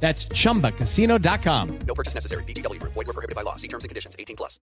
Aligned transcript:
That's 0.00 0.28
chumbacasino.com. 0.28 1.78
No 1.86 1.94
purchase 1.94 2.14
necessary. 2.14 2.44
BGW. 2.44 2.80
Void 2.82 3.06
were 3.06 3.12
prohibited 3.12 3.34
by 3.34 3.42
law. 3.42 3.56
See 3.56 3.68
terms 3.68 3.84
and 3.84 3.88
conditions. 3.88 4.14
18 4.18 4.36
plus. 4.36 4.60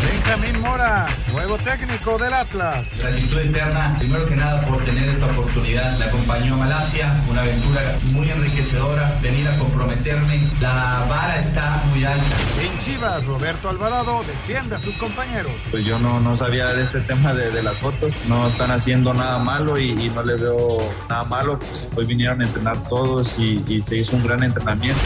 Benjamín 0.00 0.60
Mora, 0.60 1.06
nuevo 1.32 1.58
técnico 1.58 2.16
del 2.18 2.32
Atlas. 2.32 2.86
Gratitud 2.98 3.38
eterna, 3.38 3.96
primero 3.98 4.26
que 4.26 4.34
nada 4.36 4.64
por 4.66 4.82
tener 4.84 5.06
esta 5.08 5.26
oportunidad. 5.26 5.98
Me 5.98 6.06
acompañó 6.06 6.54
a 6.54 6.58
Malasia, 6.58 7.22
una 7.28 7.42
aventura 7.42 7.98
muy 8.12 8.30
enriquecedora, 8.30 9.18
venir 9.22 9.46
a 9.48 9.58
comprometerme. 9.58 10.48
La 10.60 11.04
vara 11.08 11.38
está 11.38 11.82
muy 11.90 12.02
alta. 12.04 12.24
En 12.62 12.84
Chivas, 12.84 13.24
Roberto 13.26 13.68
Alvarado 13.68 14.22
defiende 14.26 14.76
a 14.76 14.80
sus 14.80 14.94
compañeros. 14.96 15.52
Pues 15.70 15.84
yo 15.84 15.98
no, 15.98 16.18
no 16.20 16.34
sabía 16.36 16.68
de 16.72 16.82
este 16.82 17.00
tema 17.00 17.34
de, 17.34 17.50
de 17.50 17.62
las 17.62 17.76
fotos. 17.76 18.12
No 18.26 18.46
están 18.46 18.70
haciendo 18.70 19.12
nada 19.12 19.38
malo 19.38 19.78
y, 19.78 19.90
y 19.90 20.08
no 20.14 20.22
le 20.22 20.36
veo 20.36 20.78
nada 21.10 21.24
malo. 21.24 21.58
Pues 21.58 21.88
hoy 21.94 22.06
vinieron 22.06 22.40
a 22.40 22.44
entrenar 22.44 22.82
todos 22.88 23.38
y, 23.38 23.62
y 23.68 23.82
se 23.82 23.98
hizo 23.98 24.09
un 24.12 24.22
gran 24.22 24.42
entrenamiento. 24.42 25.00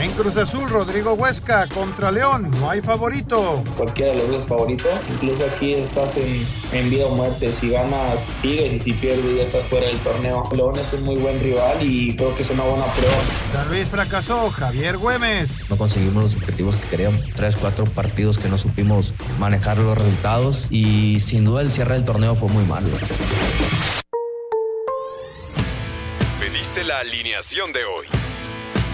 En 0.00 0.10
Cruz 0.10 0.36
Azul, 0.36 0.68
Rodrigo 0.68 1.14
Huesca 1.14 1.68
contra 1.68 2.10
León, 2.10 2.50
no 2.60 2.68
hay 2.68 2.80
favorito. 2.80 3.62
Cualquiera 3.76 4.12
de 4.12 4.18
los 4.18 4.28
dos 4.28 4.46
favoritos. 4.46 4.92
Incluso 5.08 5.46
aquí 5.46 5.74
estás 5.74 6.16
en, 6.16 6.46
en 6.72 6.90
vida 6.90 7.06
o 7.06 7.14
muerte. 7.14 7.52
Si 7.52 7.70
ganas, 7.70 8.18
sigues 8.42 8.72
y 8.72 8.80
si 8.80 8.92
pierdes, 8.94 9.36
ya 9.36 9.42
estás 9.44 9.66
fuera 9.68 9.86
del 9.86 9.98
torneo. 9.98 10.48
León 10.54 10.74
es 10.76 10.92
un 10.92 11.04
muy 11.04 11.16
buen 11.16 11.40
rival 11.40 11.78
y 11.80 12.16
creo 12.16 12.34
que 12.34 12.42
es 12.42 12.50
una 12.50 12.64
buena 12.64 12.86
prueba. 12.86 13.14
San 13.52 13.68
Luis 13.68 13.88
fracasó, 13.88 14.50
Javier 14.50 14.98
Güemes. 14.98 15.70
No 15.70 15.76
conseguimos 15.76 16.22
los 16.22 16.36
objetivos 16.36 16.76
que 16.76 16.88
queríamos. 16.88 17.20
Tres, 17.34 17.56
cuatro 17.56 17.84
partidos 17.84 18.38
que 18.38 18.48
no 18.48 18.58
supimos 18.58 19.14
manejar 19.38 19.78
los 19.78 19.96
resultados 19.96 20.66
y 20.70 21.20
sin 21.20 21.44
duda 21.44 21.62
el 21.62 21.72
cierre 21.72 21.94
del 21.94 22.04
torneo 22.04 22.34
fue 22.34 22.48
muy 22.48 22.64
malo. 22.64 22.88
Pediste 26.40 26.84
la 26.84 26.98
alineación 26.98 27.72
de 27.72 27.84
hoy. 27.84 28.23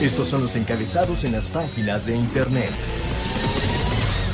Estos 0.00 0.28
son 0.28 0.42
los 0.42 0.54
encabezados 0.56 1.24
en 1.24 1.32
las 1.32 1.48
páginas 1.48 2.04
de 2.04 2.14
internet. 2.14 2.70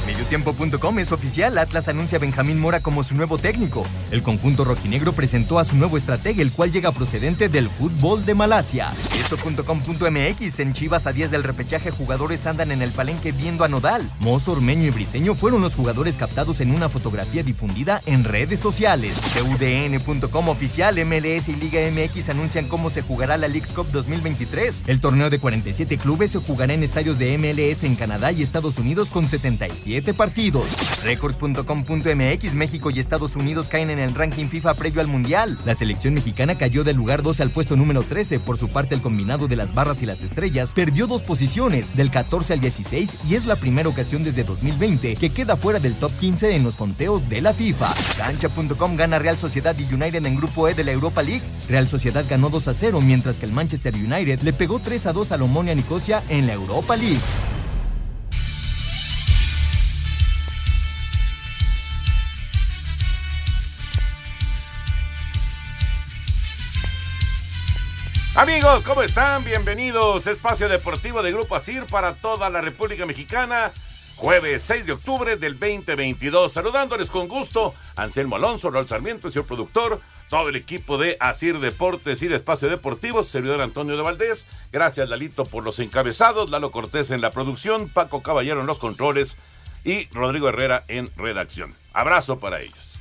Mediotiempo.com 0.07 0.99
es 0.99 1.13
oficial, 1.13 1.57
Atlas 1.57 1.87
anuncia 1.87 2.19
a 2.19 2.21
Benjamín 2.21 2.61
Mora 2.61 2.81
como 2.81 3.05
su 3.05 3.15
nuevo 3.15 3.39
técnico. 3.39 3.87
El 4.11 4.25
conjunto 4.25 4.65
rojinegro 4.65 5.13
presentó 5.13 5.61
a 5.61 5.65
su 5.65 5.77
nuevo 5.77 5.97
estratega, 5.97 6.43
el 6.43 6.51
cual 6.51 6.73
llega 6.73 6.91
procedente 6.91 7.49
del 7.49 7.69
fútbol 7.69 8.25
de 8.27 8.35
Malasia. 8.35 8.91
Esto.com.mx 9.33 10.61
en 10.61 10.75
Chivas 10.75 11.07
a 11.07 11.13
10 11.15 11.31
del 11.31 11.43
repechaje 11.43 11.91
jugadores 11.91 12.45
andan 12.47 12.71
en 12.71 12.83
el 12.83 12.91
palenque 12.91 13.33
viendo 13.33 13.65
a 13.65 13.69
Nodal. 13.69 14.03
Mozo, 14.21 14.53
Ormeño 14.53 14.89
y 14.89 14.91
Briseño 14.91 15.35
fueron 15.35 15.63
los 15.63 15.75
jugadores 15.75 16.19
captados 16.19 16.61
en 16.61 16.71
una 16.71 16.91
fotografía 16.91 17.43
difundida 17.43 18.03
en 18.05 18.25
redes 18.25 18.61
sociales. 18.61 19.15
UDN.com 19.43 20.49
oficial, 20.51 20.97
MLS 21.07 21.49
y 21.49 21.57
Liga 21.57 21.81
MX 21.91 22.29
anuncian 22.29 22.69
cómo 22.69 22.91
se 22.91 23.01
jugará 23.01 23.39
la 23.39 23.49
Leagues 23.49 23.73
Cup 23.73 23.91
2023. 23.91 24.87
El 24.87 25.01
torneo 25.01 25.31
de 25.31 25.39
47 25.39 25.97
clubes 25.97 26.33
se 26.33 26.39
jugará 26.41 26.75
en 26.75 26.83
estadios 26.83 27.19
de 27.19 27.39
MLS 27.39 27.85
en 27.85 27.97
Canadá 27.97 28.33
y 28.33 28.43
Estados 28.43 28.77
Unidos 28.77 29.09
con 29.09 29.27
77 29.27 30.13
partidos. 30.13 30.67
Record.com.mx 31.05 32.55
México 32.55 32.91
y 32.91 32.99
Estados 32.99 33.35
Unidos 33.35 33.69
caen 33.69 33.89
en 33.89 33.99
el 33.99 34.15
ranking 34.15 34.49
FIFA 34.49 34.75
previo 34.75 35.01
al 35.01 35.09
Mundial. 35.09 35.57
La 35.65 35.75
selección 35.75 36.13
mexicana 36.13 36.59
cayó 36.59 36.85
del 36.85 36.97
lugar 36.97 37.23
12 37.23 37.43
al 37.43 37.51
puesto 37.51 37.77
número 37.77 38.03
13. 38.03 38.39
Por 38.39 38.59
su 38.59 38.69
parte, 38.69 38.95
el 38.95 39.01
de 39.23 39.57
las 39.57 39.73
barras 39.73 40.03
y 40.03 40.07
las 40.07 40.23
estrellas 40.23 40.73
perdió 40.75 41.07
dos 41.07 41.23
posiciones, 41.23 41.97
del 41.97 42.11
14 42.11 42.55
al 42.55 42.61
16, 42.61 43.19
y 43.29 43.37
es 43.37 43.47
la 43.47 43.55
primera 43.55 43.89
ocasión 43.89 44.25
desde 44.25 44.43
2020 44.43 45.15
que 45.15 45.31
queda 45.31 45.57
fuera 45.57 45.79
del 45.79 45.95
top 45.95 46.13
15 46.19 46.57
en 46.57 46.65
los 46.65 46.77
conteos 46.77 47.29
de 47.29 47.41
la 47.41 47.55
FIFA. 47.55 47.95
Cancha.com 48.19 48.97
gana 48.97 49.21
Real 49.21 49.39
Sociedad 49.39 49.77
y 49.79 49.95
United 49.95 50.27
en 50.27 50.37
Grupo 50.37 50.69
E 50.69 50.75
de 50.75 50.83
la 50.83 50.91
Europa 50.91 51.23
League. 51.23 51.43
Real 51.69 51.87
Sociedad 51.87 52.25
ganó 52.29 52.51
2 52.51 52.69
a 52.69 52.75
0, 52.75 53.01
mientras 53.01 53.39
que 53.39 53.47
el 53.47 53.53
Manchester 53.53 53.95
United 53.95 54.41
le 54.43 54.53
pegó 54.53 54.81
3 54.81 55.07
a 55.07 55.13
2 55.13 55.33
al 55.33 55.43
Omonia 55.43 55.75
Nicosia 55.75 56.21
en 56.29 56.49
la 56.49 56.55
Europa 56.55 56.97
League. 56.97 57.21
Amigos, 68.35 68.85
¿cómo 68.85 69.03
están? 69.03 69.45
Bienvenidos. 69.45 70.27
Espacio 70.27 70.69
Deportivo 70.69 71.23
de 71.23 71.33
Grupo 71.33 71.55
Asir 71.55 71.85
para 71.85 72.15
toda 72.15 72.49
la 72.49 72.63
República 72.63 73.05
Mexicana. 73.05 73.73
Jueves 74.17 74.63
6 74.63 74.87
de 74.87 74.93
octubre 74.93 75.37
del 75.37 75.59
2022. 75.59 76.51
Saludándoles 76.51 77.11
con 77.11 77.29
gusto 77.29 77.75
Anselmo 77.95 78.37
Alonso, 78.37 78.71
Raúl 78.71 78.89
Sarmiento, 78.89 79.31
señor 79.31 79.47
productor, 79.47 80.01
todo 80.31 80.49
el 80.49 80.57
equipo 80.57 80.97
de 80.97 81.19
Asir 81.21 81.59
Deportes 81.59 82.23
y 82.23 82.29
de 82.29 82.37
Espacio 82.37 82.71
Deportivo, 82.71 83.23
servidor 83.23 83.61
Antonio 83.61 83.97
de 83.97 84.03
Valdés. 84.03 84.47
Gracias, 84.73 85.11
Lalito, 85.11 85.45
por 85.45 85.63
los 85.63 85.79
encabezados. 85.79 86.49
Lalo 86.49 86.71
Cortés 86.71 87.11
en 87.11 87.21
la 87.21 87.33
producción, 87.33 87.91
Paco 87.91 88.23
Caballero 88.23 88.61
en 88.61 88.67
los 88.67 88.79
controles 88.79 89.37
y 89.85 90.07
Rodrigo 90.09 90.49
Herrera 90.49 90.85
en 90.89 91.11
redacción. 91.17 91.75
Abrazo 91.93 92.39
para 92.39 92.63
ellos. 92.63 92.93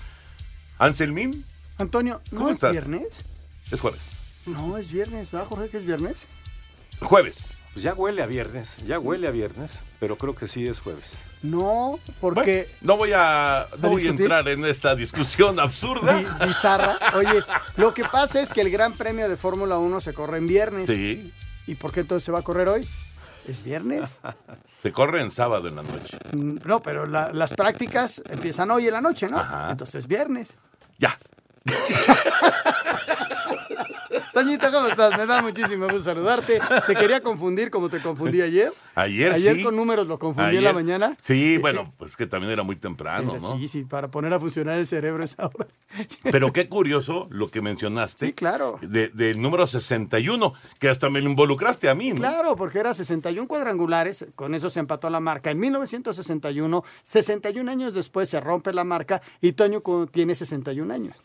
Anselmín. 0.77 1.45
Antonio, 1.77 2.19
¿no 2.31 2.37
¿Cómo 2.37 2.49
es 2.49 2.55
estás? 2.55 2.71
viernes? 2.73 3.23
Es 3.71 3.79
jueves. 3.79 4.20
No, 4.45 4.77
es 4.77 4.91
viernes, 4.91 5.31
¿verdad, 5.31 5.47
Jorge, 5.47 5.69
que 5.69 5.77
es 5.77 5.85
viernes? 5.85 6.25
Jueves. 7.01 7.59
Pues 7.73 7.83
ya 7.83 7.93
huele 7.93 8.21
a 8.21 8.25
viernes, 8.25 8.77
ya 8.85 8.99
huele 8.99 9.27
a 9.27 9.31
viernes, 9.31 9.79
pero 9.99 10.17
creo 10.17 10.35
que 10.35 10.47
sí 10.47 10.65
es 10.65 10.79
jueves. 10.81 11.05
No, 11.41 11.99
porque... 12.19 12.69
No 12.81 12.97
voy 12.97 13.13
a, 13.15 13.65
no 13.81 13.89
voy 13.89 14.05
a 14.05 14.09
entrar 14.09 14.47
en 14.49 14.65
esta 14.65 14.93
discusión 14.93 15.59
absurda. 15.59 16.17
Bi- 16.17 16.47
bizarra. 16.47 16.97
Oye, 17.15 17.41
lo 17.77 17.93
que 17.93 18.03
pasa 18.03 18.41
es 18.41 18.51
que 18.51 18.61
el 18.61 18.69
Gran 18.69 18.93
Premio 18.93 19.29
de 19.29 19.37
Fórmula 19.37 19.77
1 19.77 20.01
se 20.01 20.13
corre 20.13 20.37
en 20.37 20.47
viernes. 20.47 20.85
Sí. 20.85 21.31
¿Y 21.65 21.75
por 21.75 21.93
qué 21.93 22.01
entonces 22.01 22.25
se 22.25 22.31
va 22.31 22.39
a 22.39 22.43
correr 22.43 22.67
hoy? 22.67 22.87
¿Es 23.47 23.63
viernes? 23.63 24.11
Se 24.83 24.91
corre 24.91 25.21
en 25.21 25.29
sábado 25.31 25.67
en 25.67 25.75
la 25.75 25.83
noche. 25.83 26.17
Mm, 26.33 26.57
No, 26.65 26.81
pero 26.81 27.05
la- 27.05 27.31
las 27.31 27.53
prácticas 27.53 28.21
empiezan 28.29 28.69
hoy 28.71 28.87
en 28.87 28.93
la 28.93 29.01
noche, 29.01 29.27
¿no? 29.29 29.37
Ajá. 29.39 29.71
Entonces 29.71 29.95
es 29.95 30.07
viernes. 30.07 30.57
Ya. 30.99 31.17
Toñito, 34.33 34.71
¿cómo 34.71 34.87
estás? 34.87 35.17
Me 35.17 35.25
da 35.25 35.41
muchísimo 35.41 35.85
gusto 35.85 35.99
saludarte. 36.01 36.59
Te 36.87 36.95
quería 36.95 37.19
confundir 37.21 37.69
como 37.69 37.89
te 37.89 38.01
confundí 38.01 38.41
ayer. 38.41 38.71
Ayer, 38.95 39.33
Ayer 39.33 39.57
sí. 39.57 39.63
con 39.63 39.75
números 39.75 40.07
lo 40.07 40.17
confundí 40.19 40.57
en 40.57 40.63
la 40.63 40.71
mañana. 40.73 41.17
Sí, 41.21 41.57
bueno, 41.57 41.93
pues 41.97 42.15
que 42.15 42.27
también 42.27 42.51
era 42.53 42.63
muy 42.63 42.77
temprano, 42.77 43.31
Era- 43.35 43.41
¿no? 43.41 43.57
Sí, 43.57 43.67
sí, 43.67 43.83
para 43.83 44.09
poner 44.09 44.33
a 44.33 44.39
funcionar 44.39 44.77
el 44.77 44.85
cerebro 44.87 45.23
esa 45.23 45.47
hora. 45.47 45.67
Pero 46.31 46.53
qué 46.53 46.69
curioso 46.69 47.27
lo 47.29 47.49
que 47.49 47.61
mencionaste. 47.61 48.27
Sí, 48.27 48.33
claro. 48.33 48.79
de- 48.81 49.09
Del 49.09 49.41
número 49.41 49.67
61, 49.67 50.53
que 50.79 50.87
hasta 50.89 51.09
me 51.09 51.19
lo 51.19 51.29
involucraste 51.29 51.89
a 51.89 51.95
mí, 51.95 52.11
¿no? 52.11 52.17
Claro, 52.17 52.55
porque 52.55 52.79
era 52.79 52.93
61 52.93 53.47
cuadrangulares, 53.49 54.25
con 54.35 54.55
eso 54.55 54.69
se 54.69 54.79
empató 54.79 55.09
la 55.09 55.19
marca. 55.19 55.51
En 55.51 55.59
1961, 55.59 56.83
61 57.03 57.69
años 57.69 57.93
después 57.93 58.29
se 58.29 58.39
rompe 58.39 58.71
la 58.73 58.85
marca 58.85 59.21
y 59.41 59.51
Toño 59.53 59.81
tiene 60.11 60.35
61 60.35 60.93
años. 60.93 61.15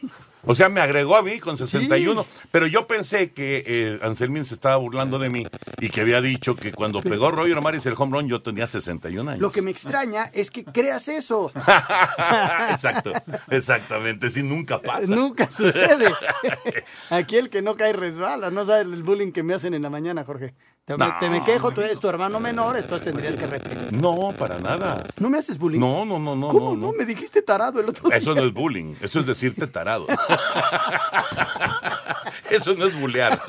O 0.45 0.55
sea, 0.55 0.69
me 0.69 0.81
agregó 0.81 1.17
a 1.17 1.23
mí 1.23 1.39
con 1.41 1.57
61. 1.57 2.25
Pero 2.53 2.67
yo 2.69 2.87
pensé 2.87 2.96
que 3.35 3.65
eh, 3.67 3.99
Anselmín 4.03 4.45
se 4.45 4.55
estaba 4.55 4.77
burlando 4.77 5.19
de 5.19 5.31
mí 5.31 5.47
y 5.81 5.91
que 5.91 6.01
había 6.01 6.21
dicho 6.21 6.57
que 6.57 6.73
cuando 6.73 7.03
pegó 7.03 7.31
Roger 7.31 7.61
Maris 7.61 7.85
el 7.87 7.95
home 7.97 8.17
run 8.17 8.29
yo 8.29 8.43
tenía 8.43 8.67
61 8.67 9.31
años. 9.31 9.41
Lo 9.41 9.51
que 9.51 9.63
me 9.63 9.71
extraña 9.71 10.25
es 10.33 10.51
que 10.51 10.65
creas 10.65 11.09
eso. 11.09 11.53
Exacto, 12.71 13.13
exactamente. 13.51 14.31
Sí, 14.31 14.43
nunca 14.43 14.81
pasa. 14.81 15.15
Nunca 15.15 15.51
sucede. 15.51 16.13
Aquí 17.11 17.37
el 17.37 17.51
que 17.51 17.63
no 17.63 17.77
cae 17.77 17.93
resbala. 17.93 18.51
No 18.51 18.65
sabe 18.65 18.83
el 18.83 19.03
bullying 19.03 19.33
que 19.33 19.43
me 19.43 19.55
hacen 19.55 19.75
en 19.75 19.83
la 19.83 19.91
mañana, 19.91 20.25
Jorge. 20.25 20.55
Te, 20.87 20.97
me- 20.97 21.05
No. 21.05 21.19
te 21.19 21.29
me 21.29 21.43
quejo, 21.43 21.73
tú 21.73 21.81
eres 21.81 21.99
tu 21.99 22.09
hermano 22.09 22.39
menor, 22.39 22.77
entonces 22.77 23.09
tendrías 23.09 23.37
que 23.37 23.45
repetir. 23.47 23.93
No, 23.93 24.33
para 24.39 24.61
nada. 24.61 25.03
¿No 25.19 25.29
me 25.29 25.39
haces 25.39 25.59
bullying? 25.59 25.81
No, 25.81 26.05
no, 26.05 26.21
no, 26.21 26.37
no. 26.37 26.47
¿Cómo 26.47 26.77
no, 26.77 26.87
no? 26.87 26.93
Me 26.93 27.05
dijiste 27.05 27.43
tarado 27.43 27.81
el 27.81 27.89
otro 27.89 28.09
día. 28.09 28.19
Eso 28.19 28.37
no 28.37 28.45
es 28.45 28.53
bullying, 28.55 28.95
eso 29.01 29.19
es 29.19 29.27
decirte 29.27 29.67
tarado. 29.67 30.07
eso 32.51 32.73
no 32.75 32.87
es 32.87 33.01
bullear. 33.01 33.41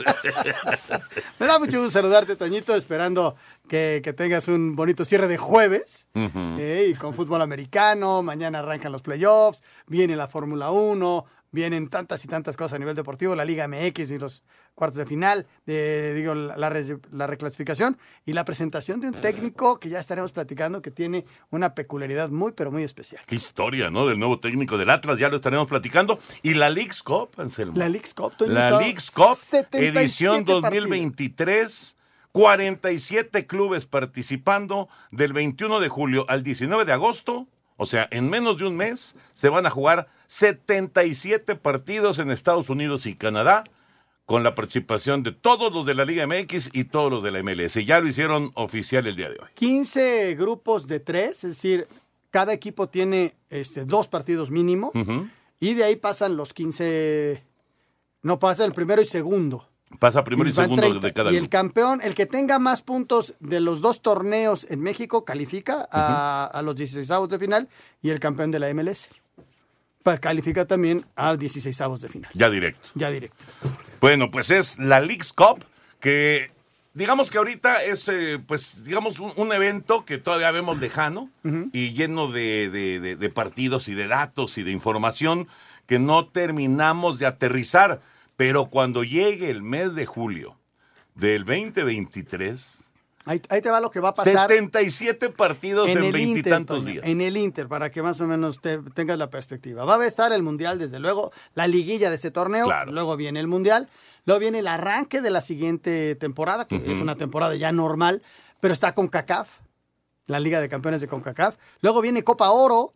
Me 1.40 1.46
da 1.46 1.60
mucho 1.60 1.78
gusto 1.78 1.92
saludarte, 1.92 2.36
Toñito, 2.36 2.76
esperando 2.76 3.36
que, 3.70 4.02
que 4.04 4.14
tengas 4.14 4.48
un 4.48 4.76
bonito 4.76 5.06
cierre 5.06 5.28
de 5.28 5.38
jueves. 5.38 6.08
Eh, 6.16 6.88
y 6.92 6.96
con 6.96 7.14
fútbol 7.14 7.44
americano, 7.44 8.24
mañana 8.24 8.60
arrancan 8.60 8.92
los 8.92 9.04
playoffs, 9.04 9.62
viene 9.86 10.16
la 10.16 10.28
Fórmula 10.28 10.72
1, 10.72 11.26
vienen 11.58 11.90
tantas 11.90 12.24
y 12.24 12.28
tantas 12.28 12.56
cosas 12.56 12.76
a 12.76 12.80
nivel 12.80 12.96
deportivo, 12.96 13.36
la 13.36 13.44
Liga 13.44 13.68
MX 13.68 14.12
y 14.12 14.20
los 14.20 14.44
cuartos 14.76 14.98
de 14.98 15.06
final, 15.08 15.48
de, 15.66 16.14
digo, 16.14 16.36
la, 16.36 16.56
la 16.56 16.70
re- 16.70 17.00
la 17.12 17.26
reclasificación 17.26 17.98
y 18.26 18.34
la 18.34 18.46
presentación 18.46 19.02
de 19.02 19.08
un 19.08 19.14
técnico 19.16 19.80
que 19.80 19.90
ya 19.90 20.00
estaremos 20.00 20.32
platicando 20.32 20.82
que 20.84 20.92
tiene 20.92 21.26
una 21.50 21.74
peculiaridad 21.74 22.30
muy, 22.30 22.52
pero 22.52 22.72
muy 22.72 22.84
especial. 22.84 23.24
Qué 23.26 23.36
historia, 23.36 23.90
¿no? 23.90 24.06
Del 24.06 24.20
nuevo 24.20 24.40
técnico 24.40 24.78
del 24.78 24.92
Atlas, 24.92 25.18
ya 25.18 25.30
lo 25.30 25.36
estaremos 25.38 25.68
platicando. 25.68 26.20
Y 26.44 26.54
la 26.54 26.70
Leagues 26.70 27.02
Cup, 27.02 27.32
Anselmo. 27.38 27.74
La 27.76 27.90
Leagues 27.90 28.14
Cup, 28.14 28.34
La 28.42 28.80
Leagues 28.80 29.10
Cup, 29.10 29.36
77 29.36 30.00
edición 30.00 30.46
partidos. 30.46 30.62
2023. 30.64 31.96
47 32.32 33.48
clubes 33.48 33.88
participando 33.88 34.90
del 35.10 35.34
21 35.34 35.80
de 35.80 35.90
julio 35.90 36.26
al 36.30 36.44
19 36.44 36.86
de 36.86 36.94
agosto. 36.94 37.48
O 37.78 37.86
sea, 37.86 38.08
en 38.12 38.30
menos 38.30 38.58
de 38.58 38.66
un 38.66 38.76
mes 38.76 39.16
se 39.34 39.50
van 39.50 39.66
a 39.66 39.70
jugar 39.70 40.08
77 40.28 41.56
partidos 41.56 42.20
en 42.20 42.32
Estados 42.32 42.70
Unidos 42.70 43.06
y 43.06 43.16
Canadá 43.16 43.64
con 44.26 44.44
la 44.44 44.56
participación 44.56 45.24
de 45.24 45.32
todos 45.32 45.74
los 45.74 45.86
de 45.86 45.94
la 45.94 46.04
Liga 46.04 46.28
MX 46.28 46.72
y 46.74 46.84
todos 46.84 47.10
los 47.10 47.24
de 47.24 47.32
la 47.32 47.42
MLS. 47.42 47.76
Ya 47.86 48.02
lo 48.02 48.10
hicieron 48.10 48.52
oficial 48.56 49.08
el 49.08 49.16
día 49.16 49.30
de 49.30 49.40
hoy. 49.40 49.48
15 49.54 50.36
grupos 50.36 50.88
de 50.88 51.00
tres, 51.00 51.46
es 51.46 51.52
decir, 51.52 51.88
cada 52.30 52.52
equipo 52.52 52.90
tiene 52.90 53.36
este, 53.50 53.86
dos 53.86 54.08
partidos 54.08 54.52
mínimo 54.52 54.92
y 55.60 55.76
de 55.76 55.84
ahí 55.86 55.96
pasan 55.96 56.36
los 56.36 56.54
15, 56.54 57.42
no 58.24 58.38
pasa 58.38 58.66
el 58.66 58.74
primero 58.74 59.02
y 59.02 59.06
segundo. 59.06 59.70
Pasa 60.00 60.24
primero 60.24 60.50
y 60.50 60.52
segundo 60.54 60.82
30. 60.82 61.00
de 61.08 61.14
cada 61.14 61.32
Y 61.32 61.36
el 61.36 61.44
grupo. 61.44 61.52
campeón, 61.52 62.02
el 62.04 62.14
que 62.14 62.26
tenga 62.26 62.60
más 62.60 62.82
puntos 62.82 63.36
de 63.40 63.60
los 63.62 63.82
dos 63.82 64.02
torneos 64.02 64.68
en 64.70 64.82
México, 64.82 65.24
califica 65.26 65.88
a, 65.92 66.46
a 66.46 66.62
los 66.62 66.76
16 66.76 67.10
de 67.30 67.40
final 67.40 67.70
y 68.02 68.10
el 68.10 68.20
campeón 68.20 68.52
de 68.52 68.60
la 68.60 68.74
MLS. 68.74 69.10
Califica 70.22 70.66
también 70.66 71.06
a 71.18 71.36
16 71.36 71.78
de 72.02 72.08
final. 72.10 72.32
Ya 72.34 72.50
directo. 72.50 72.90
Ya 72.96 73.10
directo. 73.10 73.36
Bueno, 74.00 74.32
pues 74.32 74.52
es 74.52 74.80
la 74.80 75.02
Leagues 75.02 75.34
Cup, 75.34 75.66
que 76.00 76.50
digamos 76.94 77.30
que 77.30 77.38
ahorita 77.40 77.84
es, 77.84 78.08
eh, 78.08 78.40
pues, 78.46 78.86
digamos, 78.86 79.20
un, 79.20 79.34
un 79.36 79.52
evento 79.52 80.06
que 80.06 80.18
todavía 80.18 80.52
vemos 80.52 80.80
lejano 80.80 81.30
y 81.74 81.92
lleno 81.92 82.32
de, 82.32 82.70
de- 82.70 83.00
de- 83.02 83.16
de 83.18 83.30
partidos 83.30 83.90
y 83.90 83.96
de 83.96 84.08
datos 84.08 84.58
y 84.58 84.64
de 84.64 84.72
información 84.72 85.48
que 85.88 86.00
no 86.00 86.28
terminamos 86.28 87.20
de 87.20 87.26
aterrizar. 87.26 88.00
Pero 88.38 88.68
cuando 88.70 89.04
llegue 89.04 89.50
el 89.50 89.62
mes 89.64 89.94
de 89.96 90.06
julio 90.06 90.58
del 91.16 91.44
2023, 91.44 92.84
Ahí, 93.26 93.42
ahí 93.50 93.62
te 93.62 93.70
va 93.70 93.82
lo 93.82 93.92
que 93.92 94.00
va 94.00 94.10
a 94.10 94.14
pasar. 94.14 94.48
77 94.48 95.30
partidos 95.32 95.90
en 95.90 96.02
Inter, 96.18 96.66
días. 96.86 97.04
En 97.06 97.20
el 97.20 97.36
Inter, 97.36 97.68
para 97.68 97.90
que 97.92 98.02
más 98.02 98.22
o 98.22 98.26
menos 98.26 98.62
te- 98.62 98.78
tengas 98.94 99.18
la 99.18 99.30
perspectiva. 99.30 99.84
Va 99.84 99.98
a 100.02 100.06
estar 100.08 100.32
el 100.32 100.44
Mundial, 100.44 100.80
desde 100.80 100.98
luego, 101.00 101.34
la 101.54 101.68
liguilla 101.68 102.10
de 102.10 102.16
ese 102.16 102.32
torneo, 102.32 102.64
Claro. 102.68 102.94
luego 102.94 103.18
viene 103.18 103.42
el 103.42 103.48
Mundial, 103.48 103.90
luego 104.26 104.40
viene 104.40 104.60
el 104.60 104.68
arranque 104.68 105.22
de 105.22 105.30
la 105.30 105.42
siguiente 105.42 106.16
temporada, 106.16 106.68
que 106.68 106.78
es 106.78 107.02
una 107.02 107.16
temporada 107.18 107.54
ya 107.58 107.74
normal, 107.74 108.22
pero 108.62 108.74
está 108.74 108.94
con 108.94 109.10
CACAF, 109.10 109.58
la 110.28 110.40
Liga 110.40 110.62
de 110.62 110.70
Campeones 110.70 111.02
de 111.02 111.10
CONCACAF. 111.10 111.58
Luego 111.82 112.00
viene 112.00 112.24
Copa 112.24 112.50
Oro, 112.52 112.94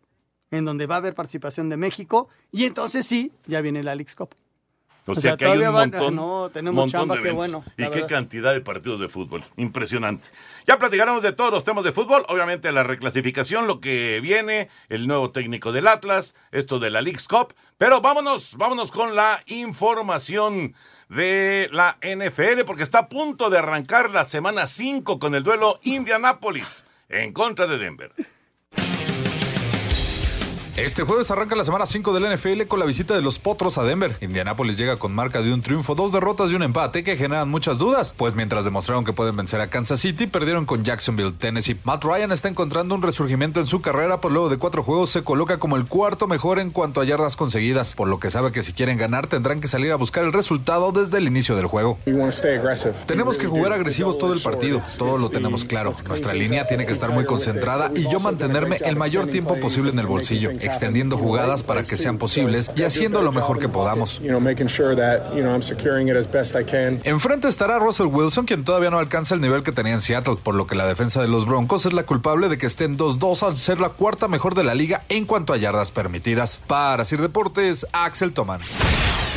en 0.50 0.64
donde 0.64 0.86
va 0.86 0.94
a 0.94 0.98
haber 0.98 1.14
participación 1.14 1.68
de 1.68 1.76
México, 1.76 2.30
y 2.50 2.64
entonces 2.64 3.04
sí, 3.04 3.32
ya 3.46 3.60
viene 3.60 3.82
la 3.82 3.94
Leagues 3.94 4.16
Cup. 4.16 4.30
O, 5.04 5.12
O 5.12 5.14
sea, 5.14 5.22
sea, 5.22 5.36
que 5.36 5.46
hay 5.46 5.58
un 5.58 5.72
van- 5.74 5.90
montón, 5.90 6.14
no, 6.14 6.50
tenemos 6.52 6.76
montón 6.76 7.00
chamba, 7.00 7.16
de 7.16 7.22
qué 7.22 7.30
bueno, 7.32 7.64
Y 7.76 7.86
qué 7.88 8.06
cantidad 8.06 8.52
de 8.52 8.60
partidos 8.60 9.00
de 9.00 9.08
fútbol. 9.08 9.42
Impresionante. 9.56 10.28
Ya 10.64 10.78
platicaremos 10.78 11.22
de 11.22 11.32
todos 11.32 11.50
los 11.52 11.64
temas 11.64 11.82
de 11.82 11.90
fútbol. 11.92 12.24
Obviamente 12.28 12.70
la 12.70 12.84
reclasificación, 12.84 13.66
lo 13.66 13.80
que 13.80 14.20
viene, 14.20 14.68
el 14.88 15.08
nuevo 15.08 15.32
técnico 15.32 15.72
del 15.72 15.88
Atlas, 15.88 16.36
esto 16.52 16.78
de 16.78 16.90
la 16.90 17.00
Leagues 17.00 17.26
Cup. 17.26 17.52
Pero 17.78 18.00
vámonos, 18.00 18.56
vámonos 18.56 18.92
con 18.92 19.16
la 19.16 19.42
información 19.46 20.74
de 21.08 21.68
la 21.72 21.98
NFL, 22.00 22.64
porque 22.64 22.84
está 22.84 23.00
a 23.00 23.08
punto 23.08 23.50
de 23.50 23.58
arrancar 23.58 24.10
la 24.10 24.24
semana 24.24 24.66
5 24.68 25.18
con 25.18 25.34
el 25.34 25.42
duelo 25.42 25.80
Indianapolis 25.82 26.84
en 27.08 27.32
contra 27.32 27.66
de 27.66 27.78
Denver. 27.78 28.12
Este 30.82 31.04
jueves 31.04 31.30
arranca 31.30 31.54
la 31.54 31.62
semana 31.62 31.86
5 31.86 32.12
del 32.12 32.34
NFL 32.34 32.62
con 32.66 32.80
la 32.80 32.86
visita 32.86 33.14
de 33.14 33.22
los 33.22 33.38
Potros 33.38 33.78
a 33.78 33.84
Denver. 33.84 34.16
Indianapolis 34.20 34.76
llega 34.76 34.96
con 34.96 35.14
marca 35.14 35.40
de 35.40 35.54
un 35.54 35.62
triunfo, 35.62 35.94
dos 35.94 36.10
derrotas 36.10 36.50
y 36.50 36.56
un 36.56 36.64
empate 36.64 37.04
que 37.04 37.16
generan 37.16 37.48
muchas 37.48 37.78
dudas, 37.78 38.12
pues 38.16 38.34
mientras 38.34 38.64
demostraron 38.64 39.04
que 39.04 39.12
pueden 39.12 39.36
vencer 39.36 39.60
a 39.60 39.68
Kansas 39.68 40.00
City, 40.00 40.26
perdieron 40.26 40.66
con 40.66 40.82
Jacksonville, 40.82 41.30
Tennessee. 41.38 41.76
Matt 41.84 42.02
Ryan 42.02 42.32
está 42.32 42.48
encontrando 42.48 42.96
un 42.96 43.02
resurgimiento 43.02 43.60
en 43.60 43.68
su 43.68 43.80
carrera, 43.80 44.20
pues 44.20 44.34
luego 44.34 44.48
de 44.48 44.56
cuatro 44.56 44.82
juegos 44.82 45.10
se 45.10 45.22
coloca 45.22 45.58
como 45.58 45.76
el 45.76 45.86
cuarto 45.86 46.26
mejor 46.26 46.58
en 46.58 46.72
cuanto 46.72 47.00
a 47.00 47.04
yardas 47.04 47.36
conseguidas, 47.36 47.94
por 47.94 48.08
lo 48.08 48.18
que 48.18 48.32
sabe 48.32 48.50
que 48.50 48.64
si 48.64 48.72
quieren 48.72 48.98
ganar 48.98 49.28
tendrán 49.28 49.60
que 49.60 49.68
salir 49.68 49.92
a 49.92 49.96
buscar 49.96 50.24
el 50.24 50.32
resultado 50.32 50.90
desde 50.90 51.18
el 51.18 51.28
inicio 51.28 51.54
del 51.54 51.66
juego. 51.66 51.96
Tenemos 53.06 53.38
que 53.38 53.46
jugar 53.46 53.72
agresivos 53.72 54.18
todo 54.18 54.32
el 54.32 54.40
partido, 54.40 54.82
todo 54.98 55.16
lo 55.16 55.30
tenemos 55.30 55.64
claro. 55.64 55.94
Nuestra 56.08 56.34
línea 56.34 56.66
tiene 56.66 56.86
que 56.86 56.92
estar 56.92 57.10
muy 57.10 57.24
concentrada 57.24 57.92
y 57.94 58.10
yo 58.10 58.18
mantenerme 58.18 58.78
el 58.84 58.96
mayor 58.96 59.28
tiempo 59.28 59.54
posible 59.60 59.92
en 59.92 60.00
el 60.00 60.06
bolsillo, 60.08 60.50
extendiendo 60.72 61.18
jugadas 61.18 61.62
para 61.62 61.82
que 61.82 61.96
sean 61.96 62.18
posibles 62.18 62.70
y 62.74 62.82
haciendo 62.82 63.22
lo 63.22 63.32
mejor 63.32 63.58
que 63.58 63.68
podamos. 63.68 64.20
Enfrente 67.04 67.48
estará 67.48 67.78
Russell 67.78 68.06
Wilson, 68.06 68.46
quien 68.46 68.64
todavía 68.64 68.90
no 68.90 68.98
alcanza 68.98 69.34
el 69.34 69.40
nivel 69.40 69.62
que 69.62 69.72
tenía 69.72 69.94
en 69.94 70.00
Seattle, 70.00 70.36
por 70.42 70.54
lo 70.54 70.66
que 70.66 70.74
la 70.74 70.86
defensa 70.86 71.20
de 71.20 71.28
los 71.28 71.46
Broncos 71.46 71.86
es 71.86 71.92
la 71.92 72.04
culpable 72.04 72.48
de 72.48 72.58
que 72.58 72.66
estén 72.66 72.98
2-2 72.98 73.46
al 73.46 73.56
ser 73.56 73.80
la 73.80 73.90
cuarta 73.90 74.28
mejor 74.28 74.54
de 74.54 74.64
la 74.64 74.74
liga 74.74 75.04
en 75.08 75.26
cuanto 75.26 75.52
a 75.52 75.56
yardas 75.56 75.90
permitidas. 75.90 76.60
Para 76.66 77.04
Sir 77.04 77.20
Deportes, 77.20 77.86
Axel 77.92 78.32
Toman. 78.32 78.60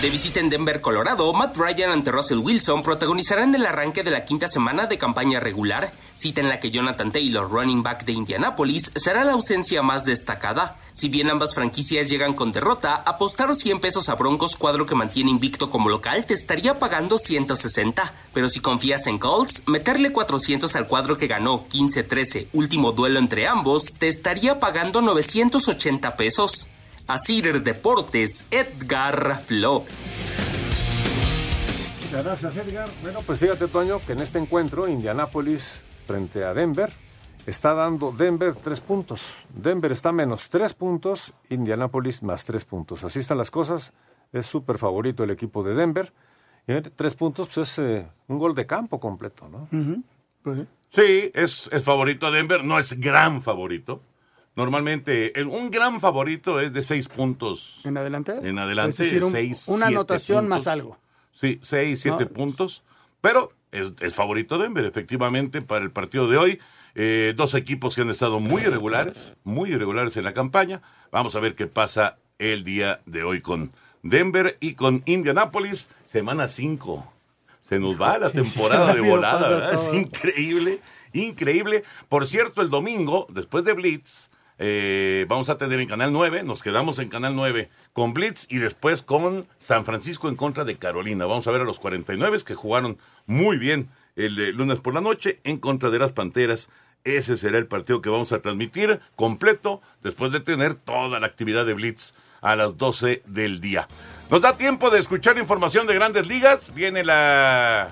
De 0.05 0.11
visita 0.11 0.39
en 0.39 0.51
Denver, 0.51 0.81
Colorado, 0.81 1.33
Matt 1.33 1.57
Ryan 1.57 1.89
ante 1.89 2.11
Russell 2.11 2.37
Wilson 2.37 2.83
protagonizarán 2.83 3.55
el 3.55 3.65
arranque 3.65 4.03
de 4.03 4.11
la 4.11 4.23
quinta 4.23 4.47
semana 4.47 4.85
de 4.85 4.99
campaña 4.99 5.39
regular, 5.39 5.91
cita 6.15 6.41
en 6.41 6.49
la 6.49 6.59
que 6.59 6.69
Jonathan 6.69 7.11
Taylor, 7.11 7.49
running 7.49 7.81
back 7.81 8.05
de 8.05 8.11
Indianapolis, 8.11 8.91
será 8.93 9.23
la 9.23 9.31
ausencia 9.31 9.81
más 9.81 10.05
destacada. 10.05 10.77
Si 10.93 11.09
bien 11.09 11.31
ambas 11.31 11.55
franquicias 11.55 12.07
llegan 12.07 12.35
con 12.35 12.51
derrota, 12.51 13.01
apostar 13.03 13.51
100 13.55 13.79
pesos 13.79 14.07
a 14.07 14.13
Broncos, 14.13 14.57
cuadro 14.57 14.85
que 14.85 14.93
mantiene 14.93 15.31
invicto 15.31 15.71
como 15.71 15.89
local, 15.89 16.23
te 16.27 16.35
estaría 16.35 16.77
pagando 16.77 17.17
160. 17.17 18.13
Pero 18.31 18.47
si 18.47 18.59
confías 18.59 19.07
en 19.07 19.17
Colts, 19.17 19.63
meterle 19.65 20.11
400 20.11 20.75
al 20.75 20.87
cuadro 20.87 21.17
que 21.17 21.25
ganó 21.25 21.65
15-13, 21.67 22.49
último 22.53 22.91
duelo 22.91 23.17
entre 23.17 23.47
ambos, 23.47 23.95
te 23.95 24.07
estaría 24.07 24.59
pagando 24.59 25.01
980 25.01 26.15
pesos. 26.15 26.67
Asir 27.07 27.61
Deportes, 27.61 28.47
Edgar 28.49 29.39
Flores. 29.39 30.35
Muchas 32.03 32.25
gracias, 32.25 32.55
Edgar. 32.55 32.89
Bueno, 33.03 33.19
pues 33.23 33.37
fíjate, 33.37 33.67
Toño, 33.67 33.99
que 33.99 34.13
en 34.13 34.21
este 34.21 34.39
encuentro, 34.39 34.87
Indianápolis 34.87 35.81
frente 36.07 36.43
a 36.43 36.55
Denver, 36.55 36.91
está 37.45 37.75
dando 37.75 38.11
Denver 38.11 38.55
tres 38.55 38.81
puntos. 38.81 39.21
Denver 39.53 39.91
está 39.91 40.11
menos 40.11 40.49
tres 40.49 40.73
puntos, 40.73 41.33
Indianápolis 41.49 42.23
más 42.23 42.43
tres 42.43 42.65
puntos. 42.65 43.03
Así 43.03 43.19
están 43.19 43.37
las 43.37 43.51
cosas. 43.51 43.93
Es 44.33 44.47
súper 44.47 44.79
favorito 44.79 45.23
el 45.23 45.29
equipo 45.29 45.63
de 45.63 45.75
Denver. 45.75 46.11
Y 46.67 46.81
tres 46.81 47.13
puntos, 47.13 47.49
pues 47.53 47.69
es 47.69 47.79
eh, 47.79 48.07
un 48.27 48.39
gol 48.39 48.55
de 48.55 48.65
campo 48.65 48.99
completo, 48.99 49.47
¿no? 49.47 49.67
Sí, 50.89 51.31
es, 51.35 51.69
es 51.71 51.83
favorito 51.83 52.25
a 52.25 52.31
Denver, 52.31 52.63
no 52.63 52.79
es 52.79 52.99
gran 52.99 53.43
favorito. 53.43 54.01
Normalmente, 54.55 55.33
un 55.45 55.69
gran 55.69 55.99
favorito 55.99 56.59
es 56.61 56.71
de 56.73 56.81
seis 56.81 57.07
puntos. 57.07 57.81
¿En 57.85 57.97
adelante? 57.97 58.33
En 58.43 58.57
adelante, 58.57 58.91
Es 58.91 58.97
decir, 58.97 59.23
un- 59.23 59.31
seis, 59.31 59.67
una 59.67 59.87
anotación 59.87 60.47
más 60.47 60.67
algo. 60.67 60.97
Sí, 61.33 61.59
seis, 61.61 61.99
siete 62.01 62.23
No, 62.25 62.29
puntos. 62.31 62.83
Pero 63.21 63.51
es, 63.71 63.91
es 63.99 64.13
favorito 64.15 64.57
Denver, 64.57 64.85
efectivamente, 64.85 65.61
para 65.61 65.83
el 65.83 65.91
partido 65.91 66.27
de 66.29 66.37
hoy. 66.37 66.59
Eh, 66.97 67.33
dos 67.35 67.55
equipos 67.55 67.93
que 67.95 68.01
han 68.01 68.09
estado 68.09 68.39
muy 68.39 68.61
irregulares, 68.61 69.35
muy 69.43 69.71
irregulares 69.73 70.15
en 70.15 70.23
la 70.23 70.33
campaña. 70.33 70.81
Vamos 71.11 71.35
a 71.35 71.41
ver 71.41 71.55
qué 71.55 71.67
pasa 71.67 72.17
el 72.39 72.63
día 72.63 73.01
de 73.05 73.23
hoy 73.23 73.41
con 73.41 73.73
Denver 74.03 74.55
y 74.61 74.75
con 74.75 75.03
Indianapolis. 75.05 75.89
Semana 76.03 76.47
5. 76.47 77.11
Se 77.59 77.79
nos 77.79 77.99
va 78.01 78.17
la 78.17 78.29
temporada 78.29 78.93
de 78.95 79.01
volada, 79.01 79.49
¿verdad? 79.49 79.73
Es 79.73 79.89
increíble, 79.93 80.79
increíble. 81.11 81.83
Por 82.07 82.25
cierto, 82.27 82.61
el 82.61 82.69
domingo, 82.69 83.27
después 83.29 83.65
de 83.65 83.73
Blitz, 83.73 84.29
eh, 84.57 85.25
vamos 85.27 85.49
a 85.49 85.57
tener 85.57 85.79
en 85.79 85.87
Canal 85.87 86.13
9, 86.13 86.43
nos 86.43 86.63
quedamos 86.63 86.99
en 86.99 87.09
Canal 87.09 87.35
9 87.35 87.69
con 87.91 88.13
Blitz 88.13 88.47
y 88.49 88.57
después 88.57 89.01
con 89.01 89.45
San 89.57 89.83
Francisco 89.83 90.29
en 90.29 90.35
contra 90.35 90.63
de 90.63 90.77
Carolina. 90.77 91.25
Vamos 91.25 91.47
a 91.47 91.51
ver 91.51 91.61
a 91.61 91.65
los 91.65 91.79
49 91.79 92.39
que 92.45 92.55
jugaron 92.55 92.97
muy 93.25 93.57
bien 93.57 93.89
el 94.15 94.39
eh, 94.39 94.53
lunes 94.53 94.79
por 94.79 94.93
la 94.93 95.01
noche 95.01 95.39
en 95.43 95.57
contra 95.57 95.89
de 95.89 95.99
las 95.99 96.13
Panteras. 96.13 96.69
Ese 97.03 97.37
será 97.37 97.57
el 97.57 97.67
partido 97.67 98.01
que 98.01 98.09
vamos 98.09 98.31
a 98.31 98.41
transmitir 98.41 98.99
completo 99.15 99.81
después 100.01 100.31
de 100.31 100.39
tener 100.39 100.75
toda 100.75 101.19
la 101.19 101.27
actividad 101.27 101.65
de 101.65 101.73
Blitz 101.73 102.13
a 102.41 102.55
las 102.55 102.77
12 102.77 103.23
del 103.25 103.59
día. 103.59 103.87
Nos 104.29 104.41
da 104.41 104.55
tiempo 104.55 104.89
de 104.89 104.99
escuchar 104.99 105.37
información 105.37 105.85
de 105.85 105.95
grandes 105.95 106.27
ligas. 106.27 106.73
Viene 106.73 107.03
la, 107.03 107.89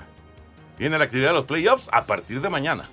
viene 0.80 0.98
la 0.98 1.04
actividad 1.04 1.30
de 1.30 1.36
los 1.36 1.46
playoffs 1.46 1.90
a 1.92 2.06
partir 2.06 2.40
de 2.42 2.50
mañana. 2.50 2.90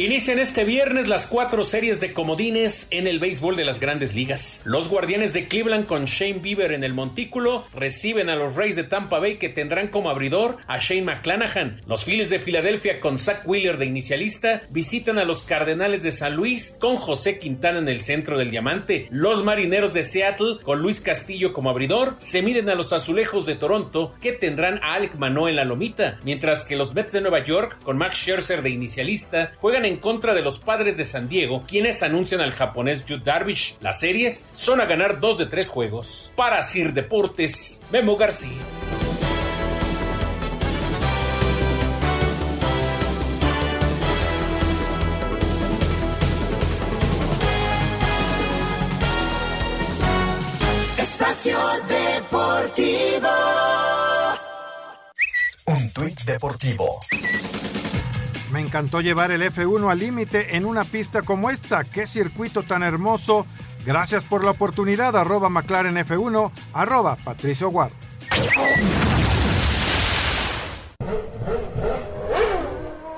Inician 0.00 0.38
este 0.38 0.62
viernes 0.62 1.08
las 1.08 1.26
cuatro 1.26 1.64
series 1.64 2.00
de 2.00 2.12
comodines 2.12 2.86
en 2.92 3.08
el 3.08 3.18
béisbol 3.18 3.56
de 3.56 3.64
las 3.64 3.80
grandes 3.80 4.14
ligas. 4.14 4.60
Los 4.62 4.88
guardianes 4.88 5.34
de 5.34 5.48
Cleveland 5.48 5.86
con 5.86 6.04
Shane 6.04 6.38
Bieber 6.38 6.70
en 6.70 6.84
el 6.84 6.94
montículo 6.94 7.66
reciben 7.74 8.30
a 8.30 8.36
los 8.36 8.54
Rays 8.54 8.76
de 8.76 8.84
Tampa 8.84 9.18
Bay 9.18 9.38
que 9.38 9.48
tendrán 9.48 9.88
como 9.88 10.08
abridor 10.08 10.58
a 10.68 10.78
Shane 10.78 11.02
McClanahan. 11.02 11.80
Los 11.88 12.04
Phillies 12.04 12.30
de 12.30 12.38
Filadelfia 12.38 13.00
con 13.00 13.18
Zach 13.18 13.40
Wheeler 13.44 13.76
de 13.76 13.86
inicialista 13.86 14.60
visitan 14.70 15.18
a 15.18 15.24
los 15.24 15.42
Cardenales 15.42 16.04
de 16.04 16.12
San 16.12 16.36
Luis 16.36 16.76
con 16.78 16.94
José 16.94 17.40
Quintana 17.40 17.80
en 17.80 17.88
el 17.88 18.00
centro 18.00 18.38
del 18.38 18.52
diamante. 18.52 19.08
Los 19.10 19.42
Marineros 19.42 19.92
de 19.94 20.04
Seattle 20.04 20.58
con 20.62 20.80
Luis 20.80 21.00
Castillo 21.00 21.52
como 21.52 21.70
abridor 21.70 22.14
se 22.20 22.42
miden 22.42 22.68
a 22.70 22.76
los 22.76 22.92
Azulejos 22.92 23.46
de 23.46 23.56
Toronto 23.56 24.14
que 24.22 24.30
tendrán 24.30 24.78
a 24.84 24.94
Alec 24.94 25.16
Manoa 25.16 25.50
en 25.50 25.56
la 25.56 25.64
lomita, 25.64 26.20
mientras 26.22 26.64
que 26.64 26.76
los 26.76 26.94
Mets 26.94 27.10
de 27.10 27.20
Nueva 27.20 27.42
York 27.42 27.80
con 27.82 27.98
Max 27.98 28.18
Scherzer 28.18 28.62
de 28.62 28.70
inicialista 28.70 29.54
juegan 29.56 29.87
en 29.88 29.96
contra 29.96 30.34
de 30.34 30.42
los 30.42 30.58
padres 30.58 30.96
de 30.96 31.04
San 31.04 31.28
Diego, 31.28 31.64
quienes 31.66 32.02
anuncian 32.02 32.40
al 32.40 32.52
japonés 32.52 33.04
Yu 33.06 33.18
Darvish. 33.18 33.76
Las 33.80 34.00
series 34.00 34.46
son 34.52 34.80
a 34.80 34.84
ganar 34.84 35.18
dos 35.18 35.38
de 35.38 35.46
tres 35.46 35.68
juegos. 35.68 36.30
Para 36.36 36.62
Sir 36.62 36.92
Deportes, 36.92 37.82
Memo 37.90 38.16
García. 38.16 38.50
Espacio 50.98 51.58
Deportivo. 51.88 53.28
Un 55.66 55.92
tuit 55.92 56.20
deportivo. 56.22 57.00
Me 58.52 58.60
encantó 58.60 59.00
llevar 59.00 59.30
el 59.30 59.42
F1 59.42 59.90
al 59.90 59.98
límite 59.98 60.56
en 60.56 60.64
una 60.64 60.84
pista 60.84 61.22
como 61.22 61.50
esta. 61.50 61.84
¡Qué 61.84 62.06
circuito 62.06 62.62
tan 62.62 62.82
hermoso! 62.82 63.46
Gracias 63.84 64.24
por 64.24 64.44
la 64.44 64.50
oportunidad. 64.50 65.16
Arroba 65.16 65.48
McLaren 65.48 65.96
F1, 65.96 66.50
arroba 66.72 67.16
Patricio 67.16 67.70
Guard. 67.70 67.92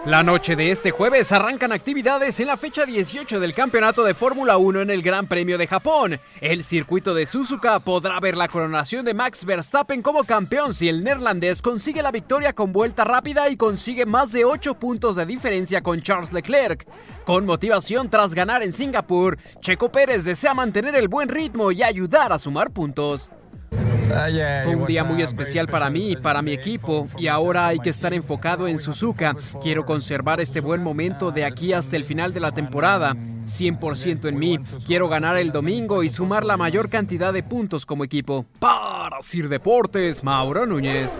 La 0.06 0.22
noche 0.22 0.56
de 0.56 0.70
este 0.70 0.92
jueves 0.92 1.30
arrancan 1.30 1.72
actividades 1.72 2.40
en 2.40 2.46
la 2.46 2.56
fecha 2.56 2.86
18 2.86 3.38
del 3.38 3.52
Campeonato 3.52 4.02
de 4.02 4.14
Fórmula 4.14 4.56
1 4.56 4.80
en 4.80 4.88
el 4.88 5.02
Gran 5.02 5.26
Premio 5.26 5.58
de 5.58 5.66
Japón. 5.66 6.18
El 6.40 6.64
circuito 6.64 7.12
de 7.12 7.26
Suzuka 7.26 7.80
podrá 7.80 8.18
ver 8.18 8.34
la 8.34 8.48
coronación 8.48 9.04
de 9.04 9.12
Max 9.12 9.44
Verstappen 9.44 10.00
como 10.00 10.24
campeón 10.24 10.72
si 10.72 10.88
el 10.88 11.04
neerlandés 11.04 11.60
consigue 11.60 12.02
la 12.02 12.12
victoria 12.12 12.54
con 12.54 12.72
vuelta 12.72 13.04
rápida 13.04 13.50
y 13.50 13.58
consigue 13.58 14.06
más 14.06 14.32
de 14.32 14.46
8 14.46 14.76
puntos 14.76 15.16
de 15.16 15.26
diferencia 15.26 15.82
con 15.82 16.00
Charles 16.00 16.32
Leclerc. 16.32 16.86
Con 17.26 17.44
motivación 17.44 18.08
tras 18.08 18.32
ganar 18.32 18.62
en 18.62 18.72
Singapur, 18.72 19.36
Checo 19.60 19.92
Pérez 19.92 20.24
desea 20.24 20.54
mantener 20.54 20.94
el 20.94 21.08
buen 21.08 21.28
ritmo 21.28 21.72
y 21.72 21.82
ayudar 21.82 22.32
a 22.32 22.38
sumar 22.38 22.70
puntos. 22.70 23.28
Fue 23.70 24.74
un 24.74 24.86
día 24.86 25.04
muy 25.04 25.22
especial 25.22 25.66
para 25.66 25.88
mí 25.88 26.12
y 26.12 26.16
para 26.16 26.42
mi 26.42 26.52
equipo 26.52 27.06
y 27.16 27.28
ahora 27.28 27.68
hay 27.68 27.78
que 27.78 27.90
estar 27.90 28.12
enfocado 28.12 28.66
en 28.66 28.78
Suzuka. 28.78 29.36
Quiero 29.62 29.86
conservar 29.86 30.40
este 30.40 30.60
buen 30.60 30.82
momento 30.82 31.30
de 31.30 31.44
aquí 31.44 31.72
hasta 31.72 31.96
el 31.96 32.04
final 32.04 32.34
de 32.34 32.40
la 32.40 32.52
temporada. 32.52 33.14
100% 33.14 34.28
en 34.28 34.38
mí. 34.38 34.58
Quiero 34.86 35.08
ganar 35.08 35.36
el 35.36 35.52
domingo 35.52 36.02
y 36.02 36.10
sumar 36.10 36.44
la 36.44 36.56
mayor 36.56 36.88
cantidad 36.88 37.32
de 37.32 37.42
puntos 37.42 37.86
como 37.86 38.04
equipo. 38.04 38.44
Para 38.58 39.22
Sir 39.22 39.48
Deportes, 39.48 40.22
Mauro 40.22 40.66
Núñez. 40.66 41.18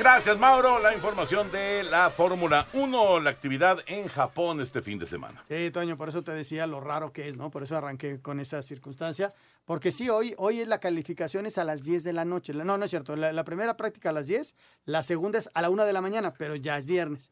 Gracias, 0.00 0.38
Mauro. 0.38 0.78
La 0.78 0.94
información 0.94 1.52
de 1.52 1.82
la 1.84 2.08
Fórmula 2.08 2.66
1, 2.72 3.20
la 3.20 3.28
actividad 3.28 3.80
en 3.86 4.08
Japón 4.08 4.62
este 4.62 4.80
fin 4.80 4.98
de 4.98 5.06
semana. 5.06 5.44
Sí, 5.46 5.70
Toño, 5.70 5.96
por 5.96 6.08
eso 6.08 6.22
te 6.22 6.32
decía 6.32 6.66
lo 6.66 6.80
raro 6.80 7.12
que 7.12 7.28
es, 7.28 7.36
¿no? 7.36 7.50
Por 7.50 7.62
eso 7.62 7.76
arranqué 7.76 8.18
con 8.20 8.40
esa 8.40 8.62
circunstancia. 8.62 9.34
Porque 9.70 9.92
sí, 9.92 10.08
hoy, 10.08 10.34
hoy 10.36 10.64
la 10.64 10.80
calificación 10.80 11.46
es 11.46 11.56
a 11.56 11.62
las 11.62 11.84
10 11.84 12.02
de 12.02 12.12
la 12.12 12.24
noche. 12.24 12.52
No, 12.52 12.76
no 12.76 12.84
es 12.84 12.90
cierto. 12.90 13.14
La, 13.14 13.32
la 13.32 13.44
primera 13.44 13.76
práctica 13.76 14.10
a 14.10 14.12
las 14.12 14.26
10, 14.26 14.56
la 14.84 15.04
segunda 15.04 15.38
es 15.38 15.48
a 15.54 15.62
la 15.62 15.70
1 15.70 15.84
de 15.84 15.92
la 15.92 16.00
mañana, 16.00 16.34
pero 16.36 16.56
ya 16.56 16.76
es 16.76 16.86
viernes. 16.86 17.30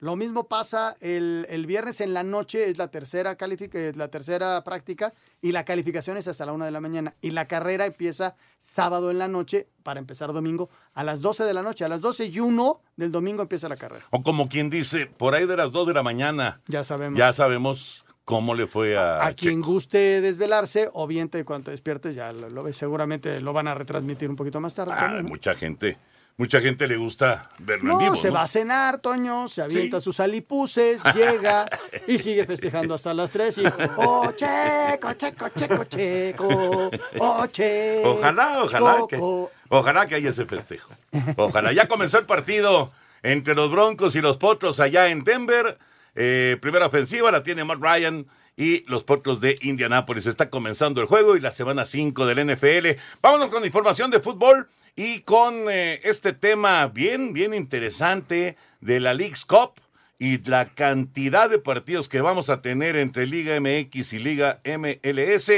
Lo 0.00 0.16
mismo 0.16 0.48
pasa 0.48 0.96
el, 1.00 1.46
el 1.48 1.64
viernes 1.64 2.00
en 2.00 2.12
la 2.12 2.24
noche, 2.24 2.68
es 2.68 2.76
la 2.76 2.88
tercera, 2.88 3.36
califica, 3.36 3.78
es 3.78 3.96
la 3.96 4.08
tercera 4.08 4.64
práctica, 4.64 5.12
y 5.40 5.52
la 5.52 5.64
calificación 5.64 6.16
es 6.16 6.26
hasta 6.26 6.44
la 6.44 6.54
1 6.54 6.64
de 6.64 6.72
la 6.72 6.80
mañana. 6.80 7.14
Y 7.20 7.30
la 7.30 7.44
carrera 7.44 7.86
empieza 7.86 8.34
sábado 8.58 9.12
en 9.12 9.20
la 9.20 9.28
noche 9.28 9.68
para 9.84 10.00
empezar 10.00 10.32
domingo 10.32 10.68
a 10.92 11.04
las 11.04 11.20
12 11.22 11.44
de 11.44 11.54
la 11.54 11.62
noche. 11.62 11.84
A 11.84 11.88
las 11.88 12.00
12 12.00 12.26
y 12.26 12.40
1 12.40 12.80
del 12.96 13.12
domingo 13.12 13.42
empieza 13.42 13.68
la 13.68 13.76
carrera. 13.76 14.04
O 14.10 14.24
como 14.24 14.48
quien 14.48 14.70
dice, 14.70 15.06
por 15.06 15.36
ahí 15.36 15.46
de 15.46 15.56
las 15.56 15.70
2 15.70 15.86
de 15.86 15.94
la 15.94 16.02
mañana. 16.02 16.60
Ya 16.66 16.82
sabemos. 16.82 17.16
Ya 17.16 17.32
sabemos 17.32 18.05
cómo 18.26 18.54
le 18.54 18.66
fue 18.66 18.98
a. 18.98 19.24
A 19.24 19.32
quien 19.32 19.62
guste 19.62 20.20
desvelarse, 20.20 20.90
o 20.92 21.06
bien 21.06 21.30
te, 21.30 21.44
cuando 21.46 21.70
despiertes, 21.70 22.14
ya 22.14 22.32
lo, 22.32 22.50
lo 22.50 22.62
ves. 22.64 22.76
Seguramente 22.76 23.40
lo 23.40 23.54
van 23.54 23.68
a 23.68 23.74
retransmitir 23.74 24.28
un 24.28 24.36
poquito 24.36 24.60
más 24.60 24.74
tarde. 24.74 24.92
Ah, 24.94 25.00
también, 25.00 25.22
¿no? 25.22 25.28
mucha 25.30 25.54
gente. 25.54 25.96
Mucha 26.38 26.60
gente 26.60 26.86
le 26.86 26.98
gusta 26.98 27.48
verlo 27.60 27.94
No, 27.94 27.98
en 27.98 27.98
vivo. 28.00 28.14
se 28.16 28.28
¿no? 28.28 28.34
va 28.34 28.42
a 28.42 28.46
cenar, 28.46 28.98
Toño, 28.98 29.48
se 29.48 29.62
avienta 29.62 30.00
sus 30.00 30.20
alipuses, 30.20 31.02
llega 31.14 31.66
y 32.06 32.18
sigue 32.18 32.44
festejando 32.44 32.92
hasta 32.92 33.14
las 33.14 33.30
3 33.30 33.56
y 33.56 33.62
¡Oh, 33.96 34.30
checo, 34.32 35.14
checo, 35.14 35.48
checo, 35.56 35.84
checo! 35.84 36.90
¡Oh, 37.20 37.46
checo! 37.46 38.10
Ojalá, 38.18 38.64
ojalá 38.64 38.96
que, 39.08 39.46
ojalá 39.70 40.06
que 40.06 40.16
haya 40.16 40.28
ese 40.28 40.44
festejo. 40.44 40.92
Ojalá. 41.38 41.72
Ya 41.72 41.88
comenzó 41.88 42.18
el 42.18 42.26
partido 42.26 42.92
entre 43.22 43.54
los 43.54 43.70
Broncos 43.70 44.14
y 44.14 44.20
los 44.20 44.36
Potros 44.36 44.78
allá 44.78 45.08
en 45.08 45.24
Denver. 45.24 45.78
Eh, 46.16 46.56
primera 46.60 46.86
ofensiva 46.86 47.30
la 47.30 47.42
tiene 47.42 47.62
Matt 47.62 47.80
Ryan 47.80 48.26
y 48.56 48.84
los 48.90 49.04
Potros 49.04 49.40
de 49.40 49.58
Indianápolis. 49.60 50.26
Está 50.26 50.48
comenzando 50.50 51.00
el 51.02 51.06
juego 51.06 51.36
y 51.36 51.40
la 51.40 51.52
semana 51.52 51.84
5 51.84 52.26
del 52.26 52.54
NFL. 52.54 52.98
Vámonos 53.20 53.50
con 53.50 53.64
información 53.64 54.10
de 54.10 54.20
fútbol 54.20 54.68
y 54.96 55.20
con 55.20 55.70
eh, 55.70 56.00
este 56.04 56.32
tema 56.32 56.86
bien, 56.88 57.34
bien 57.34 57.52
interesante 57.52 58.56
de 58.80 58.98
la 58.98 59.12
League's 59.12 59.44
Cup 59.44 59.74
y 60.18 60.42
la 60.48 60.70
cantidad 60.70 61.50
de 61.50 61.58
partidos 61.58 62.08
que 62.08 62.22
vamos 62.22 62.48
a 62.48 62.62
tener 62.62 62.96
entre 62.96 63.26
Liga 63.26 63.60
MX 63.60 64.14
y 64.14 64.18
Liga 64.18 64.60
MLS 64.64 65.52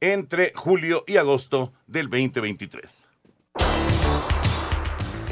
entre 0.00 0.52
julio 0.54 1.02
y 1.08 1.16
agosto 1.16 1.72
del 1.88 2.08
2023. 2.08 3.08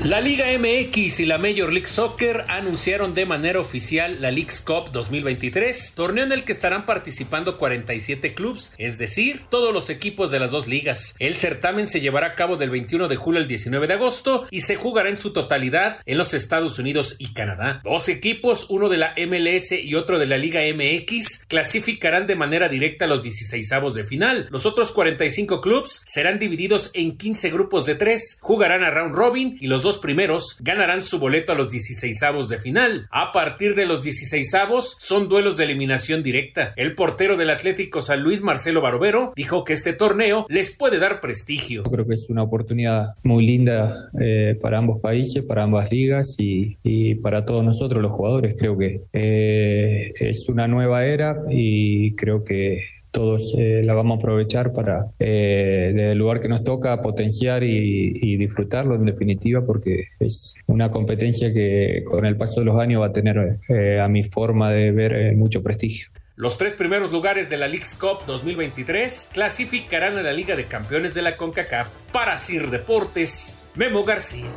La 0.02 0.20
Liga 0.20 0.46
MX 0.58 1.20
y 1.20 1.24
la 1.24 1.38
Major 1.38 1.72
League 1.72 1.86
Soccer 1.86 2.44
anunciaron 2.48 3.14
de 3.14 3.26
manera 3.26 3.60
oficial 3.60 4.20
la 4.20 4.32
League's 4.32 4.60
Cup 4.60 4.90
2023, 4.92 5.92
torneo 5.94 6.24
en 6.24 6.32
el 6.32 6.44
que 6.44 6.52
estarán 6.52 6.84
participando 6.84 7.58
47 7.58 8.34
clubes, 8.34 8.74
es 8.76 8.98
decir, 8.98 9.44
todos 9.48 9.72
los 9.72 9.90
equipos 9.90 10.32
de 10.32 10.40
las 10.40 10.50
dos 10.50 10.66
ligas. 10.66 11.14
El 11.20 11.36
certamen 11.36 11.86
se 11.86 12.00
llevará 12.00 12.26
a 12.26 12.34
cabo 12.34 12.56
del 12.56 12.70
21 12.70 13.06
de 13.08 13.16
julio 13.16 13.40
al 13.40 13.46
19 13.46 13.86
de 13.86 13.94
agosto 13.94 14.46
y 14.50 14.60
se 14.60 14.74
jugará 14.76 15.08
en 15.08 15.16
su 15.16 15.32
totalidad 15.32 16.00
en 16.04 16.18
los 16.18 16.34
Estados 16.34 16.78
Unidos 16.78 17.14
y 17.18 17.32
Canadá. 17.32 17.80
Dos 17.84 18.08
equipos, 18.08 18.66
uno 18.68 18.88
de 18.88 18.98
la 18.98 19.14
MLS 19.26 19.72
y 19.72 19.94
otro 19.94 20.18
de 20.18 20.26
la 20.26 20.38
Liga 20.38 20.60
MX, 20.60 21.46
clasificarán 21.46 22.26
de 22.26 22.34
manera 22.34 22.68
directa 22.68 23.06
a 23.06 23.08
los 23.08 23.22
16 23.22 23.72
avos 23.72 23.94
de 23.94 24.04
final. 24.04 24.48
Los 24.50 24.66
otros 24.66 24.90
45 24.90 25.60
clubes 25.60 26.02
serán 26.04 26.40
divididos 26.40 26.90
en 26.94 27.16
15 27.16 27.50
grupos 27.50 27.86
de 27.86 27.94
tres, 27.94 28.38
jugarán 28.40 28.82
a 28.82 28.90
round 28.90 29.14
robin 29.14 29.56
y 29.60 29.68
los 29.68 29.83
dos 29.84 29.98
primeros 29.98 30.56
ganarán 30.60 31.02
su 31.02 31.20
boleto 31.20 31.52
a 31.52 31.54
los 31.54 31.70
16 31.70 32.22
avos 32.24 32.48
de 32.48 32.58
final. 32.58 33.06
A 33.10 33.30
partir 33.30 33.76
de 33.76 33.86
los 33.86 34.02
16 34.02 34.52
avos 34.54 34.96
son 34.98 35.28
duelos 35.28 35.56
de 35.56 35.64
eliminación 35.64 36.24
directa. 36.24 36.72
El 36.74 36.94
portero 36.94 37.36
del 37.36 37.50
Atlético 37.50 38.02
San 38.02 38.22
Luis, 38.22 38.42
Marcelo 38.42 38.80
Barovero, 38.80 39.32
dijo 39.36 39.62
que 39.62 39.74
este 39.74 39.92
torneo 39.92 40.46
les 40.48 40.76
puede 40.76 40.98
dar 40.98 41.20
prestigio. 41.20 41.84
Creo 41.84 42.06
que 42.06 42.14
es 42.14 42.28
una 42.30 42.42
oportunidad 42.42 43.14
muy 43.22 43.46
linda 43.46 44.10
eh, 44.20 44.58
para 44.60 44.78
ambos 44.78 45.00
países, 45.00 45.44
para 45.44 45.62
ambas 45.62 45.90
ligas 45.92 46.34
y, 46.38 46.76
y, 46.82 47.16
para 47.16 47.44
todos 47.44 47.62
nosotros 47.64 48.02
los 48.02 48.12
jugadores. 48.12 48.56
Creo 48.58 48.76
que 48.76 49.02
eh, 49.12 50.12
es 50.18 50.48
una 50.48 50.66
nueva 50.66 51.04
era 51.04 51.36
y 51.50 52.14
creo 52.14 52.42
que 52.42 52.93
todos 53.14 53.54
eh, 53.56 53.80
la 53.82 53.94
vamos 53.94 54.16
a 54.16 54.18
aprovechar 54.18 54.72
para, 54.72 55.06
eh, 55.18 55.92
desde 55.94 56.12
el 56.12 56.18
lugar 56.18 56.40
que 56.40 56.48
nos 56.48 56.64
toca, 56.64 57.00
potenciar 57.00 57.62
y, 57.62 58.12
y, 58.20 58.36
disfrutarlo 58.36 58.96
en 58.96 59.06
definitiva, 59.06 59.64
porque 59.64 60.08
es 60.18 60.56
una 60.66 60.90
competencia 60.90 61.54
que 61.54 62.02
con 62.04 62.26
el 62.26 62.36
paso 62.36 62.60
de 62.60 62.66
los 62.66 62.78
años 62.78 63.00
va 63.00 63.06
a 63.06 63.12
tener, 63.12 63.60
eh, 63.68 64.00
a 64.00 64.08
mi 64.08 64.24
forma 64.24 64.70
de 64.70 64.90
ver, 64.90 65.34
mucho 65.36 65.62
prestigio. 65.62 66.08
Los 66.36 66.58
tres 66.58 66.74
primeros 66.74 67.12
lugares 67.12 67.48
de 67.48 67.56
la 67.56 67.68
League's 67.68 67.94
Cup 67.94 68.26
2023 68.26 69.30
clasificarán 69.32 70.18
a 70.18 70.22
la 70.22 70.32
Liga 70.32 70.56
de 70.56 70.64
Campeones 70.66 71.14
de 71.14 71.22
la 71.22 71.36
CONCACAF. 71.36 71.88
Para 72.12 72.36
Sir 72.36 72.68
Deportes, 72.70 73.62
Memo 73.76 74.02
García. 74.02 74.50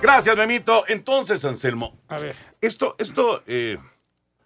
Gracias, 0.00 0.36
Memito. 0.36 0.84
Entonces, 0.86 1.44
Anselmo. 1.44 1.98
A 2.08 2.18
ver. 2.18 2.36
Esto, 2.60 2.94
esto, 2.98 3.42
eh, 3.48 3.78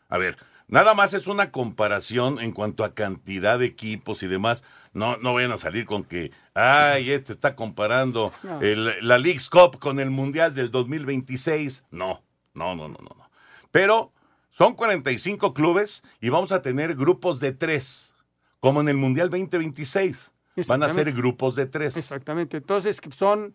a 0.08 0.16
ver, 0.16 0.36
nada 0.68 0.94
más 0.94 1.14
es 1.14 1.26
una 1.26 1.50
comparación 1.50 2.40
en 2.40 2.52
cuanto 2.52 2.84
a 2.84 2.94
cantidad 2.94 3.58
de 3.58 3.66
equipos 3.66 4.22
y 4.22 4.26
demás. 4.26 4.64
No, 4.92 5.16
no 5.18 5.34
vayan 5.34 5.52
a 5.52 5.58
salir 5.58 5.84
con 5.84 6.04
que, 6.04 6.30
ay, 6.54 7.10
este 7.10 7.32
está 7.32 7.54
comparando 7.54 8.32
No. 8.42 8.60
el- 8.62 9.06
la 9.06 9.18
League's 9.18 9.50
Cup 9.50 9.78
con 9.78 10.00
el 10.00 10.10
Mundial 10.10 10.54
del 10.54 10.70
2026. 10.70 11.84
No, 11.90 12.22
no, 12.54 12.74
no, 12.74 12.88
no, 12.88 12.98
no. 12.98 13.14
no. 13.16 13.30
Pero 13.70 14.12
son 14.50 14.74
45 14.74 15.52
clubes 15.52 16.02
y 16.20 16.30
vamos 16.30 16.50
a 16.52 16.62
tener 16.62 16.94
grupos 16.94 17.40
de 17.40 17.52
tres, 17.52 18.14
como 18.60 18.80
en 18.80 18.88
el 18.88 18.96
Mundial 18.96 19.28
2026. 19.28 20.30
Van 20.68 20.82
a 20.82 20.88
ser 20.88 21.12
grupos 21.12 21.54
de 21.54 21.66
tres. 21.66 21.96
Exactamente. 21.98 22.56
Entonces, 22.56 22.98
son, 23.14 23.54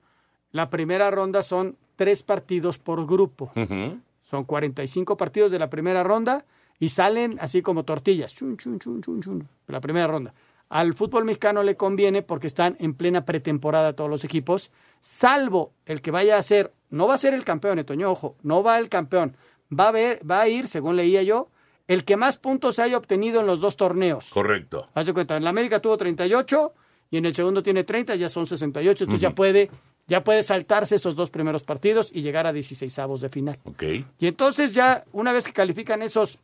la 0.52 0.70
primera 0.70 1.10
ronda 1.10 1.42
son 1.42 1.76
tres 1.96 2.22
partidos 2.22 2.78
por 2.78 3.08
grupo. 3.08 3.52
Ujú. 3.56 4.00
Son 4.22 4.44
45 4.44 5.18
partidos 5.18 5.50
de 5.52 5.58
la 5.58 5.72
primera 5.72 6.04
ronda 6.04 6.46
y 6.82 6.90
salen 6.90 7.38
así 7.40 7.62
como 7.62 7.86
tortillas. 7.86 8.34
Chun, 8.34 8.58
chun, 8.58 8.80
chun, 8.80 9.02
chun, 9.02 9.22
chun, 9.22 9.48
la 9.68 9.80
primera 9.80 10.08
ronda. 10.08 10.34
Al 10.68 10.96
fútbol 10.96 11.26
mexicano 11.26 11.62
le 11.62 11.78
conviene 11.78 12.24
porque 12.24 12.48
están 12.48 12.76
en 12.80 12.96
plena 12.96 13.24
pretemporada 13.24 13.94
todos 13.94 14.10
los 14.10 14.24
equipos, 14.24 14.72
salvo 15.00 15.74
el 15.86 16.02
que 16.02 16.10
vaya 16.10 16.38
a 16.38 16.42
ser, 16.42 16.74
no 16.90 17.08
va 17.08 17.14
a 17.14 17.20
ser 17.20 17.36
el 17.36 17.44
campeón, 17.44 17.78
eh, 17.78 17.84
Toño, 17.84 18.10
ojo, 18.10 18.36
no 18.42 18.64
va 18.64 18.80
el 18.80 18.90
campeón. 18.90 19.38
Va 19.72 19.90
a, 19.90 19.92
ver, 19.92 20.20
va 20.30 20.42
a 20.42 20.48
ir, 20.48 20.68
según 20.68 20.96
leía 20.96 21.22
yo, 21.22 21.50
el 21.88 22.04
que 22.04 22.18
más 22.18 22.38
puntos 22.38 22.80
haya 22.80 22.98
obtenido 22.98 23.42
en 23.42 23.46
los 23.46 23.62
dos 23.62 23.78
torneos. 23.78 24.32
Correcto. 24.32 24.90
Haz 24.96 25.06
de 25.06 25.14
cuenta, 25.14 25.38
en 25.38 25.44
la 25.44 25.52
América 25.52 25.80
tuvo 25.80 25.98
38 25.98 26.74
y 27.12 27.18
en 27.18 27.28
el 27.28 27.36
segundo 27.36 27.62
tiene 27.62 27.84
30, 27.84 28.16
ya 28.16 28.28
son 28.28 28.48
68, 28.48 29.04
entonces 29.04 29.22
ya 29.22 29.36
puede 29.36 29.70
ya 30.08 30.24
puede 30.24 30.42
saltarse 30.44 30.96
esos 30.96 31.16
dos 31.16 31.30
primeros 31.30 31.64
partidos 31.64 32.12
y 32.14 32.22
llegar 32.22 32.48
a 32.48 32.52
16 32.52 33.00
avos 33.00 33.22
de 33.22 33.30
final. 33.30 33.60
Ok. 33.66 33.84
Y 34.20 34.28
entonces 34.28 34.74
ya, 34.74 35.06
una 35.14 35.32
vez 35.32 35.46
que 35.46 35.54
califican 35.54 36.02
esos, 36.02 36.40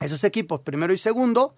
esos 0.00 0.22
equipos, 0.24 0.60
primero 0.60 0.92
y 0.92 0.98
segundo, 0.98 1.54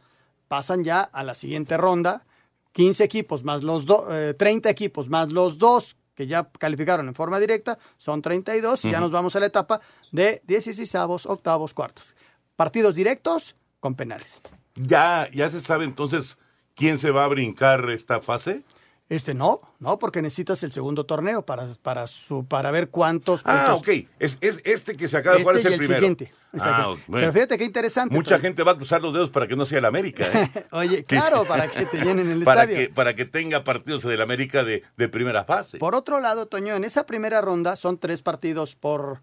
pasan 0.49 0.85
ya 0.85 1.01
a 1.03 1.23
la 1.25 1.35
siguiente 1.35 1.77
ronda. 1.77 2.25
15 2.73 3.03
equipos 3.05 3.45
más 3.45 3.63
los 3.63 3.87
dos, 3.87 4.05
30 4.37 4.71
equipos 4.71 5.09
más 5.09 5.33
los 5.33 5.59
dos 5.59 5.97
que 6.15 6.27
ya 6.27 6.49
calificaron 6.59 7.07
en 7.09 7.15
forma 7.15 7.39
directa, 7.39 7.79
son 7.97 8.23
32 8.23 8.85
y 8.85 8.91
ya 8.91 8.99
Ujú. 8.99 9.03
nos 9.05 9.13
vamos 9.13 9.37
a 9.37 9.41
la 9.41 9.47
etapa 9.47 9.81
de 10.11 10.43
16 10.47 10.95
avos, 10.97 11.27
octavos, 11.27 11.75
cuartos. 11.75 12.17
Partidos 12.57 12.97
directos 12.97 13.55
con 13.79 13.95
penales. 13.95 14.41
Ya, 14.75 15.29
ya 15.33 15.49
se 15.49 15.61
sabe 15.61 15.85
entonces 15.85 16.37
quién 16.75 16.99
se 16.99 17.11
va 17.13 17.25
a 17.25 17.29
brincar 17.29 17.89
esta 17.91 18.21
fase. 18.21 18.63
Este 19.11 19.33
no, 19.33 19.63
no, 19.79 19.99
porque 19.99 20.21
necesitas 20.21 20.63
el 20.65 20.71
segundo 20.73 21.07
torneo 21.07 21.41
para, 21.47 21.67
para, 21.83 22.07
su, 22.07 22.45
para 22.45 22.71
ver 22.71 22.91
cuántos 22.91 23.41
Ah, 23.47 23.69
puntos. 23.71 23.81
ok. 23.81 24.07
Es, 24.19 24.37
es 24.43 24.61
este 24.65 24.99
que 24.99 25.09
se 25.09 25.17
acaba 25.17 25.37
de 25.37 25.43
jugar 25.43 25.57
Este 25.57 25.69
es 25.69 25.73
y 25.73 25.75
el, 25.75 25.81
el 25.81 25.87
primero. 25.87 26.01
siguiente. 26.01 26.33
Ah, 26.61 26.91
ok, 26.91 26.99
Pero 27.07 27.13
bueno. 27.13 27.33
fíjate 27.33 27.57
qué 27.59 27.65
interesante. 27.65 28.15
Mucha 28.15 28.39
gente 28.39 28.63
va 28.63 28.73
a 28.73 28.77
cruzar 28.77 29.01
los 29.01 29.15
dedos 29.15 29.31
para 29.31 29.47
que 29.47 29.57
no 29.57 29.65
sea 29.65 29.79
el 29.79 29.87
América. 29.87 30.27
¿eh? 30.31 30.67
Oye, 30.73 31.05
claro, 31.05 31.47
para 31.47 31.71
que 31.71 31.87
te 31.87 31.99
llenen 32.05 32.31
el 32.31 32.43
para 32.45 32.65
estadio. 32.65 32.89
Que, 32.89 32.95
para 32.95 33.15
que 33.15 33.25
tenga 33.25 33.65
partidos 33.65 34.03
del 34.03 34.21
América 34.21 34.63
de, 34.63 34.83
de 34.99 35.09
primera 35.09 35.45
fase. 35.45 35.79
Por 35.79 35.95
otro 35.95 36.21
lado, 36.21 36.45
Toño, 36.47 36.75
en 36.75 36.85
esa 36.85 37.07
primera 37.07 37.41
ronda 37.41 37.77
son 37.77 37.97
tres 37.97 38.21
partidos 38.23 38.77
por, 38.77 39.23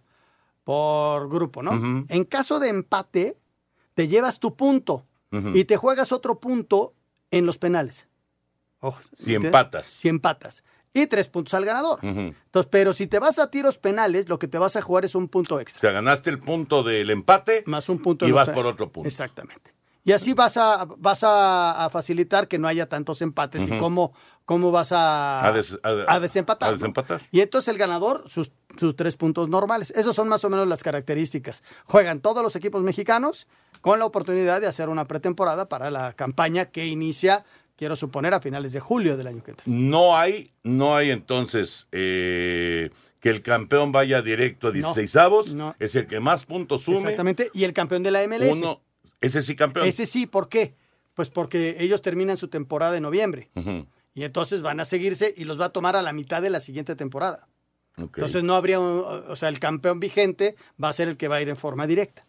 por 0.63 1.29
grupo, 1.29 1.61
¿no? 1.61 2.05
En 2.09 2.23
caso 2.25 2.59
de 2.59 2.69
empate, 2.69 3.37
te 3.93 4.07
llevas 4.07 4.39
tu 4.39 4.55
punto 4.55 5.05
y 5.53 5.65
te 5.65 5.77
juegas 5.77 6.11
otro 6.11 6.39
punto 6.39 6.93
en 7.29 7.45
los 7.45 7.57
penales. 7.59 8.07
Ojo, 8.81 9.01
Si 9.01 9.09
¿entiendes? 9.33 9.49
empatas. 9.49 9.87
Si 9.87 10.09
empatas. 10.09 10.63
Y 10.93 11.07
tres 11.07 11.27
puntos 11.27 11.53
al 11.53 11.65
ganador. 11.65 11.99
Entonces, 12.03 12.69
pero 12.71 12.93
si 12.93 13.07
te 13.07 13.19
vas 13.19 13.37
a 13.37 13.51
tiros 13.51 13.77
penales, 13.77 14.29
lo 14.29 14.39
que 14.39 14.47
te 14.47 14.57
vas 14.57 14.75
a 14.77 14.81
jugar 14.81 15.03
es 15.03 15.13
un 15.13 15.27
punto 15.27 15.55
O 15.55 15.59
extra. 15.59 15.81
sea, 15.81 15.91
ganaste 15.91 16.29
el 16.29 16.39
punto 16.39 16.83
del 16.83 17.09
empate 17.09 17.63
Más 17.67 17.89
un 17.89 17.99
punto 18.01 18.25
y 18.27 18.31
vas 18.31 18.49
por 18.49 18.65
otro 18.65 18.89
punto. 18.89 19.07
Exactamente. 19.07 19.73
Y 20.05 20.11
así 20.11 20.33
vas 20.33 20.55
a, 20.55 20.85
vas 20.97 21.23
a, 21.23 21.83
a 21.83 21.89
facilitar 21.89 22.47
que 22.47 22.59
no 22.59 22.67
haya 22.67 22.87
tantos 22.87 23.21
empates 23.23 23.67
y 23.67 23.75
cómo, 23.77 24.13
cómo 24.45 24.71
vas 24.71 24.91
a, 24.91 25.43
A 25.45 25.51
des- 25.51 25.77
a- 25.83 26.05
a 26.15 26.19
desempatar. 26.19 26.77
Y 27.31 27.41
entonces 27.41 27.67
el 27.69 27.77
ganador, 27.79 28.23
sus, 28.29 28.51
sus 28.77 28.95
tres 28.95 29.17
puntos 29.17 29.49
normales. 29.49 29.91
Esos 29.95 30.15
son 30.15 30.29
más 30.29 30.45
o 30.45 30.49
menos 30.51 30.67
las 30.67 30.83
características. 30.83 31.63
Juegan 31.85 32.19
todos 32.21 32.43
los 32.43 32.55
equipos 32.55 32.83
mexicanos 32.83 33.47
con 33.81 33.97
la 33.99 34.05
oportunidad 34.05 34.61
de 34.61 34.67
hacer 34.67 34.89
una 34.89 35.05
pretemporada 35.05 35.67
para 35.67 35.89
la 35.89 36.13
campaña 36.13 36.65
que 36.65 36.85
inicia, 36.85 37.43
quiero 37.75 37.95
suponer, 37.95 38.33
a 38.33 38.39
finales 38.39 38.71
de 38.73 38.79
julio 38.79 39.17
del 39.17 39.27
año 39.27 39.43
que 39.43 39.51
entra. 39.51 39.63
No 39.67 40.17
hay, 40.17 40.51
no 40.63 40.95
hay 40.95 41.11
entonces 41.11 41.87
eh, 41.91 42.89
que 43.19 43.29
el 43.29 43.41
campeón 43.41 43.91
vaya 43.91 44.21
directo 44.21 44.67
a 44.69 44.71
16 44.71 45.15
avos. 45.17 45.53
no. 45.53 45.75
Es 45.79 45.95
el 45.95 46.07
que 46.07 46.19
más 46.19 46.45
puntos 46.45 46.81
sume. 46.83 46.97
Exactamente. 46.99 47.49
Y 47.53 47.63
el 47.63 47.73
campeón 47.73 48.03
de 48.03 48.11
la 48.11 48.25
MLS. 48.27 48.57
Uno, 48.57 48.81
ese 49.21 49.41
sí 49.41 49.55
campeón. 49.55 49.87
Ese 49.87 50.05
sí, 50.05 50.25
¿por 50.25 50.47
qué? 50.49 50.75
Pues 51.13 51.29
porque 51.29 51.77
ellos 51.79 52.01
terminan 52.01 52.37
su 52.37 52.47
temporada 52.49 52.97
en 52.97 53.03
noviembre. 53.03 53.49
Y 54.13 54.23
entonces 54.23 54.61
van 54.61 54.79
a 54.79 54.85
seguirse 54.85 55.33
y 55.35 55.43
los 55.43 55.59
va 55.59 55.65
a 55.65 55.69
tomar 55.69 55.95
a 55.95 56.01
la 56.01 56.13
mitad 56.13 56.41
de 56.41 56.49
la 56.49 56.59
siguiente 56.59 56.95
temporada. 56.95 57.47
Entonces 57.97 58.43
no 58.43 58.55
habría, 58.55 58.79
un- 58.79 59.03
o 59.29 59.35
sea, 59.37 59.47
el 59.49 59.59
campeón 59.59 59.99
vigente 60.01 60.55
va 60.81 60.89
a 60.89 60.93
ser 60.93 61.07
el 61.07 61.15
que 61.17 61.29
va 61.29 61.37
a 61.37 61.41
ir 61.41 61.47
en 61.49 61.55
forma 61.55 61.87
directa. 61.87 62.25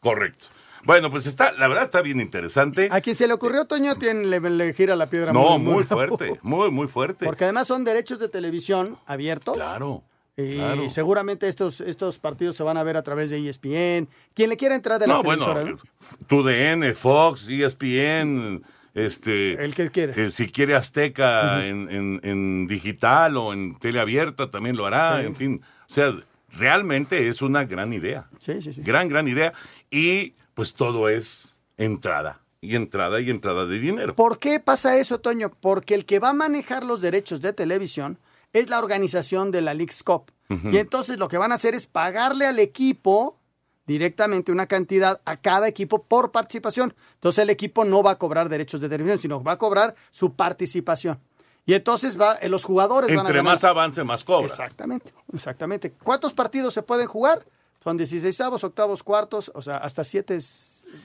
Correcto. 0.00 0.46
Bueno, 0.86 1.10
pues 1.10 1.26
está, 1.26 1.52
la 1.52 1.68
verdad 1.68 1.84
está 1.84 2.00
bien 2.00 2.20
interesante. 2.20 2.88
A 2.90 3.00
quien 3.00 3.14
se 3.16 3.26
le 3.26 3.34
ocurrió, 3.34 3.64
Toño, 3.66 3.96
tiene, 3.96 4.24
le, 4.24 4.38
le 4.40 4.72
gira 4.72 4.94
la 4.96 5.06
piedra. 5.10 5.32
No, 5.32 5.58
muy 5.58 5.84
fuerte, 5.84 6.38
muy, 6.42 6.70
muy 6.70 6.86
fuerte. 6.88 7.26
Porque 7.26 7.44
además 7.44 7.66
son 7.66 7.84
derechos 7.84 8.18
de 8.20 8.28
televisión 8.28 8.96
abiertos. 9.06 9.56
Claro. 9.56 10.02
Y 10.38 10.56
claro. 10.56 10.88
seguramente 10.90 11.48
estos, 11.48 11.80
estos 11.80 12.18
partidos 12.18 12.56
se 12.56 12.62
van 12.62 12.76
a 12.76 12.82
ver 12.82 12.96
a 12.96 13.02
través 13.02 13.30
de 13.30 13.48
ESPN. 13.48 14.08
Quien 14.34 14.50
le 14.50 14.56
quiera 14.56 14.74
entrar 14.74 14.98
de 15.00 15.06
las 15.06 15.16
No, 15.16 15.22
bueno, 15.22 15.44
televisoras. 15.46 15.82
¿no? 16.20 16.26
TUDN, 16.26 16.94
Fox, 16.94 17.48
ESPN, 17.48 18.62
este... 18.94 19.52
El 19.64 19.74
que 19.74 19.88
quiere. 19.90 20.26
eh, 20.26 20.30
si 20.30 20.48
quiere 20.48 20.74
Azteca 20.74 21.66
en, 21.66 21.88
en- 21.90 22.20
en 22.22 22.66
digital 22.66 23.36
o 23.38 23.52
en 23.52 23.78
teleabierta 23.78 24.50
también 24.50 24.76
lo 24.76 24.86
hará, 24.86 25.20
Sí. 25.20 25.26
en 25.26 25.36
fin. 25.36 25.62
O 25.90 25.94
sea, 25.94 26.12
realmente 26.52 27.28
es 27.28 27.42
una 27.42 27.64
gran 27.64 27.92
idea. 27.92 28.26
Sí, 28.38 28.60
sí, 28.62 28.72
sí. 28.72 28.82
Gran, 28.82 29.08
gran 29.08 29.28
idea. 29.28 29.52
Y 29.90 30.34
pues 30.56 30.72
todo 30.72 31.10
es 31.10 31.58
entrada. 31.76 32.40
Y 32.62 32.74
entrada 32.76 33.20
y 33.20 33.28
entrada 33.28 33.66
de 33.66 33.78
dinero. 33.78 34.16
¿Por 34.16 34.38
qué 34.38 34.58
pasa 34.58 34.96
eso, 34.96 35.20
Toño? 35.20 35.52
Porque 35.60 35.94
el 35.94 36.06
que 36.06 36.18
va 36.18 36.30
a 36.30 36.32
manejar 36.32 36.82
los 36.82 37.02
derechos 37.02 37.42
de 37.42 37.52
televisión 37.52 38.18
es 38.54 38.70
la 38.70 38.78
organización 38.78 39.50
de 39.50 39.60
la 39.60 39.74
League's 39.74 40.02
Cup. 40.02 40.32
Y 40.48 40.78
entonces 40.78 41.18
lo 41.18 41.28
que 41.28 41.36
van 41.38 41.52
a 41.52 41.56
hacer 41.56 41.74
es 41.74 41.86
pagarle 41.86 42.46
al 42.46 42.58
equipo 42.58 43.38
directamente 43.86 44.50
una 44.50 44.66
cantidad 44.66 45.20
a 45.26 45.36
cada 45.36 45.68
equipo 45.68 46.04
por 46.04 46.32
participación. 46.32 46.94
Entonces 47.14 47.42
el 47.42 47.50
equipo 47.50 47.84
no 47.84 48.02
va 48.02 48.12
a 48.12 48.18
cobrar 48.18 48.48
derechos 48.48 48.80
de 48.80 48.88
televisión, 48.88 49.20
sino 49.20 49.42
va 49.44 49.52
a 49.52 49.58
cobrar 49.58 49.94
su 50.10 50.34
participación. 50.34 51.20
Y 51.66 51.74
entonces 51.74 52.18
va, 52.18 52.36
eh, 52.36 52.48
los 52.48 52.64
jugadores 52.64 53.08
van 53.10 53.18
a 53.18 53.20
Entre 53.28 53.36
ganar. 53.36 53.52
más 53.54 53.64
avance, 53.64 54.02
más 54.04 54.24
cobra. 54.24 54.46
Exactamente, 54.46 55.12
exactamente. 55.34 55.92
¿Cuántos 56.02 56.32
partidos 56.32 56.72
se 56.72 56.82
pueden 56.82 57.06
jugar? 57.08 57.44
Son 57.86 57.96
16 57.96 58.40
octavos, 58.64 59.04
cuartos, 59.04 59.52
o 59.54 59.62
sea, 59.62 59.76
hasta 59.76 60.02
7 60.02 60.36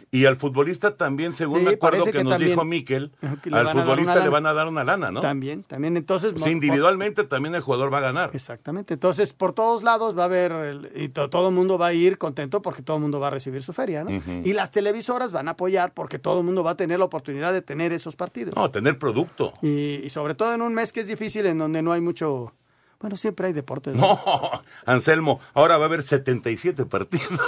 Y 0.09 0.25
al 0.25 0.37
futbolista 0.37 0.95
también, 0.97 1.35
según 1.35 1.59
Sí, 1.59 1.65
me 1.65 1.71
acuerdo 1.73 2.05
que, 2.05 2.11
que 2.11 2.23
nos 2.23 2.31
también- 2.33 2.49
dijo 2.53 2.65
Miquel, 2.65 3.11
al 3.51 3.69
futbolista 3.69 4.15
le 4.19 4.29
van 4.29 4.47
a 4.47 4.53
dar 4.53 4.65
una 4.67 4.83
lana, 4.83 5.11
¿no? 5.11 5.21
También, 5.21 5.61
también. 5.61 5.95
Entonces, 5.95 6.33
mo- 6.35 6.47
individualmente 6.47 7.23
también 7.23 7.53
el 7.53 7.61
jugador 7.61 7.93
va 7.93 7.99
a 7.99 8.01
ganar. 8.01 8.31
Exactamente. 8.33 8.95
Entonces, 8.95 9.31
por 9.31 9.53
todos 9.53 9.83
lados 9.83 10.17
va 10.17 10.23
a 10.23 10.25
haber, 10.25 10.51
el- 10.53 10.91
y 10.95 11.09
to- 11.09 11.29
todo 11.29 11.49
el 11.49 11.53
mundo 11.53 11.77
va 11.77 11.87
a 11.87 11.93
ir 11.93 12.17
contento 12.17 12.63
porque 12.63 12.81
todo 12.81 12.97
el 12.97 13.03
mundo 13.03 13.19
va 13.19 13.27
a 13.27 13.29
recibir 13.29 13.61
su 13.61 13.73
feria, 13.73 14.03
¿no? 14.03 14.09
Y 14.43 14.53
las 14.53 14.71
televisoras 14.71 15.31
van 15.31 15.49
a 15.49 15.51
apoyar 15.51 15.93
porque 15.93 16.17
todo 16.17 16.39
el 16.39 16.45
mundo 16.45 16.63
va 16.63 16.71
a 16.71 16.77
tener 16.77 16.97
la 16.97 17.05
oportunidad 17.05 17.53
de 17.53 17.61
tener 17.61 17.93
esos 17.93 18.15
partidos. 18.15 18.55
No, 18.55 18.71
tener 18.71 18.97
producto. 18.97 19.53
Y, 19.61 19.97
y 20.03 20.09
sobre 20.09 20.33
todo 20.33 20.51
en 20.55 20.63
un 20.63 20.73
mes 20.73 20.91
que 20.91 21.01
es 21.01 21.07
difícil, 21.07 21.45
en 21.45 21.59
donde 21.59 21.83
no 21.83 21.91
hay 21.91 22.01
mucho... 22.01 22.53
Bueno, 23.01 23.15
siempre 23.15 23.47
hay 23.47 23.53
deportes. 23.53 23.95
¿no? 23.95 24.01
No, 24.01 24.63
Anselmo, 24.85 25.41
ahora 25.53 25.77
va 25.77 25.85
a 25.85 25.87
haber 25.87 26.03
77 26.03 26.85
partidos. 26.85 27.39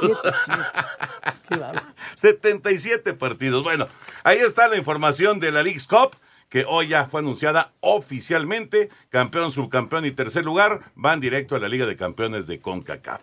77 2.16 3.14
partidos. 3.14 3.64
Bueno, 3.64 3.88
ahí 4.24 4.40
está 4.40 4.68
la 4.68 4.78
información 4.78 5.40
de 5.40 5.52
la 5.52 5.62
League's 5.62 5.88
Cup, 5.88 6.16
que 6.50 6.66
hoy 6.68 6.88
ya 6.88 7.06
fue 7.06 7.22
anunciada 7.22 7.72
oficialmente. 7.82 8.90
Campeón, 9.10 9.52
subcampeón 9.52 10.06
y 10.06 10.12
tercer 10.12 10.44
lugar 10.44 10.92
van 10.96 11.20
directo 11.20 11.56
a 11.56 11.60
la 11.60 11.70
Liga 11.70 11.86
de 11.86 11.96
Campeones 11.96 12.48
de 12.48 12.60
CONCACAF. 12.60 13.22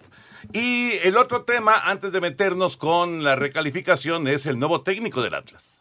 Y 0.52 0.92
el 1.02 1.16
otro 1.16 1.42
tema, 1.42 1.74
antes 1.84 2.12
de 2.12 2.20
meternos 2.20 2.76
con 2.76 3.24
la 3.24 3.36
recalificación, 3.36 4.28
es 4.28 4.46
el 4.46 4.58
nuevo 4.58 4.82
técnico 4.82 5.22
del 5.22 5.34
Atlas. 5.34 5.79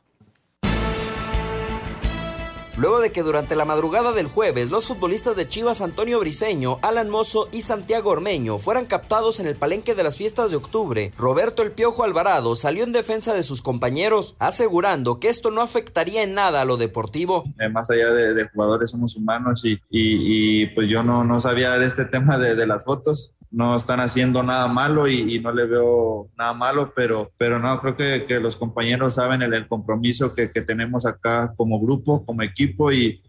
Luego 2.79 3.01
de 3.01 3.11
que 3.11 3.23
durante 3.23 3.55
la 3.55 3.65
madrugada 3.65 4.13
del 4.13 4.27
jueves 4.27 4.71
los 4.71 4.87
futbolistas 4.87 5.35
de 5.35 5.47
Chivas 5.47 5.81
Antonio 5.81 6.19
Briseño, 6.19 6.79
Alan 6.81 7.09
Mozo 7.09 7.49
y 7.51 7.61
Santiago 7.61 8.11
Ormeño 8.11 8.57
fueran 8.57 8.85
captados 8.85 9.39
en 9.39 9.47
el 9.47 9.55
palenque 9.55 9.95
de 9.95 10.03
las 10.03 10.15
fiestas 10.15 10.51
de 10.51 10.57
octubre. 10.57 11.11
Roberto 11.17 11.61
El 11.61 11.73
Piojo 11.73 12.03
Alvarado 12.03 12.55
salió 12.55 12.85
en 12.85 12.93
defensa 12.93 13.33
de 13.33 13.43
sus 13.43 13.61
compañeros, 13.61 14.35
asegurando 14.39 15.19
que 15.19 15.27
esto 15.27 15.51
no 15.51 15.61
afectaría 15.61 16.23
en 16.23 16.33
nada 16.33 16.61
a 16.61 16.65
lo 16.65 16.77
deportivo. 16.77 17.43
Eh, 17.59 17.67
más 17.67 17.89
allá 17.89 18.11
de, 18.11 18.47
jugadores 18.49 18.91
somos 18.91 19.15
humanos 19.15 19.63
y, 19.63 20.65
pues 20.67 20.89
yo 20.89 21.03
no, 21.03 21.23
no 21.23 21.39
sabía 21.39 21.77
de 21.77 21.85
este 21.85 22.05
tema 22.05 22.37
de, 22.37 22.55
de 22.55 22.65
las 22.65 22.83
fotos 22.83 23.33
no 23.51 23.75
están 23.75 23.99
haciendo 23.99 24.43
nada 24.43 24.67
malo 24.67 25.07
y, 25.07 25.39
no 25.39 25.51
le 25.51 25.65
veo 25.65 26.29
nada 26.37 26.53
malo, 26.53 26.93
pero, 26.95 27.31
pero 27.37 27.59
no, 27.59 27.77
creo 27.79 27.95
que, 27.95 28.39
los 28.39 28.55
compañeros 28.55 29.15
saben 29.15 29.41
el, 29.41 29.67
compromiso 29.67 30.33
que, 30.33 30.47
tenemos 30.47 31.05
acá 31.05 31.53
como 31.55 31.79
grupo, 31.79 32.25
como 32.25 32.43
equipo 32.43 32.91
y, 32.91 33.21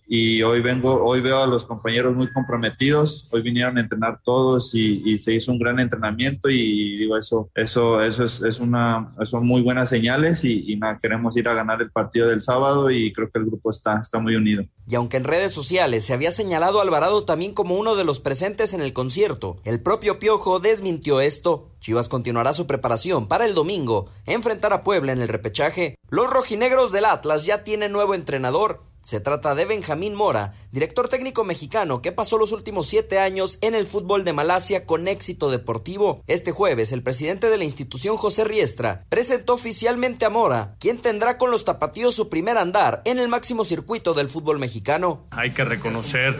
hoy 0.42 0.60
vengo, 0.60 1.04
hoy 1.04 1.20
veo 1.20 1.42
a 1.42 1.46
los 1.46 1.64
compañeros 1.64 2.14
muy 2.16 2.28
comprometidos, 2.28 3.28
hoy 3.30 3.42
vinieron 3.42 3.78
a 3.78 3.80
entrenar 3.80 4.20
todos 4.24 4.74
y, 4.74 5.18
se 5.18 5.32
hizo 5.34 5.52
un 5.52 5.58
gran 5.58 5.80
entrenamiento 5.80 6.48
y 6.48 6.96
digo 6.96 7.16
eso, 7.16 7.50
eso, 7.54 8.02
eso 8.02 8.24
es, 8.24 8.42
es 8.42 8.58
una, 8.58 9.12
son 9.24 9.46
muy 9.46 9.62
buenas 9.62 9.88
señales 9.88 10.44
y, 10.44 10.72
y 10.72 10.76
nada, 10.76 10.98
queremos 11.00 11.36
ir 11.36 11.48
a 11.48 11.54
ganar 11.54 11.80
el 11.80 11.90
partido 11.90 12.28
del 12.28 12.42
sábado 12.42 12.90
y 12.90 13.12
creo 13.12 13.30
que 13.30 13.38
el 13.38 13.46
grupo 13.46 13.70
está, 13.70 13.98
está 14.00 14.18
muy 14.18 14.36
unido. 14.36 14.64
Y 14.90 14.96
aunque 14.96 15.18
en 15.18 15.24
redes 15.24 15.52
sociales 15.52 16.04
se 16.04 16.12
había 16.12 16.32
señalado 16.32 16.80
a 16.80 16.82
Alvarado 16.82 17.24
también 17.24 17.54
como 17.54 17.76
uno 17.76 17.94
de 17.94 18.02
los 18.02 18.18
presentes 18.18 18.74
en 18.74 18.80
el 18.80 18.92
concierto, 18.92 19.58
el 19.64 19.80
propio 19.80 20.09
Piojo 20.18 20.58
desmintió 20.60 21.20
esto. 21.20 21.70
Chivas 21.80 22.08
continuará 22.08 22.52
su 22.52 22.66
preparación 22.66 23.26
para 23.26 23.46
el 23.46 23.54
domingo, 23.54 24.10
enfrentar 24.26 24.72
a 24.72 24.82
Puebla 24.82 25.12
en 25.12 25.22
el 25.22 25.28
repechaje. 25.28 25.96
Los 26.10 26.30
rojinegros 26.30 26.92
del 26.92 27.06
Atlas 27.06 27.46
ya 27.46 27.64
tienen 27.64 27.92
nuevo 27.92 28.14
entrenador. 28.14 28.82
Se 29.02 29.18
trata 29.18 29.54
de 29.54 29.64
Benjamín 29.64 30.14
Mora, 30.14 30.52
director 30.72 31.08
técnico 31.08 31.42
mexicano 31.42 32.02
que 32.02 32.12
pasó 32.12 32.36
los 32.36 32.52
últimos 32.52 32.86
siete 32.86 33.18
años 33.18 33.56
en 33.62 33.74
el 33.74 33.86
fútbol 33.86 34.24
de 34.24 34.34
Malasia 34.34 34.84
con 34.84 35.08
éxito 35.08 35.50
deportivo. 35.50 36.22
Este 36.26 36.52
jueves, 36.52 36.92
el 36.92 37.02
presidente 37.02 37.48
de 37.48 37.56
la 37.56 37.64
institución, 37.64 38.18
José 38.18 38.44
Riestra, 38.44 39.06
presentó 39.08 39.54
oficialmente 39.54 40.26
a 40.26 40.30
Mora, 40.30 40.76
quien 40.78 40.98
tendrá 40.98 41.38
con 41.38 41.50
los 41.50 41.64
tapatíos 41.64 42.14
su 42.14 42.28
primer 42.28 42.58
andar 42.58 43.00
en 43.06 43.18
el 43.18 43.28
máximo 43.28 43.64
circuito 43.64 44.12
del 44.12 44.28
fútbol 44.28 44.58
mexicano. 44.58 45.24
Hay 45.30 45.52
que 45.52 45.64
reconocer 45.64 46.38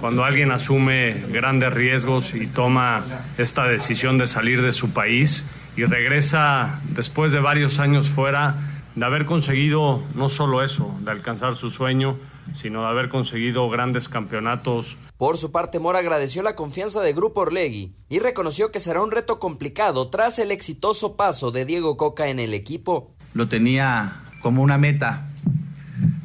cuando 0.00 0.24
alguien 0.24 0.50
asume 0.50 1.12
grandes 1.28 1.72
riesgos 1.72 2.34
y 2.34 2.48
toma 2.48 3.04
esta 3.38 3.66
decisión 3.66 4.18
de 4.18 4.26
salir 4.26 4.62
de 4.62 4.72
su 4.72 4.79
país 4.88 5.44
y 5.76 5.84
regresa 5.84 6.80
después 6.94 7.32
de 7.32 7.40
varios 7.40 7.78
años 7.78 8.08
fuera 8.08 8.56
de 8.94 9.04
haber 9.04 9.26
conseguido 9.26 10.02
no 10.14 10.28
solo 10.28 10.64
eso, 10.64 10.94
de 11.00 11.10
alcanzar 11.10 11.54
su 11.54 11.70
sueño, 11.70 12.16
sino 12.52 12.80
de 12.82 12.88
haber 12.88 13.08
conseguido 13.08 13.68
grandes 13.68 14.08
campeonatos. 14.08 14.96
Por 15.16 15.36
su 15.36 15.52
parte, 15.52 15.78
Mora 15.78 15.98
agradeció 15.98 16.42
la 16.42 16.56
confianza 16.56 17.02
de 17.02 17.12
Grupo 17.12 17.42
Orlegui 17.42 17.92
y 18.08 18.18
reconoció 18.18 18.72
que 18.72 18.80
será 18.80 19.02
un 19.02 19.10
reto 19.10 19.38
complicado 19.38 20.08
tras 20.08 20.38
el 20.38 20.50
exitoso 20.50 21.16
paso 21.16 21.50
de 21.50 21.64
Diego 21.64 21.96
Coca 21.96 22.28
en 22.28 22.38
el 22.38 22.54
equipo. 22.54 23.12
Lo 23.34 23.46
tenía 23.46 24.16
como 24.40 24.62
una 24.62 24.78
meta, 24.78 25.28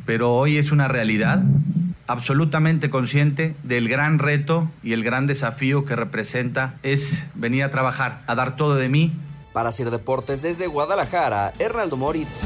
pero 0.06 0.34
hoy 0.34 0.58
es 0.58 0.72
una 0.72 0.88
realidad 0.88 1.44
absolutamente 2.08 2.90
consciente 2.90 3.56
del 3.64 3.90
gran 3.90 4.20
reto 4.20 4.70
y 4.84 4.94
el 4.94 5.04
gran 5.04 5.28
desafío 5.28 5.86
que 5.86 5.96
representa 5.96 6.76
es 6.84 7.28
venir 7.34 7.64
a 7.64 7.72
trabajar, 7.72 8.22
a 8.28 8.36
dar 8.36 8.56
todo 8.56 8.76
de 8.76 8.90
mí 8.90 9.12
para 9.56 9.70
hacer 9.70 9.90
deportes 9.90 10.42
desde 10.42 10.68
Guadalajara, 10.68 11.54
Hernaldo 11.60 11.96
Moritz. 11.96 12.44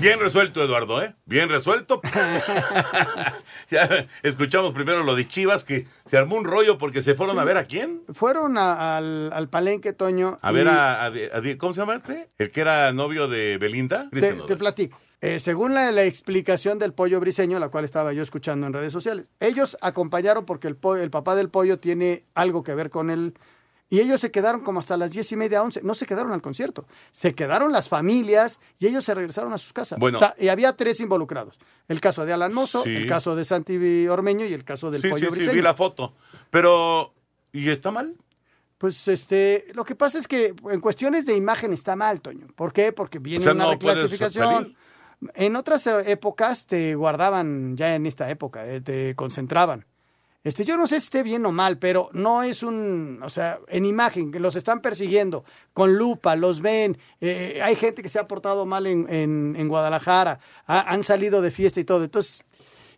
Bien 0.00 0.18
resuelto, 0.18 0.64
Eduardo, 0.64 1.00
¿eh? 1.00 1.14
Bien 1.26 1.48
resuelto. 1.48 2.00
ya 3.70 4.06
escuchamos 4.24 4.74
primero 4.74 5.04
lo 5.04 5.14
de 5.14 5.28
Chivas, 5.28 5.62
que 5.62 5.86
se 6.06 6.16
armó 6.16 6.34
un 6.34 6.44
rollo 6.44 6.76
porque 6.76 7.02
se 7.02 7.14
fueron 7.14 7.36
sí. 7.36 7.42
a 7.42 7.44
ver 7.44 7.56
a 7.56 7.66
quién. 7.66 8.02
Fueron 8.12 8.58
a, 8.58 8.96
al, 8.96 9.32
al, 9.32 9.48
palenque, 9.48 9.92
Toño. 9.92 10.40
A 10.42 10.50
y... 10.50 10.54
ver 10.54 10.68
a, 10.68 11.04
a, 11.04 11.06
a, 11.06 11.58
¿Cómo 11.58 11.72
se 11.72 11.82
llama 11.82 11.94
este? 11.94 12.30
El 12.38 12.50
que 12.50 12.62
era 12.62 12.92
novio 12.92 13.28
de 13.28 13.58
Belinda. 13.58 14.08
Te, 14.10 14.32
te 14.32 14.56
platico. 14.56 14.98
Eh, 15.20 15.38
según 15.38 15.74
la, 15.74 15.92
la, 15.92 16.04
explicación 16.04 16.78
del 16.78 16.94
pollo 16.94 17.20
briseño, 17.20 17.58
la 17.58 17.68
cual 17.68 17.84
estaba 17.84 18.12
yo 18.12 18.22
escuchando 18.22 18.66
en 18.66 18.72
redes 18.72 18.92
sociales, 18.92 19.26
ellos 19.38 19.76
acompañaron 19.82 20.46
porque 20.46 20.66
el, 20.66 20.76
pollo, 20.76 21.02
el 21.02 21.10
papá 21.10 21.34
del 21.34 21.50
pollo 21.50 21.78
tiene 21.78 22.24
algo 22.34 22.62
que 22.62 22.74
ver 22.74 22.88
con 22.88 23.10
el 23.10 23.34
y 23.92 23.98
ellos 23.98 24.20
se 24.20 24.30
quedaron 24.30 24.60
como 24.60 24.78
hasta 24.78 24.96
las 24.96 25.10
diez 25.10 25.30
y 25.32 25.36
media, 25.36 25.62
once. 25.64 25.80
No 25.82 25.94
se 25.94 26.06
quedaron 26.06 26.32
al 26.32 26.40
concierto. 26.40 26.86
Se 27.10 27.34
quedaron 27.34 27.72
las 27.72 27.88
familias 27.88 28.60
y 28.78 28.86
ellos 28.86 29.04
se 29.04 29.14
regresaron 29.14 29.52
a 29.52 29.58
sus 29.58 29.72
casas. 29.72 29.98
Bueno. 29.98 30.20
Y 30.38 30.46
había 30.46 30.76
tres 30.76 31.00
involucrados. 31.00 31.58
El 31.88 32.00
caso 32.00 32.24
de 32.24 32.32
Alan 32.32 32.54
Mozo, 32.54 32.84
sí. 32.84 32.94
el 32.94 33.08
caso 33.08 33.34
de 33.34 33.44
Santi 33.44 34.06
Ormeño 34.06 34.46
y 34.46 34.54
el 34.54 34.62
caso 34.62 34.92
del 34.92 35.02
sí, 35.02 35.08
Pollo 35.08 35.26
sí, 35.26 35.30
Briseño. 35.32 35.50
Sí, 35.50 35.56
vi 35.56 35.62
la 35.62 35.74
foto. 35.74 36.14
Pero, 36.50 37.12
¿y 37.52 37.68
está 37.68 37.90
mal? 37.90 38.14
Pues 38.78 39.08
este, 39.08 39.66
lo 39.74 39.84
que 39.84 39.96
pasa 39.96 40.18
es 40.18 40.28
que 40.28 40.54
en 40.70 40.80
cuestiones 40.80 41.26
de 41.26 41.34
imagen 41.34 41.72
está 41.72 41.96
mal, 41.96 42.20
Toño. 42.20 42.46
¿Por 42.54 42.72
qué? 42.72 42.92
Porque 42.92 43.18
viene 43.18 43.40
o 43.40 43.44
sea, 43.44 43.54
una 43.54 43.64
no 43.64 43.72
reclasificación. 43.72 44.76
En 45.34 45.56
otras 45.56 45.86
épocas 45.86 46.66
te 46.66 46.94
guardaban, 46.94 47.76
ya 47.76 47.94
en 47.94 48.06
esta 48.06 48.30
época, 48.30 48.66
eh, 48.66 48.80
te 48.80 49.14
concentraban. 49.14 49.86
Este, 50.42 50.64
yo 50.64 50.78
no 50.78 50.86
sé 50.86 50.98
si 51.00 51.04
esté 51.04 51.22
bien 51.22 51.44
o 51.44 51.52
mal, 51.52 51.76
pero 51.76 52.08
no 52.12 52.42
es 52.42 52.62
un, 52.62 53.20
o 53.22 53.28
sea, 53.28 53.58
en 53.68 53.84
imagen, 53.84 54.32
que 54.32 54.40
los 54.40 54.56
están 54.56 54.80
persiguiendo 54.80 55.44
con 55.74 55.98
lupa, 55.98 56.34
los 56.34 56.62
ven, 56.62 56.96
eh, 57.20 57.60
hay 57.62 57.76
gente 57.76 58.02
que 58.02 58.08
se 58.08 58.18
ha 58.18 58.26
portado 58.26 58.64
mal 58.64 58.86
en, 58.86 59.06
en, 59.10 59.54
en 59.58 59.68
Guadalajara, 59.68 60.40
ha, 60.66 60.80
han 60.80 61.02
salido 61.02 61.42
de 61.42 61.50
fiesta 61.50 61.78
y 61.80 61.84
todo, 61.84 62.04
entonces, 62.04 62.42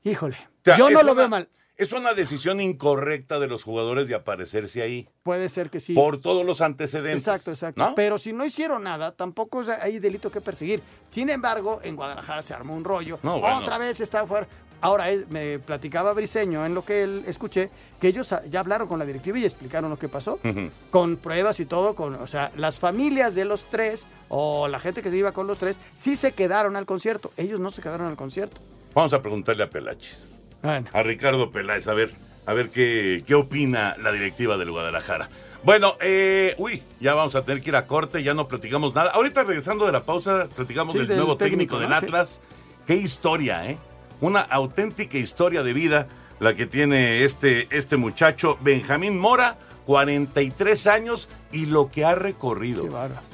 híjole, 0.05 0.37
o 0.37 0.65
sea, 0.65 0.77
yo 0.77 0.89
no 0.91 1.03
lo 1.03 1.13
una, 1.13 1.21
veo 1.23 1.29
mal. 1.29 1.49
Es 1.77 1.93
una 1.93 2.15
decisión 2.15 2.61
incorrecta 2.61 3.41
de 3.41 3.49
los 3.49 3.63
jugadores 3.65 4.07
de 4.07 4.15
aparecerse 4.15 4.83
ahí. 4.83 5.09
Puede 5.23 5.49
ser 5.49 5.71
que 5.71 5.81
sí. 5.81 5.95
Por 5.95 6.21
todos 6.21 6.45
los 6.45 6.61
antecedentes. 6.61 7.27
Exacto, 7.27 7.51
exacto. 7.51 7.83
¿no? 7.83 7.95
Pero 7.95 8.19
si 8.19 8.33
no 8.33 8.45
hicieron 8.45 8.85
nada, 8.85 9.13
tampoco 9.13 9.63
hay 9.81 9.99
delito 9.99 10.31
que 10.31 10.41
perseguir. 10.41 10.83
Sin 11.09 11.31
embargo, 11.31 11.81
en 11.83 11.97
Guadalajara 11.97 12.43
se 12.43 12.55
armó 12.55 12.77
un 12.77 12.85
rollo. 12.85 13.19
No, 13.23 13.41
bueno. 13.41 13.59
Otra 13.59 13.79
vez 13.79 14.01
está 14.01 14.27
fuera. 14.27 14.47
Ahora, 14.83 15.07
me 15.31 15.61
platicaba 15.61 16.13
Briseño 16.13 16.67
en 16.67 16.75
lo 16.75 16.85
que 16.85 17.05
él 17.05 17.23
escuché, 17.29 17.71
que 18.01 18.09
ellos 18.09 18.35
ya 18.51 18.59
hablaron 18.61 18.89
con 18.89 18.99
la 18.99 19.07
directiva 19.07 19.39
y 19.39 19.45
explicaron 19.45 19.89
lo 19.89 19.97
que 19.97 20.09
pasó, 20.09 20.41
uh 20.43 20.49
-huh. 20.49 20.71
con 20.91 21.19
pruebas 21.19 21.61
y 21.61 21.67
todo, 21.67 21.95
con, 21.95 22.17
o 22.17 22.27
sea, 22.27 22.51
las 22.57 22.81
familias 22.81 23.37
de 23.37 23.45
los 23.45 23.63
tres 23.71 24.09
o 24.29 24.67
la 24.67 24.81
gente 24.81 25.01
que 25.01 25.11
se 25.11 25.17
iba 25.17 25.31
con 25.31 25.47
los 25.47 25.59
tres, 25.59 25.79
sí 25.95 26.17
se 26.17 26.33
quedaron 26.33 26.75
al 26.75 26.85
concierto, 26.85 27.31
ellos 27.37 27.61
no 27.61 27.71
se 27.71 27.81
quedaron 27.81 28.09
al 28.09 28.17
concierto. 28.17 28.61
Vamos 28.93 29.13
a 29.13 29.23
preguntarle 29.23 29.63
a 29.63 29.71
Pelaches, 29.71 30.32
bueno. 30.63 30.89
a 30.93 31.03
Ricardo 31.03 31.51
Peláez, 31.51 31.87
a 31.89 31.95
ver, 31.95 32.13
a 32.47 32.53
ver 32.53 32.71
qué, 32.71 33.23
qué 33.27 33.35
opina 33.35 33.97
la 34.03 34.13
directiva 34.13 34.57
del 34.57 34.71
Guadalajara. 34.71 35.29
Bueno, 35.65 35.97
eh, 36.01 36.55
uy, 36.59 36.83
ya 37.01 37.15
vamos 37.15 37.37
a 37.37 37.45
tener 37.45 37.63
que 37.63 37.71
ir 37.71 37.77
a 37.77 37.87
corte, 37.87 38.23
ya 38.23 38.35
no 38.35 38.49
platicamos 38.49 38.95
nada. 38.95 39.11
Ahorita 39.11 39.45
regresando 39.45 39.87
de 39.87 39.93
la 39.93 40.05
pausa, 40.05 40.49
platicamos 40.55 40.93
sí, 40.95 41.01
del, 41.01 41.09
del, 41.09 41.17
nuevo 41.19 41.37
técnico, 41.37 41.77
técnico 41.77 41.79
del 41.79 41.91
¿no? 41.91 41.97
Atlas. 41.97 42.41
Sí. 42.43 42.57
Qué 42.87 42.95
historia, 42.97 43.71
¿eh? 43.71 43.79
una 44.23 44.41
auténtica 44.41 45.19
historia 45.19 45.63
de 45.63 45.73
vida 45.73 46.07
la 46.41 46.55
que 46.55 46.67
tiene 46.67 47.25
este, 47.25 47.69
este 47.71 47.97
muchacho, 47.97 48.57
Benjamín 48.61 49.19
Mora, 49.19 49.59
43 49.87 50.87
años 50.87 51.29
y 51.53 51.67
lo 51.67 51.91
que 51.91 52.05
ha 52.05 52.15
recorrido. 52.15 52.89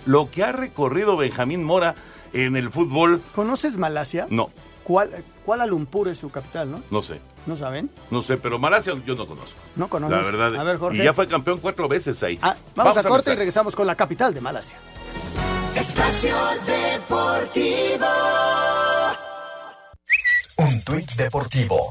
Lo 0.06 0.30
que 0.30 0.44
ha 0.44 0.52
recorrido 0.52 1.16
Benjamín 1.16 1.62
Mora 1.62 1.94
en 2.32 2.56
el 2.56 2.70
fútbol. 2.70 3.22
¿Conoces 3.34 3.76
Malasia? 3.76 4.26
No. 4.30 4.50
¿Cuál, 4.88 5.10
Kuala 5.44 5.66
Lumpur 5.66 6.08
es 6.08 6.16
su 6.16 6.30
capital, 6.30 6.70
no? 6.72 6.82
No 6.90 7.02
sé. 7.02 7.20
¿No 7.44 7.56
saben? 7.56 7.90
No 8.10 8.22
sé, 8.22 8.38
pero 8.38 8.58
Malasia 8.58 8.94
yo 9.04 9.14
no 9.14 9.26
conozco. 9.26 9.54
No 9.76 9.86
conozco. 9.86 10.16
La 10.16 10.22
verdad. 10.22 10.56
A 10.56 10.64
ver, 10.64 10.78
Jorge. 10.78 10.98
Y 10.98 11.04
ya 11.04 11.12
fue 11.12 11.28
campeón 11.28 11.58
cuatro 11.60 11.88
veces 11.88 12.22
ahí. 12.22 12.38
Ah, 12.40 12.56
vamos, 12.74 12.94
vamos, 12.94 12.96
a, 12.96 13.00
a 13.00 13.02
corte 13.04 13.32
y 13.32 13.36
regresamos 13.36 13.76
con 13.76 13.86
la 13.86 13.94
capital 13.94 14.32
de 14.32 14.40
Malasia. 14.40 14.78
Espacio 15.76 16.34
Deportivo. 16.66 18.06
Un 20.56 20.84
tuit 20.84 21.12
deportivo. 21.12 21.90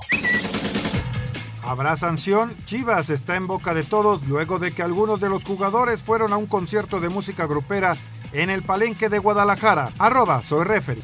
Habrá 1.63 1.97
sanción. 1.97 2.55
Chivas 2.65 3.11
está 3.11 3.35
en 3.35 3.45
boca 3.45 3.75
de 3.75 3.83
todos 3.83 4.25
luego 4.27 4.57
de 4.57 4.71
que 4.73 4.81
algunos 4.81 5.21
de 5.21 5.29
los 5.29 5.43
jugadores 5.43 6.01
fueron 6.01 6.33
a 6.33 6.37
un 6.37 6.47
concierto 6.47 6.99
de 6.99 7.09
música 7.09 7.45
grupera 7.45 7.95
en 8.33 8.49
el 8.49 8.63
palenque 8.63 9.07
de 9.07 9.19
Guadalajara. 9.19 9.91
Arroba, 9.99 10.41
soy 10.43 10.63
referee. 10.63 11.03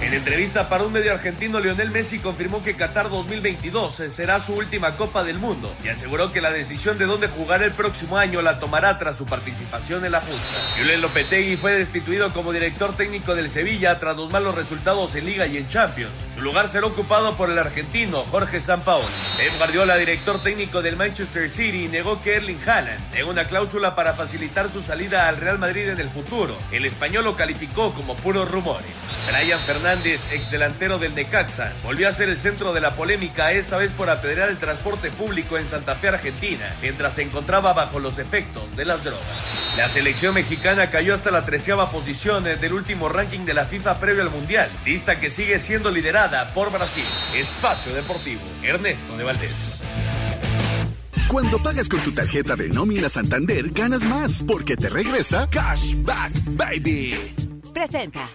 En 0.00 0.14
entrevista 0.14 0.70
para 0.70 0.84
un 0.84 0.92
medio 0.92 1.12
argentino, 1.12 1.60
Lionel 1.60 1.90
Messi 1.90 2.20
confirmó 2.20 2.62
que 2.62 2.74
Qatar 2.74 3.10
2022 3.10 4.02
será 4.08 4.40
su 4.40 4.54
última 4.54 4.96
Copa 4.96 5.24
del 5.24 5.38
Mundo 5.38 5.76
y 5.84 5.88
aseguró 5.88 6.32
que 6.32 6.40
la 6.40 6.50
decisión 6.50 6.96
de 6.96 7.04
dónde 7.04 7.28
jugar 7.28 7.62
el 7.62 7.72
próximo 7.72 8.16
año 8.16 8.40
la 8.40 8.58
tomará 8.58 8.96
tras 8.96 9.16
su 9.16 9.26
participación 9.26 10.06
en 10.06 10.12
la 10.12 10.22
justa. 10.22 10.78
Julen 10.78 11.02
Lopetegui 11.02 11.56
fue 11.56 11.74
destituido 11.74 12.32
como 12.32 12.50
director 12.50 12.96
técnico 12.96 13.34
del 13.34 13.50
Sevilla 13.50 13.98
tras 13.98 14.16
los 14.16 14.30
malos 14.30 14.54
resultados 14.54 15.14
en 15.16 15.26
Liga 15.26 15.46
y 15.46 15.58
en 15.58 15.68
Champions. 15.68 16.18
Su 16.34 16.40
lugar 16.40 16.68
será 16.68 16.86
ocupado 16.86 17.36
por 17.36 17.50
el 17.50 17.58
argentino 17.58 18.24
Jorge 18.30 18.62
Sampaoli. 18.62 19.06
Pep 19.36 19.58
Guardiola, 19.58 19.96
director 19.98 20.42
técnico 20.42 20.80
del 20.80 20.96
Manchester 20.96 21.50
City, 21.50 21.88
negó 21.88 22.22
que 22.22 22.36
Erling 22.36 22.60
Haaland 22.66 23.10
tenga 23.10 23.26
una 23.26 23.44
cláusula 23.44 23.94
para 23.94 24.14
facilitar 24.14 24.70
su 24.70 24.80
salida 24.80 25.28
al 25.28 25.36
Real 25.36 25.58
Madrid 25.58 25.90
en 25.90 26.00
el 26.00 26.08
futuro. 26.08 26.56
El 26.72 26.86
español 26.86 27.24
lo 27.24 27.36
calificó 27.36 27.92
como 27.92 28.16
puros 28.16 28.50
rumores. 28.50 28.88
Brian 29.26 29.60
Fernández, 29.60 29.89
ex 29.98 30.50
delantero 30.52 30.98
del 30.98 31.14
Necaxa, 31.16 31.72
volvió 31.82 32.08
a 32.08 32.12
ser 32.12 32.28
el 32.28 32.38
centro 32.38 32.72
de 32.72 32.80
la 32.80 32.94
polémica, 32.94 33.50
esta 33.50 33.76
vez 33.76 33.90
por 33.90 34.08
apedrear 34.08 34.48
el 34.48 34.56
transporte 34.56 35.10
público 35.10 35.58
en 35.58 35.66
Santa 35.66 35.96
Fe, 35.96 36.08
Argentina, 36.08 36.72
mientras 36.80 37.14
se 37.14 37.22
encontraba 37.22 37.72
bajo 37.72 37.98
los 37.98 38.18
efectos 38.18 38.76
de 38.76 38.84
las 38.84 39.02
drogas. 39.02 39.24
La 39.76 39.88
selección 39.88 40.34
mexicana 40.34 40.90
cayó 40.90 41.12
hasta 41.12 41.32
la 41.32 41.44
treceava 41.44 41.90
posición 41.90 42.44
del 42.44 42.72
último 42.72 43.08
ranking 43.08 43.40
de 43.40 43.54
la 43.54 43.64
FIFA 43.64 43.98
previo 43.98 44.22
al 44.22 44.30
Mundial, 44.30 44.70
lista 44.84 45.18
que 45.18 45.28
sigue 45.28 45.58
siendo 45.58 45.90
liderada 45.90 46.54
por 46.54 46.70
Brasil. 46.70 47.04
Espacio 47.34 47.92
Deportivo, 47.92 48.42
Ernesto 48.62 49.16
de 49.16 49.24
Valdés. 49.24 49.80
Cuando 51.26 51.58
pagas 51.58 51.88
con 51.88 52.00
tu 52.00 52.12
tarjeta 52.12 52.54
de 52.54 52.68
nómina 52.68 53.08
Santander, 53.08 53.70
ganas 53.70 54.04
más, 54.04 54.44
porque 54.46 54.76
te 54.76 54.88
regresa 54.88 55.48
Cashback 55.50 56.32
Baby. 56.56 57.16
Presenta. 57.72 58.28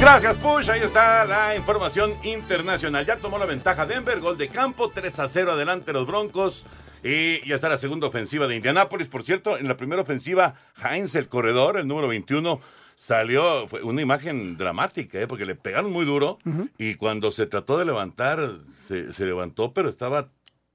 Gracias, 0.00 0.36
Push. 0.38 0.70
Ahí 0.70 0.80
está 0.80 1.26
la 1.26 1.54
información 1.54 2.14
internacional. 2.22 3.04
Ya 3.04 3.18
tomó 3.18 3.36
la 3.36 3.44
ventaja 3.44 3.84
Denver, 3.84 4.18
gol 4.18 4.38
de 4.38 4.48
campo, 4.48 4.88
3 4.88 5.20
a 5.20 5.28
0 5.28 5.52
adelante 5.52 5.92
los 5.92 6.06
Broncos. 6.06 6.66
Y 7.04 7.46
ya 7.46 7.54
está 7.54 7.68
la 7.68 7.76
segunda 7.76 8.06
ofensiva 8.06 8.46
de 8.48 8.56
Indianápolis. 8.56 9.08
Por 9.08 9.24
cierto, 9.24 9.58
en 9.58 9.68
la 9.68 9.76
primera 9.76 10.00
ofensiva, 10.00 10.54
Heinz, 10.82 11.14
el 11.16 11.28
corredor, 11.28 11.76
el 11.76 11.86
número 11.86 12.08
21, 12.08 12.60
salió, 12.96 13.68
fue 13.68 13.82
una 13.82 14.00
imagen 14.00 14.56
dramática, 14.56 15.20
¿eh? 15.20 15.26
porque 15.26 15.44
le 15.44 15.54
pegaron 15.54 15.92
muy 15.92 16.06
duro. 16.06 16.38
Y 16.78 16.94
cuando 16.94 17.30
se 17.30 17.46
trató 17.46 17.76
de 17.76 17.84
levantar, 17.84 18.56
se, 18.88 19.12
se 19.12 19.26
levantó, 19.26 19.74
pero 19.74 19.90
estaba 19.90 20.30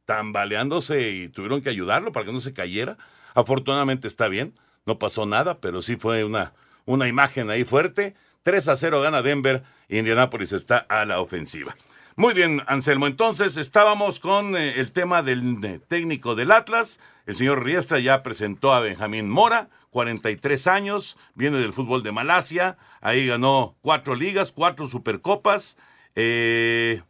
tambaleándose 0.05 1.09
y 1.09 1.29
tuvieron 1.29 1.63
que 1.63 1.71
ayudarlo 1.71 2.11
para 2.11 2.27
que 2.27 2.31
no 2.31 2.41
se 2.41 2.53
cayera. 2.53 2.97
Afortunadamente 3.33 4.07
está 4.07 4.27
bien, 4.27 4.53
no 4.85 4.99
pasó 4.99 5.25
nada, 5.25 5.57
pero 5.59 5.81
sí 5.81 5.95
fue 5.95 6.23
una, 6.23 6.53
una 6.85 7.07
imagen 7.07 7.49
ahí 7.49 7.63
fuerte. 7.63 8.13
3 8.45 8.67
a 8.67 8.75
0 8.75 9.01
gana 9.01 9.23
Denver 9.23 9.63
y 9.89 9.97
Indianápolis 9.97 10.51
está 10.51 10.77
a 10.77 11.03
la 11.05 11.19
ofensiva. 11.19 11.73
Muy 12.15 12.35
bien, 12.35 12.61
Anselmo. 12.67 13.07
Entonces 13.07 13.57
estábamos 13.57 14.19
con 14.19 14.55
eh, 14.55 14.79
el 14.79 14.91
tema 14.91 15.23
del 15.23 15.65
eh, 15.65 15.79
técnico 15.87 16.35
del 16.35 16.51
Atlas. 16.51 16.99
El 17.25 17.35
señor 17.35 17.63
Riestra 17.63 17.97
ya 17.97 18.21
presentó 18.21 18.71
a 18.71 18.81
Benjamín 18.81 19.31
Mora, 19.31 19.69
43 19.89 20.67
años, 20.67 21.17
viene 21.33 21.57
del 21.57 21.73
fútbol 21.73 22.03
de 22.03 22.11
Malasia. 22.11 22.77
Ahí 23.01 23.25
ganó 23.25 23.75
cuatro 23.81 24.13
ligas, 24.13 24.51
cuatro 24.51 24.87
supercopas. 24.87 25.75
Eh, 26.13 27.01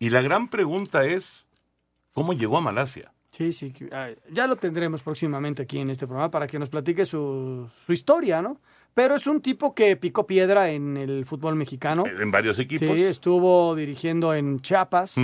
y 0.00 0.10
la 0.10 0.20
gran 0.20 0.48
pregunta 0.48 1.04
es, 1.04 1.46
¿cómo 2.12 2.32
llegó 2.32 2.58
a 2.58 2.60
Malasia? 2.60 3.12
Sí, 3.30 3.52
sí, 3.52 3.72
ah, 3.92 4.08
ya 4.32 4.48
lo 4.48 4.56
tendremos 4.56 5.00
próximamente 5.02 5.62
aquí 5.62 5.78
en 5.78 5.90
este 5.90 6.08
programa 6.08 6.32
para 6.32 6.48
que 6.48 6.58
nos 6.58 6.68
platique 6.68 7.06
su, 7.06 7.70
su 7.86 7.92
historia, 7.92 8.42
¿no? 8.42 8.60
Pero 8.94 9.14
es 9.16 9.26
un 9.26 9.40
tipo 9.40 9.74
que 9.74 9.96
picó 9.96 10.26
piedra 10.26 10.70
en 10.70 10.96
el 10.98 11.24
fútbol 11.24 11.56
mexicano. 11.56 12.04
En 12.06 12.30
varios 12.30 12.58
equipos. 12.58 12.94
Sí, 12.94 13.02
estuvo 13.02 13.74
dirigiendo 13.74 14.34
en 14.34 14.60
Chiapas, 14.60 15.16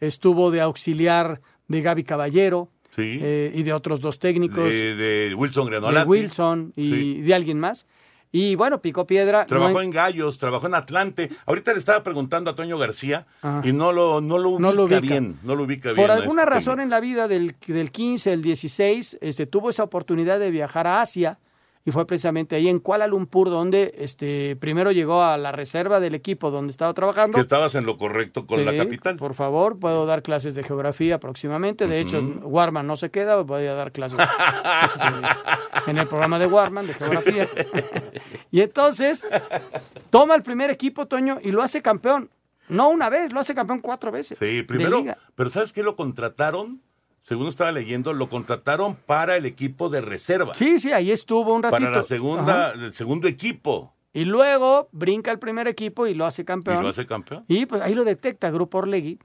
estuvo 0.00 0.50
de 0.50 0.60
auxiliar 0.60 1.40
de 1.68 1.80
Gaby 1.82 2.04
Caballero 2.04 2.68
Sí. 2.94 3.18
eh, 3.22 3.52
y 3.54 3.62
de 3.62 3.72
otros 3.74 4.00
dos 4.00 4.18
técnicos. 4.18 4.64
De, 4.70 4.94
de 4.94 5.34
Wilson 5.34 5.64
de 5.66 5.70
Granolati. 5.72 6.08
Wilson 6.08 6.72
y 6.76 6.84
Sí. 6.90 7.20
de 7.22 7.34
alguien 7.34 7.58
más. 7.60 7.86
Y 8.32 8.54
bueno, 8.54 8.82
picó 8.82 9.06
piedra. 9.06 9.46
Trabajó 9.46 9.74
no 9.74 9.80
en 9.82 9.90
Gallos, 9.90 10.36
trabajó 10.38 10.66
en 10.66 10.74
Atlante. 10.74 11.30
Ahorita 11.46 11.72
le 11.72 11.78
estaba 11.78 12.02
preguntando 12.02 12.50
a 12.50 12.54
Toño 12.54 12.76
García 12.76 13.26
Ajá. 13.40 13.62
y 13.66 13.72
no 13.72 13.92
lo, 13.92 14.20
no 14.20 14.36
lo 14.38 14.50
ubica, 14.50 14.62
No 14.62 14.72
lo 14.72 14.84
ubica. 14.84 15.00
bien. 15.00 15.38
No 15.42 15.54
lo 15.54 15.62
ubica 15.64 15.92
bien. 15.92 16.06
Por 16.06 16.10
alguna 16.10 16.42
este 16.42 16.54
razón 16.54 16.80
en 16.80 16.90
la 16.90 17.00
vida 17.00 17.28
del, 17.28 17.54
del 17.66 17.90
15, 17.90 18.32
el 18.32 18.42
16, 18.42 19.18
este, 19.20 19.46
tuvo 19.46 19.70
esa 19.70 19.84
oportunidad 19.84 20.38
de 20.38 20.50
viajar 20.50 20.86
a 20.86 21.00
Asia 21.02 21.38
y 21.86 21.92
fue 21.92 22.04
precisamente 22.04 22.56
ahí 22.56 22.68
en 22.68 22.80
Kuala 22.80 23.06
Lumpur 23.06 23.48
donde 23.48 23.94
este, 23.96 24.56
primero 24.56 24.90
llegó 24.90 25.22
a 25.22 25.38
la 25.38 25.52
reserva 25.52 26.00
del 26.00 26.16
equipo 26.16 26.50
donde 26.50 26.72
estaba 26.72 26.92
trabajando. 26.92 27.36
Que 27.36 27.42
estabas 27.42 27.76
en 27.76 27.86
lo 27.86 27.96
correcto 27.96 28.44
con 28.44 28.64
la 28.64 28.76
capital. 28.76 29.16
Por 29.16 29.34
favor, 29.34 29.78
puedo 29.78 30.04
dar 30.04 30.24
clases 30.24 30.56
de 30.56 30.64
geografía 30.64 31.20
próximamente. 31.20 31.86
De 31.86 32.00
hecho. 32.00 32.20
Warman 32.42 32.88
no 32.88 32.96
se 32.96 33.10
queda, 33.10 33.40
voy 33.42 33.66
a 33.66 33.74
dar 33.74 33.92
clases 33.92 34.18
este, 34.18 35.90
en 35.90 35.98
el 35.98 36.08
programa 36.08 36.40
de 36.40 36.46
Warman 36.46 36.88
de 36.88 36.94
geografía. 36.94 37.48
y 38.50 38.62
entonces, 38.62 39.24
toma 40.10 40.34
el 40.34 40.42
primer 40.42 40.70
equipo, 40.70 41.06
Toño, 41.06 41.38
y 41.40 41.52
lo 41.52 41.62
hace 41.62 41.82
campeón. 41.82 42.30
No 42.68 42.88
una 42.88 43.08
vez, 43.08 43.32
lo 43.32 43.38
hace 43.38 43.54
campeón 43.54 43.78
cuatro 43.78 44.10
veces. 44.10 44.38
Sí, 44.38 44.62
primero, 44.62 45.04
pero 45.36 45.50
¿sabes 45.50 45.72
qué? 45.72 45.84
Lo 45.84 45.94
contrataron, 45.94 46.82
según 47.26 47.48
estaba 47.48 47.72
leyendo, 47.72 48.12
lo 48.12 48.28
contrataron 48.28 48.94
para 48.94 49.36
el 49.36 49.46
equipo 49.46 49.88
de 49.88 50.00
reserva. 50.00 50.54
Sí, 50.54 50.78
sí, 50.78 50.92
ahí 50.92 51.10
estuvo 51.10 51.54
un 51.54 51.62
ratito. 51.62 51.80
Para 51.80 51.96
la 51.96 52.04
segunda, 52.04 52.68
Ajá. 52.68 52.84
el 52.84 52.94
segundo 52.94 53.26
equipo. 53.26 53.92
Y 54.12 54.24
luego 54.24 54.88
brinca 54.92 55.32
el 55.32 55.40
primer 55.40 55.66
equipo 55.66 56.06
y 56.06 56.14
lo 56.14 56.24
hace 56.24 56.44
campeón. 56.44 56.78
Y 56.78 56.82
lo 56.82 56.88
hace 56.88 57.04
campeón. 57.04 57.44
Y 57.48 57.66
pues 57.66 57.82
ahí 57.82 57.94
lo 57.94 58.04
detecta 58.04 58.50
Grupo 58.50 58.78
Orlegui. 58.78 59.18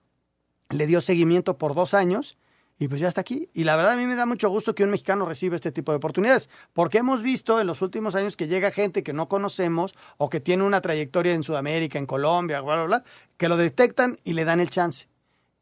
Le 0.71 0.87
dio 0.87 0.99
seguimiento 0.99 1.57
por 1.57 1.75
dos 1.75 1.93
años 1.93 2.37
y 2.79 2.87
pues 2.87 2.99
ya 2.99 3.07
está 3.07 3.21
aquí. 3.21 3.47
Y 3.53 3.65
la 3.65 3.75
verdad 3.75 3.93
a 3.93 3.97
mí 3.97 4.07
me 4.07 4.15
da 4.15 4.25
mucho 4.25 4.49
gusto 4.49 4.73
que 4.73 4.83
un 4.83 4.89
mexicano 4.89 5.25
reciba 5.25 5.55
este 5.55 5.71
tipo 5.71 5.91
de 5.91 5.97
oportunidades, 5.97 6.49
porque 6.73 6.97
hemos 6.97 7.21
visto 7.21 7.61
en 7.61 7.67
los 7.67 7.83
últimos 7.83 8.15
años 8.15 8.35
que 8.35 8.47
llega 8.47 8.71
gente 8.71 9.03
que 9.03 9.13
no 9.13 9.29
conocemos 9.29 9.93
o 10.17 10.29
que 10.29 10.39
tiene 10.39 10.63
una 10.63 10.81
trayectoria 10.81 11.33
en 11.33 11.43
Sudamérica, 11.43 11.99
en 11.99 12.07
Colombia, 12.07 12.61
bla, 12.61 12.77
bla, 12.77 12.85
bla, 12.85 13.03
que 13.37 13.47
lo 13.47 13.57
detectan 13.57 14.17
y 14.23 14.33
le 14.33 14.43
dan 14.43 14.59
el 14.59 14.71
chance. 14.71 15.11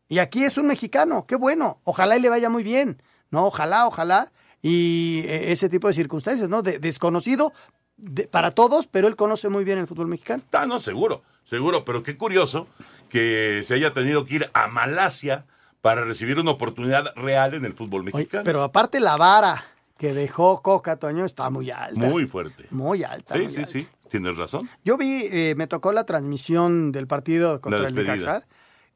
Y 0.09 0.19
aquí 0.19 0.43
es 0.43 0.57
un 0.57 0.67
mexicano, 0.67 1.25
qué 1.27 1.35
bueno, 1.37 1.79
ojalá 1.85 2.17
y 2.17 2.19
le 2.19 2.29
vaya 2.29 2.49
muy 2.49 2.63
bien, 2.63 3.01
¿no? 3.31 3.45
Ojalá, 3.45 3.85
ojalá. 3.87 4.31
Y 4.61 5.21
eh, 5.25 5.51
ese 5.53 5.69
tipo 5.69 5.87
de 5.87 5.93
circunstancias, 5.93 6.49
¿no? 6.49 6.61
De- 6.61 6.79
desconocido 6.79 7.53
de- 7.95 8.27
para 8.27 8.51
todos, 8.51 8.87
pero 8.87 9.07
él 9.07 9.15
conoce 9.15 9.47
muy 9.49 9.63
bien 9.63 9.77
el 9.79 9.87
fútbol 9.87 10.07
mexicano. 10.07 10.43
Ah, 10.51 10.65
no, 10.65 10.79
seguro, 10.79 11.21
seguro, 11.43 11.85
pero 11.85 12.03
qué 12.03 12.17
curioso 12.17 12.67
que 13.07 13.61
se 13.65 13.75
haya 13.75 13.91
tenido 13.93 14.25
que 14.25 14.35
ir 14.35 14.49
a 14.53 14.67
Malasia 14.67 15.45
para 15.81 16.03
recibir 16.03 16.39
una 16.39 16.51
oportunidad 16.51 17.13
real 17.15 17.53
en 17.53 17.63
el 17.65 17.73
fútbol 17.73 18.01
Oye, 18.01 18.11
mexicano. 18.13 18.43
pero 18.43 18.63
aparte 18.63 18.99
la 18.99 19.15
vara 19.15 19.63
que 19.97 20.13
dejó 20.13 20.61
Coca 20.61 20.95
Toño 20.97 21.23
está 21.25 21.49
muy 21.49 21.71
alta. 21.71 21.99
Muy 21.99 22.27
fuerte. 22.27 22.65
Muy 22.71 23.03
alta. 23.03 23.35
Sí, 23.35 23.41
muy 23.43 23.51
sí, 23.51 23.59
alta. 23.59 23.71
sí, 23.71 23.87
tienes 24.09 24.37
razón. 24.37 24.69
Yo 24.83 24.97
vi, 24.97 25.27
eh, 25.31 25.53
me 25.55 25.67
tocó 25.67 25.91
la 25.93 26.05
transmisión 26.05 26.91
del 26.91 27.05
partido 27.07 27.61
contra 27.61 27.87
el. 27.87 27.93
Necaxa. 27.95 28.43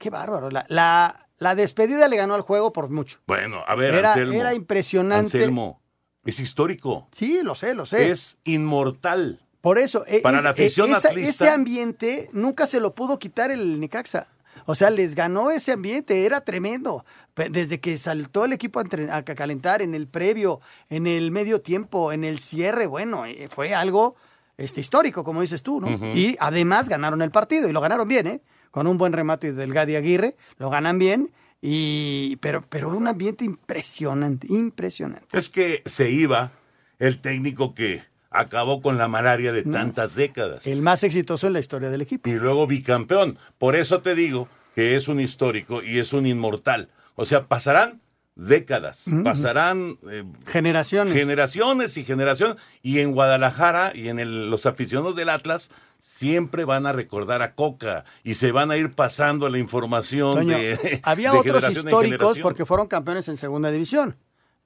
Qué 0.04 0.10
bárbaro. 0.10 0.50
La, 0.50 0.66
la, 0.68 1.28
la 1.38 1.56
despedida 1.56 2.10
le 2.10 2.18
ganó 2.18 2.34
al 2.36 2.42
juego 2.42 2.74
por 2.74 2.90
mucho. 2.90 3.20
Bueno, 3.26 3.64
a 3.66 3.74
ver, 3.76 3.96
Era- 3.96 4.10
Anselmo. 4.10 4.34
era 4.34 4.54
impresionante. 4.54 5.38
Anselmo, 5.38 5.82
es 6.26 6.42
histórico. 6.42 7.08
Sí, 7.16 7.40
lo 7.42 7.56
sé, 7.56 7.74
lo 7.74 7.86
sé. 7.86 8.12
Es 8.12 8.38
inmortal. 8.44 9.40
Por 9.62 9.78
eso, 9.80 10.04
e- 10.08 10.20
Para 10.20 10.40
es- 10.40 10.44
la 10.44 10.50
afición 10.50 10.90
e- 10.92 10.96
atlista. 10.96 11.46
ese 11.46 11.50
ambiente 11.50 12.30
nunca 12.34 12.66
se 12.68 12.82
lo 12.82 12.94
pudo 12.94 13.18
quitar 13.18 13.50
el 13.50 13.80
Necaxa. 13.80 14.28
O 14.66 14.76
sea, 14.76 14.90
les 14.90 15.16
ganó 15.16 15.52
ese 15.52 15.72
ambiente, 15.72 16.26
era 16.26 16.42
tremendo. 16.42 17.06
Desde 17.36 17.80
que 17.80 17.98
saltó 17.98 18.44
el 18.44 18.52
equipo 18.52 18.82
a, 18.82 19.24
calentar 19.24 19.82
en 19.82 19.96
el 19.96 20.10
previo, 20.10 20.60
en 20.90 21.08
el 21.08 21.32
medio 21.32 21.62
tiempo, 21.62 22.12
en 22.12 22.26
el 22.26 22.40
cierre, 22.40 22.88
bueno, 22.88 23.26
eh, 23.26 23.48
fue 23.50 23.74
algo 23.74 24.16
este, 24.58 24.82
histórico, 24.82 25.24
como 25.24 25.40
dices 25.40 25.64
tú, 25.64 25.80
¿no? 25.80 25.90
Y 26.14 26.36
además 26.42 26.90
ganaron 26.90 27.22
el 27.22 27.32
partido, 27.32 27.70
y 27.70 27.72
lo 27.74 27.80
ganaron 27.82 28.08
bien, 28.08 28.28
¿eh? 28.28 28.42
Con 28.74 28.88
un 28.88 28.98
buen 28.98 29.14
remate 29.14 29.54
del 29.54 29.72
Gadi 29.72 29.96
Aguirre, 29.96 30.36
lo 30.58 30.72
ganan 30.72 30.98
bien, 30.98 31.30
y, 31.62 32.38
pero, 32.38 32.66
pero 32.68 32.90
un 32.90 33.08
ambiente 33.08 33.46
impresionante, 33.46 34.48
impresionante. 34.50 35.38
Es 35.38 35.50
que 35.50 35.84
se 35.86 36.10
iba 36.10 36.54
el 36.98 37.20
técnico 37.20 37.76
que 37.76 38.02
acabó 38.32 38.82
con 38.82 38.98
la 38.98 39.08
malaria 39.08 39.52
de 39.52 39.62
tantas 39.62 40.16
décadas. 40.16 40.66
El 40.66 40.82
más 40.82 41.04
exitoso 41.04 41.46
en 41.46 41.54
la 41.54 41.60
historia 41.60 41.92
del 41.92 42.02
equipo. 42.02 42.28
Y 42.28 42.34
luego 42.34 42.66
bicampeón. 42.66 43.38
Por 43.60 43.76
eso 43.76 44.02
te 44.02 44.16
digo 44.16 44.48
que 44.74 44.96
es 44.96 45.08
un 45.08 45.20
histórico 45.20 45.84
y 45.84 46.00
es 46.00 46.12
un 46.12 46.26
inmortal. 46.26 46.90
O 47.14 47.26
sea, 47.26 47.46
pasarán 47.46 48.02
décadas, 48.36 49.06
pasarán 49.24 49.98
eh, 50.10 50.24
Generaciones. 50.48 51.14
generaciones 51.14 51.98
y 51.98 52.04
generaciones. 52.04 52.58
Y 52.82 53.00
en 53.00 53.12
Guadalajara 53.12 53.92
y 53.96 54.10
en 54.10 54.20
el- 54.20 54.50
los 54.50 54.66
aficionados 54.66 55.16
del 55.16 55.30
Atlas 55.30 55.70
siempre 56.00 56.66
van 56.66 56.86
a 56.86 56.92
recordar 56.92 57.42
a 57.42 57.54
Coca 57.56 58.06
y 58.24 58.36
se 58.36 58.52
van 58.52 58.72
a 58.72 58.78
ir 58.78 58.92
pasando 58.92 59.48
la 59.50 59.58
información 59.58 60.48
de 60.48 61.00
había 61.04 61.32
de 61.32 61.38
otros 61.40 61.70
históricos 61.70 62.40
porque 62.40 62.66
fueron 62.66 62.88
campeones 62.88 63.28
en 63.28 63.38
segunda 63.38 63.72
división. 63.72 64.18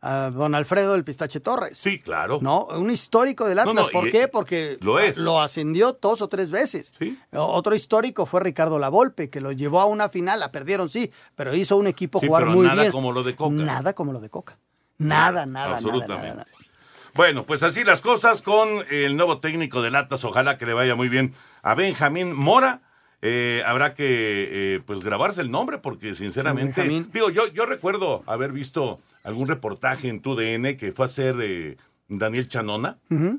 A 0.08 0.30
don 0.32 0.56
Alfredo 0.56 0.94
del 0.94 1.04
Pistache 1.04 1.40
Torres. 1.40 1.78
Sí, 1.78 2.00
claro. 2.00 2.40
No, 2.42 2.66
un 2.66 2.90
histórico 2.92 3.46
del 3.46 3.60
Atlas. 3.60 3.76
No, 3.76 3.82
no, 3.84 3.90
¿Por 3.90 4.10
qué? 4.10 4.28
Porque 4.28 4.78
lo 4.82 5.00
es. 5.00 5.18
lo 5.18 5.42
ascendió 5.42 5.98
dos 6.02 6.22
o 6.22 6.28
tres 6.30 6.50
veces. 6.52 6.94
Otro 7.32 7.76
histórico 7.76 8.26
fue 8.26 8.40
Ricardo 8.42 8.80
Lavolpe, 8.80 9.30
que 9.30 9.42
lo 9.42 9.52
llevó 9.52 9.82
a 9.82 9.86
una 9.86 10.10
final, 10.10 10.40
la 10.40 10.52
perdieron, 10.52 10.90
sí, 10.90 11.12
pero 11.36 11.54
hizo 11.54 11.76
un 11.78 11.88
equipo 11.88 12.20
Sí, 12.20 12.28
jugar 12.28 12.44
pero 12.44 12.56
muy 12.56 12.66
nada 12.68 12.84
bien. 12.84 12.92
como 12.92 13.12
lo 13.12 13.24
de 13.24 13.36
Coca. 13.36 13.54
Nada 13.56 13.94
como 13.94 14.14
lo 14.14 14.20
de 14.20 14.30
Coca. 14.30 14.58
Nada, 14.98 15.46
nada, 15.46 15.46
nada, 15.46 15.76
Absolutamente. 15.76 16.14
nada, 16.16 16.34
nada. 16.36 16.48
Bueno, 17.14 17.46
pues 17.46 17.64
así 17.64 17.84
las 17.84 18.02
cosas 18.02 18.42
con 18.42 18.70
el 18.92 19.18
nuevo 19.18 19.40
técnico 19.40 19.82
del 19.82 19.96
Atlas. 19.96 20.24
Ojalá 20.24 20.58
que 20.58 20.66
le 20.66 20.74
vaya 20.74 20.96
muy 20.96 21.10
bien 21.10 21.34
a 21.64 21.74
Benjamín 21.76 22.32
Mora. 22.34 22.82
Eh, 23.24 23.64
habrá 23.66 23.96
que 23.96 24.06
eh, 24.76 24.80
pues 24.86 25.00
grabarse 25.00 25.42
el 25.42 25.50
nombre 25.50 25.80
porque 25.80 26.14
sinceramente, 26.14 26.88
Sí, 26.88 27.08
digo, 27.12 27.32
yo, 27.32 27.48
yo 27.48 27.66
recuerdo 27.66 28.22
haber 28.28 28.52
visto 28.52 29.00
algún 29.28 29.48
reportaje 29.48 30.08
en 30.10 30.22
TUDN 30.22 30.76
que 30.78 30.92
fue 30.94 31.06
a 31.06 31.08
hacer 31.08 31.36
eh, 31.42 31.78
Daniel 32.08 32.48
Chanona, 32.48 32.98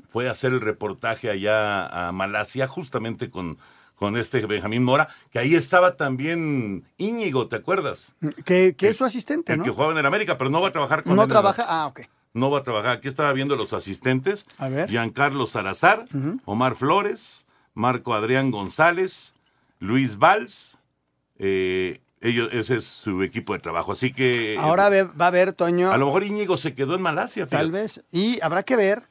fue 0.09 0.27
a 0.29 0.31
hacer 0.31 0.53
el 0.53 0.61
reportaje 0.61 1.29
allá 1.29 2.07
a 2.07 2.11
Malasia 2.11 2.67
justamente 2.67 3.29
con, 3.29 3.57
con 3.95 4.15
este 4.15 4.45
Benjamín 4.45 4.83
Mora, 4.83 5.09
que 5.31 5.39
ahí 5.39 5.55
estaba 5.55 5.95
también 5.97 6.85
Íñigo, 6.97 7.47
¿te 7.47 7.55
acuerdas? 7.57 8.15
Que, 8.45 8.75
que 8.77 8.89
es 8.89 8.97
su 8.97 9.05
asistente, 9.05 9.51
El 9.53 9.59
¿no? 9.59 9.63
que 9.65 9.71
jugaba 9.71 9.91
en 9.93 9.97
el 9.97 10.05
América, 10.05 10.37
pero 10.37 10.49
no 10.51 10.61
va 10.61 10.67
a 10.69 10.71
trabajar 10.71 11.03
con 11.03 11.15
No 11.15 11.23
él 11.23 11.25
en 11.25 11.29
trabaja, 11.29 11.65
ah, 11.67 11.87
ok. 11.87 12.01
no 12.33 12.51
va 12.51 12.59
a 12.59 12.63
trabajar. 12.63 12.91
Aquí 12.97 13.07
estaba 13.07 13.33
viendo 13.33 13.55
los 13.55 13.73
asistentes. 13.73 14.45
A 14.59 14.69
ver. 14.69 14.87
Giancarlo 14.89 15.47
Salazar, 15.47 16.05
Omar 16.45 16.75
Flores, 16.75 17.47
Marco 17.73 18.13
Adrián 18.13 18.51
González, 18.51 19.33
Luis 19.79 20.17
Valls. 20.19 20.77
eh, 21.39 21.99
ellos, 22.21 22.49
ese 22.51 22.77
es 22.77 22.85
su 22.85 23.23
equipo 23.23 23.53
de 23.53 23.59
trabajo. 23.59 23.91
Así 23.93 24.11
que. 24.11 24.53
eh, 24.55 24.57
Ahora 24.57 24.89
ve- 24.89 25.03
va 25.03 25.25
a 25.25 25.27
haber, 25.29 25.53
Toño, 25.53 25.91
A 25.91 25.97
lo 25.97 26.07
mejor 26.07 26.23
Íñigo 26.23 26.57
se 26.57 26.73
quedó 26.73 26.95
en 26.95 27.01
Malasia. 27.01 27.47
tal 27.47 27.67
fíjate. 27.67 27.81
vez, 27.81 28.03
y 28.11 28.39
habrá 28.41 28.63
que 28.63 28.75
ver 28.75 29.03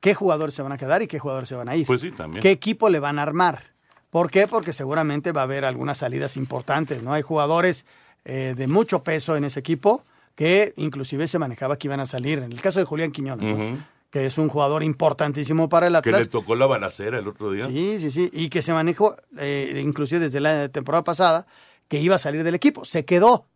qué 0.00 0.14
jugadores 0.14 0.54
se 0.54 0.62
van 0.62 0.72
a 0.72 0.78
quedar 0.78 1.02
y 1.02 1.06
qué 1.06 1.18
jugadores 1.18 1.48
se 1.48 1.54
van 1.54 1.68
a 1.68 1.76
ir. 1.76 1.86
Pues 1.86 2.00
sí, 2.00 2.10
también. 2.10 2.42
¿Qué 2.42 2.50
equipo 2.50 2.88
le 2.90 2.98
van 2.98 3.18
a 3.18 3.22
armar? 3.22 3.62
¿Por 4.10 4.30
qué? 4.30 4.46
Porque 4.48 4.72
seguramente 4.72 5.32
va 5.32 5.42
a 5.42 5.44
haber 5.44 5.64
algunas 5.64 5.98
salidas 5.98 6.36
importantes, 6.36 7.02
¿no? 7.02 7.12
Hay 7.12 7.22
jugadores 7.22 7.86
eh, 8.24 8.54
de 8.56 8.66
mucho 8.66 9.02
peso 9.02 9.36
en 9.36 9.44
ese 9.44 9.60
equipo 9.60 10.02
que 10.34 10.72
inclusive 10.76 11.26
se 11.26 11.38
manejaba 11.38 11.76
que 11.78 11.88
iban 11.88 12.00
a 12.00 12.06
salir. 12.06 12.38
En 12.40 12.52
el 12.52 12.60
caso 12.60 12.78
de 12.80 12.84
Julián 12.84 13.10
Quiñones, 13.12 13.78
que 14.10 14.26
es 14.26 14.36
un 14.38 14.48
jugador 14.48 14.82
importantísimo 14.82 15.68
para 15.68 15.86
el 15.86 15.92
Que 16.02 16.10
le 16.10 16.16
Atlas. 16.18 16.28
tocó 16.28 16.54
la 16.56 16.66
balacera 16.66 17.18
el 17.18 17.26
otro 17.28 17.50
día. 17.52 17.66
Sí, 17.66 17.96
sí, 18.00 18.10
sí. 18.10 18.28
Y 18.32 18.48
que 18.50 18.60
se 18.62 18.72
manejó, 18.74 19.14
eh, 19.38 19.80
inclusive 19.82 20.20
desde 20.20 20.40
la 20.40 20.68
temporada 20.68 21.02
pasada, 21.04 21.46
que 21.88 22.00
iba 22.00 22.14
a 22.14 22.18
salir 22.18 22.42
del 22.44 22.54
equipo. 22.54 22.84
Se 22.84 23.04
quedó. 23.04 23.46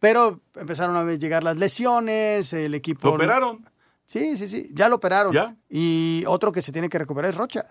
Pero 0.00 0.40
empezaron 0.54 0.96
a 0.96 1.12
llegar 1.14 1.42
las 1.44 1.56
lesiones, 1.56 2.52
el 2.52 2.74
equipo... 2.74 3.08
¿Lo 3.08 3.14
operaron? 3.14 3.68
Sí, 4.06 4.36
sí, 4.36 4.48
sí. 4.48 4.68
Ya 4.72 4.88
lo 4.88 4.96
operaron. 4.96 5.32
¿Ya? 5.32 5.56
Y 5.70 6.24
otro 6.26 6.52
que 6.52 6.60
se 6.60 6.72
tiene 6.72 6.88
que 6.90 6.98
recuperar 6.98 7.30
es 7.30 7.36
Rocha. 7.36 7.66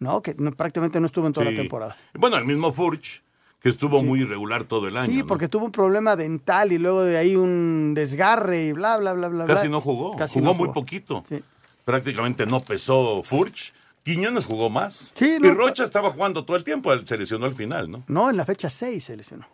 ¿No? 0.00 0.20
Que 0.22 0.34
no- 0.36 0.50
prácticamente 0.52 0.98
no 0.98 1.06
estuvo 1.06 1.26
en 1.26 1.32
toda 1.32 1.46
Sí. 1.46 1.52
la 1.52 1.60
temporada. 1.60 1.96
Bueno, 2.14 2.38
el 2.38 2.44
mismo 2.44 2.72
Furch, 2.72 3.22
que 3.60 3.68
estuvo 3.68 4.02
muy 4.02 4.20
irregular 4.22 4.64
todo 4.64 4.88
el 4.88 4.96
año. 4.96 5.12
Sí, 5.12 5.18
¿no? 5.18 5.26
porque 5.26 5.46
tuvo 5.46 5.66
un 5.66 5.72
problema 5.72 6.16
dental 6.16 6.72
y 6.72 6.78
luego 6.78 7.02
de 7.04 7.18
ahí 7.18 7.36
un 7.36 7.92
desgarre 7.94 8.66
y 8.68 8.72
bla, 8.72 8.96
bla, 8.96 9.12
bla, 9.12 9.28
bla. 9.28 9.44
Casi 9.44 9.68
bla. 9.68 9.76
no 9.76 9.80
jugó. 9.80 10.16
Casi 10.16 10.40
jugó 10.40 10.46
no 10.46 10.54
muy 10.54 10.64
jugó. 10.68 10.74
poquito. 10.74 11.22
Prácticamente 11.84 12.46
no 12.46 12.60
pesó 12.60 13.22
Furch. 13.22 13.72
Quiñones 14.14 14.44
jugó 14.46 14.70
más. 14.70 15.12
Sí, 15.16 15.36
y 15.38 15.40
no, 15.40 15.54
Rocha 15.54 15.84
estaba 15.84 16.10
jugando 16.10 16.44
todo 16.44 16.56
el 16.56 16.64
tiempo. 16.64 16.92
él 16.92 17.06
Se 17.06 17.16
lesionó 17.16 17.46
al 17.46 17.54
final, 17.54 17.90
¿no? 17.90 18.04
No, 18.08 18.30
en 18.30 18.36
la 18.36 18.44
fecha 18.44 18.68
6 18.70 19.02
se 19.04 19.16
lesionó. 19.16 19.46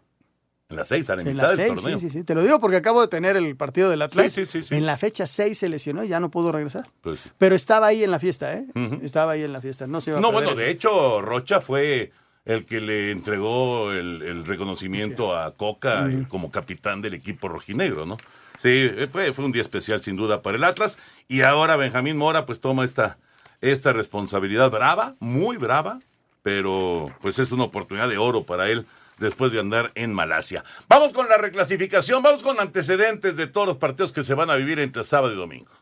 En 0.68 0.74
las 0.76 0.88
seis, 0.88 1.08
a 1.10 1.14
la 1.14 1.22
Sí, 1.22 1.28
en 1.28 1.34
mitad 1.36 1.46
la 1.50 1.54
del 1.56 1.66
6, 1.68 1.80
torneo. 1.80 1.98
sí, 2.00 2.10
sí, 2.10 2.18
sí. 2.18 2.24
Te 2.24 2.34
lo 2.34 2.42
digo 2.42 2.58
porque 2.58 2.76
acabo 2.78 3.00
de 3.00 3.06
tener 3.06 3.36
el 3.36 3.56
partido 3.56 3.88
del 3.88 4.02
Atlas. 4.02 4.32
Sí, 4.32 4.46
sí, 4.46 4.62
sí, 4.62 4.68
sí. 4.68 4.74
En 4.74 4.84
la 4.84 4.96
fecha 4.96 5.24
6 5.26 5.56
se 5.56 5.68
lesionó 5.68 6.02
y 6.02 6.08
ya 6.08 6.18
no 6.18 6.28
pudo 6.30 6.50
regresar. 6.50 6.84
Pues. 7.02 7.28
Pero 7.38 7.54
estaba 7.54 7.86
ahí 7.86 8.02
en 8.02 8.10
la 8.10 8.18
fiesta, 8.18 8.52
¿eh? 8.54 8.66
Estaba 9.00 9.32
ahí 9.32 9.42
en 9.44 9.52
la 9.52 9.60
fiesta. 9.60 9.86
No 9.86 10.00
se 10.00 10.10
iba 10.10 10.18
a 10.18 10.20
No, 10.22 10.32
bueno, 10.32 10.50
ese. 10.50 10.62
de 10.64 10.70
hecho, 10.70 11.20
Rocha 11.22 11.60
fue 11.60 12.10
el 12.44 12.64
que 12.66 12.80
le 12.80 13.12
entregó 13.12 13.92
el, 13.92 14.22
el 14.22 14.44
reconocimiento 14.44 15.36
a 15.36 15.54
Coca 15.54 16.08
como 16.28 16.50
capitán 16.50 17.00
del 17.00 17.14
equipo 17.14 17.48
rojinegro, 17.48 18.04
¿no? 18.06 18.16
Sí, 18.58 18.88
fue, 19.12 19.32
fue 19.34 19.44
un 19.44 19.52
día 19.52 19.62
especial 19.62 20.02
sin 20.02 20.16
duda 20.16 20.42
para 20.42 20.56
el 20.56 20.64
Atlas. 20.64 20.98
Y 21.28 21.42
ahora 21.42 21.76
Benjamín 21.76 22.16
Mora 22.16 22.44
pues 22.46 22.60
toma 22.60 22.84
esta, 22.84 23.18
esta 23.60 23.92
responsabilidad 23.92 24.70
brava, 24.70 25.14
muy 25.20 25.56
brava, 25.56 25.98
pero 26.42 27.10
pues 27.20 27.38
es 27.38 27.52
una 27.52 27.64
oportunidad 27.64 28.08
de 28.08 28.18
oro 28.18 28.44
para 28.44 28.68
él 28.68 28.86
después 29.18 29.52
de 29.52 29.60
andar 29.60 29.92
en 29.94 30.12
Malasia. 30.12 30.64
Vamos 30.88 31.12
con 31.12 31.28
la 31.28 31.38
reclasificación, 31.38 32.22
vamos 32.22 32.42
con 32.42 32.60
antecedentes 32.60 33.36
de 33.36 33.46
todos 33.46 33.66
los 33.66 33.76
partidos 33.76 34.12
que 34.12 34.22
se 34.22 34.34
van 34.34 34.50
a 34.50 34.56
vivir 34.56 34.78
entre 34.78 35.04
sábado 35.04 35.32
y 35.32 35.36
domingo. 35.36 35.72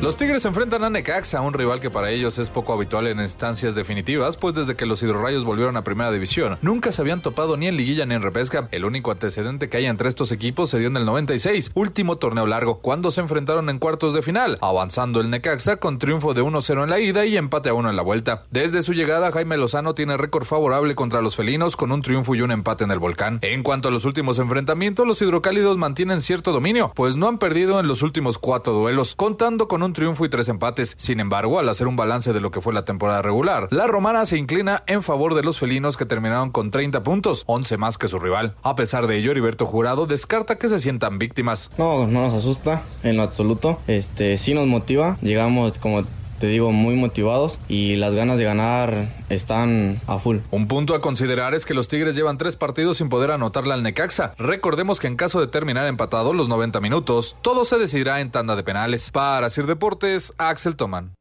Los 0.00 0.16
Tigres 0.16 0.44
enfrentan 0.44 0.84
a 0.84 0.90
Necaxa, 0.90 1.40
un 1.40 1.54
rival 1.54 1.80
que 1.80 1.90
para 1.90 2.12
ellos 2.12 2.38
es 2.38 2.50
poco 2.50 2.72
habitual 2.72 3.08
en 3.08 3.18
instancias 3.18 3.74
definitivas, 3.74 4.36
pues 4.36 4.54
desde 4.54 4.76
que 4.76 4.86
los 4.86 5.02
hidrorrayos 5.02 5.42
volvieron 5.42 5.76
a 5.76 5.82
primera 5.82 6.12
división, 6.12 6.56
nunca 6.62 6.92
se 6.92 7.02
habían 7.02 7.20
topado 7.20 7.56
ni 7.56 7.66
en 7.66 7.76
liguilla 7.76 8.06
ni 8.06 8.14
en 8.14 8.22
repesca. 8.22 8.68
El 8.70 8.84
único 8.84 9.10
antecedente 9.10 9.68
que 9.68 9.78
hay 9.78 9.86
entre 9.86 10.08
estos 10.08 10.30
equipos 10.30 10.70
se 10.70 10.78
dio 10.78 10.86
en 10.86 10.96
el 10.98 11.04
96, 11.04 11.72
último 11.74 12.16
torneo 12.16 12.46
largo, 12.46 12.78
cuando 12.78 13.10
se 13.10 13.22
enfrentaron 13.22 13.70
en 13.70 13.80
cuartos 13.80 14.14
de 14.14 14.22
final, 14.22 14.56
avanzando 14.60 15.20
el 15.20 15.30
Necaxa 15.30 15.78
con 15.78 15.98
triunfo 15.98 16.32
de 16.32 16.44
1-0 16.44 16.84
en 16.84 16.90
la 16.90 17.00
ida 17.00 17.26
y 17.26 17.36
empate 17.36 17.70
a 17.70 17.74
1 17.74 17.90
en 17.90 17.96
la 17.96 18.02
vuelta. 18.02 18.44
Desde 18.52 18.82
su 18.82 18.92
llegada, 18.92 19.32
Jaime 19.32 19.56
Lozano 19.56 19.96
tiene 19.96 20.16
récord 20.16 20.44
favorable 20.44 20.94
contra 20.94 21.22
los 21.22 21.34
felinos 21.34 21.74
con 21.74 21.90
un 21.90 22.02
triunfo 22.02 22.36
y 22.36 22.42
un 22.42 22.52
empate 22.52 22.84
en 22.84 22.92
el 22.92 23.00
volcán. 23.00 23.40
En 23.42 23.64
cuanto 23.64 23.88
a 23.88 23.90
los 23.90 24.04
últimos 24.04 24.38
enfrentamientos, 24.38 25.04
los 25.08 25.20
hidrocálidos 25.20 25.76
mantienen 25.76 26.22
cierto 26.22 26.52
dominio, 26.52 26.92
pues 26.94 27.16
no 27.16 27.26
han 27.26 27.38
perdido 27.38 27.80
en 27.80 27.88
los 27.88 28.02
últimos 28.02 28.38
cuatro 28.38 28.72
duelos, 28.74 29.16
contando 29.16 29.66
con 29.66 29.82
un 29.82 29.87
triunfo 29.92 30.24
y 30.24 30.28
tres 30.28 30.48
empates. 30.48 30.94
Sin 30.96 31.20
embargo, 31.20 31.58
al 31.58 31.68
hacer 31.68 31.86
un 31.86 31.96
balance 31.96 32.32
de 32.32 32.40
lo 32.40 32.50
que 32.50 32.60
fue 32.60 32.72
la 32.72 32.84
temporada 32.84 33.22
regular, 33.22 33.68
la 33.70 33.86
romana 33.86 34.26
se 34.26 34.38
inclina 34.38 34.82
en 34.86 35.02
favor 35.02 35.34
de 35.34 35.42
los 35.42 35.58
felinos 35.58 35.96
que 35.96 36.06
terminaron 36.06 36.50
con 36.50 36.70
30 36.70 37.02
puntos, 37.02 37.44
11 37.46 37.76
más 37.76 37.98
que 37.98 38.08
su 38.08 38.18
rival. 38.18 38.54
A 38.62 38.74
pesar 38.74 39.06
de 39.06 39.16
ello, 39.16 39.30
Heriberto 39.30 39.66
Jurado 39.66 40.06
descarta 40.06 40.58
que 40.58 40.68
se 40.68 40.78
sientan 40.78 41.18
víctimas. 41.18 41.70
No, 41.78 42.06
no 42.06 42.20
nos 42.22 42.34
asusta 42.34 42.82
en 43.02 43.16
lo 43.16 43.22
absoluto. 43.22 43.80
Este 43.86 44.36
sí 44.36 44.54
nos 44.54 44.66
motiva. 44.66 45.16
Llegamos 45.22 45.78
como 45.78 46.04
te 46.38 46.46
digo 46.46 46.72
muy 46.72 46.94
motivados 46.94 47.58
y 47.68 47.96
las 47.96 48.14
ganas 48.14 48.38
de 48.38 48.44
ganar 48.44 49.08
están 49.28 50.00
a 50.06 50.18
full. 50.18 50.38
Un 50.50 50.68
punto 50.68 50.94
a 50.94 51.00
considerar 51.00 51.54
es 51.54 51.64
que 51.66 51.74
los 51.74 51.88
Tigres 51.88 52.14
llevan 52.14 52.38
tres 52.38 52.56
partidos 52.56 52.98
sin 52.98 53.08
poder 53.08 53.30
anotarle 53.30 53.74
al 53.74 53.82
Necaxa. 53.82 54.34
Recordemos 54.38 55.00
que 55.00 55.06
en 55.06 55.16
caso 55.16 55.40
de 55.40 55.46
terminar 55.46 55.86
empatado 55.86 56.32
los 56.32 56.48
90 56.48 56.80
minutos, 56.80 57.36
todo 57.42 57.64
se 57.64 57.78
decidirá 57.78 58.20
en 58.20 58.30
tanda 58.30 58.56
de 58.56 58.62
penales. 58.62 59.10
Para 59.10 59.48
Sir 59.50 59.66
Deportes, 59.66 60.32
Axel 60.38 60.76
Toman. 60.76 61.12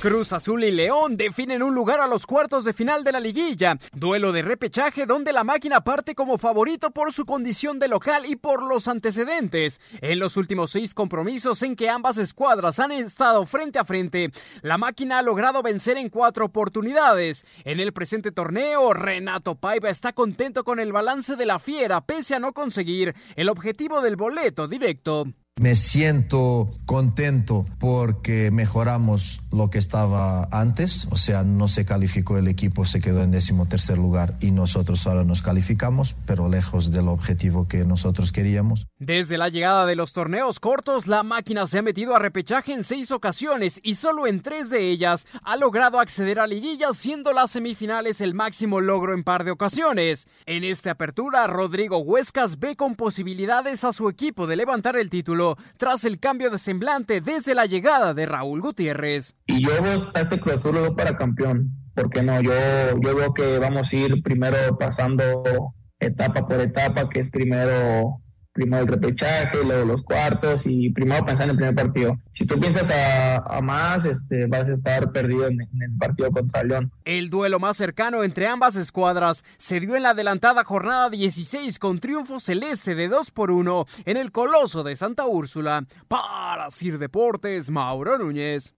Cruz 0.00 0.32
Azul 0.32 0.62
y 0.62 0.70
León 0.70 1.16
definen 1.16 1.60
un 1.60 1.74
lugar 1.74 1.98
a 1.98 2.06
los 2.06 2.24
cuartos 2.24 2.64
de 2.64 2.72
final 2.72 3.02
de 3.02 3.10
la 3.10 3.18
liguilla. 3.18 3.78
Duelo 3.92 4.30
de 4.30 4.42
repechaje 4.42 5.06
donde 5.06 5.32
la 5.32 5.42
máquina 5.42 5.80
parte 5.80 6.14
como 6.14 6.38
favorito 6.38 6.92
por 6.92 7.12
su 7.12 7.26
condición 7.26 7.80
de 7.80 7.88
local 7.88 8.24
y 8.24 8.36
por 8.36 8.62
los 8.62 8.86
antecedentes. 8.86 9.80
En 10.00 10.20
los 10.20 10.36
últimos 10.36 10.70
seis 10.70 10.94
compromisos 10.94 11.62
en 11.62 11.74
que 11.74 11.90
ambas 11.90 12.16
escuadras 12.16 12.78
han 12.78 12.92
estado 12.92 13.44
frente 13.44 13.80
a 13.80 13.84
frente, 13.84 14.30
la 14.62 14.78
máquina 14.78 15.18
ha 15.18 15.22
logrado 15.22 15.64
vencer 15.64 15.96
en 15.96 16.10
cuatro 16.10 16.44
oportunidades. 16.44 17.44
En 17.64 17.80
el 17.80 17.92
presente 17.92 18.30
torneo, 18.30 18.94
Renato 18.94 19.56
Paiva 19.56 19.90
está 19.90 20.12
contento 20.12 20.62
con 20.62 20.78
el 20.78 20.92
balance 20.92 21.34
de 21.34 21.46
la 21.46 21.58
fiera 21.58 22.02
pese 22.02 22.36
a 22.36 22.38
no 22.38 22.52
conseguir 22.52 23.16
el 23.34 23.48
objetivo 23.48 24.00
del 24.00 24.14
boleto 24.14 24.68
directo. 24.68 25.26
Me 25.60 25.74
siento 25.74 26.70
contento 26.86 27.64
porque 27.80 28.52
mejoramos 28.52 29.40
lo 29.50 29.70
que 29.70 29.78
estaba 29.78 30.48
antes, 30.52 31.08
o 31.10 31.16
sea, 31.16 31.42
no 31.42 31.66
se 31.66 31.84
calificó 31.84 32.38
el 32.38 32.46
equipo, 32.46 32.84
se 32.84 33.00
quedó 33.00 33.22
en 33.22 33.32
décimo 33.32 33.66
tercer 33.66 33.98
lugar 33.98 34.36
y 34.40 34.52
nosotros 34.52 35.04
ahora 35.06 35.24
nos 35.24 35.42
calificamos, 35.42 36.14
pero 36.26 36.48
lejos 36.48 36.92
del 36.92 37.08
objetivo 37.08 37.66
que 37.66 37.84
nosotros 37.84 38.30
queríamos. 38.30 38.86
Desde 39.00 39.36
la 39.36 39.48
llegada 39.48 39.84
de 39.84 39.96
los 39.96 40.12
torneos 40.12 40.60
cortos, 40.60 41.08
la 41.08 41.24
máquina 41.24 41.66
se 41.66 41.78
ha 41.78 41.82
metido 41.82 42.14
a 42.14 42.20
repechaje 42.20 42.72
en 42.72 42.84
seis 42.84 43.10
ocasiones 43.10 43.80
y 43.82 43.96
solo 43.96 44.28
en 44.28 44.42
tres 44.42 44.70
de 44.70 44.90
ellas 44.90 45.26
ha 45.42 45.56
logrado 45.56 45.98
acceder 45.98 46.38
a 46.38 46.46
liguillas, 46.46 46.96
siendo 46.96 47.32
las 47.32 47.50
semifinales 47.50 48.20
el 48.20 48.34
máximo 48.34 48.80
logro 48.80 49.12
en 49.12 49.24
par 49.24 49.42
de 49.42 49.50
ocasiones. 49.50 50.28
En 50.46 50.62
esta 50.62 50.92
apertura, 50.92 51.48
Rodrigo 51.48 51.98
Huescas 51.98 52.60
ve 52.60 52.76
con 52.76 52.94
posibilidades 52.94 53.82
a 53.82 53.92
su 53.92 54.08
equipo 54.08 54.46
de 54.46 54.56
levantar 54.56 54.96
el 54.96 55.10
título 55.10 55.47
tras 55.76 56.04
el 56.04 56.18
cambio 56.18 56.50
de 56.50 56.58
semblante 56.58 57.20
desde 57.20 57.54
la 57.54 57.66
llegada 57.66 58.14
de 58.14 58.26
Raúl 58.26 58.60
Gutiérrez. 58.60 59.34
Y 59.46 59.62
yo 59.62 59.82
veo 59.82 60.10
a 60.14 60.20
este 60.20 60.40
Cruz 60.40 60.56
Azul 60.56 60.94
para 60.96 61.16
campeón. 61.16 61.70
porque 61.94 62.22
no? 62.22 62.40
Yo, 62.40 62.52
yo 63.00 63.16
veo 63.16 63.34
que 63.34 63.58
vamos 63.58 63.92
a 63.92 63.96
ir 63.96 64.22
primero 64.22 64.56
pasando 64.78 65.74
etapa 66.00 66.46
por 66.46 66.60
etapa, 66.60 67.08
que 67.08 67.20
es 67.20 67.30
primero 67.30 68.20
primero 68.58 68.82
el 68.82 68.88
repechaje, 68.88 69.62
luego 69.64 69.84
los 69.84 70.02
cuartos 70.02 70.62
y 70.66 70.90
primero 70.90 71.24
pensar 71.24 71.44
en 71.44 71.50
el 71.50 71.56
primer 71.56 71.74
partido. 71.76 72.18
Si 72.32 72.44
tú 72.44 72.58
piensas 72.58 72.90
a, 72.90 73.60
más, 73.62 74.04
este, 74.04 74.46
vas 74.46 74.66
a 74.68 74.74
estar 74.74 75.12
perdido 75.12 75.46
en, 75.46 75.60
en, 75.60 75.82
el 75.82 75.96
partido 75.96 76.32
contra 76.32 76.64
León. 76.64 76.90
El 77.04 77.30
duelo 77.30 77.60
más 77.60 77.76
cercano 77.76 78.24
entre 78.24 78.48
ambas 78.48 78.74
escuadras 78.74 79.44
se 79.58 79.78
dio 79.78 79.94
en 79.94 80.02
la 80.02 80.10
adelantada 80.10 80.64
jornada 80.64 81.08
16 81.08 81.78
con 81.78 82.00
triunfo 82.00 82.40
celeste 82.40 82.96
de 82.96 83.06
2 83.06 83.30
por 83.30 83.52
1 83.52 83.86
en 84.06 84.16
el 84.16 84.32
Coloso 84.32 84.82
de 84.82 84.96
Santa 84.96 85.26
Úrsula. 85.26 85.86
Para 86.08 86.68
Sir 86.70 86.98
Deportes, 86.98 87.70
Mauro 87.70 88.18
Núñez. 88.18 88.74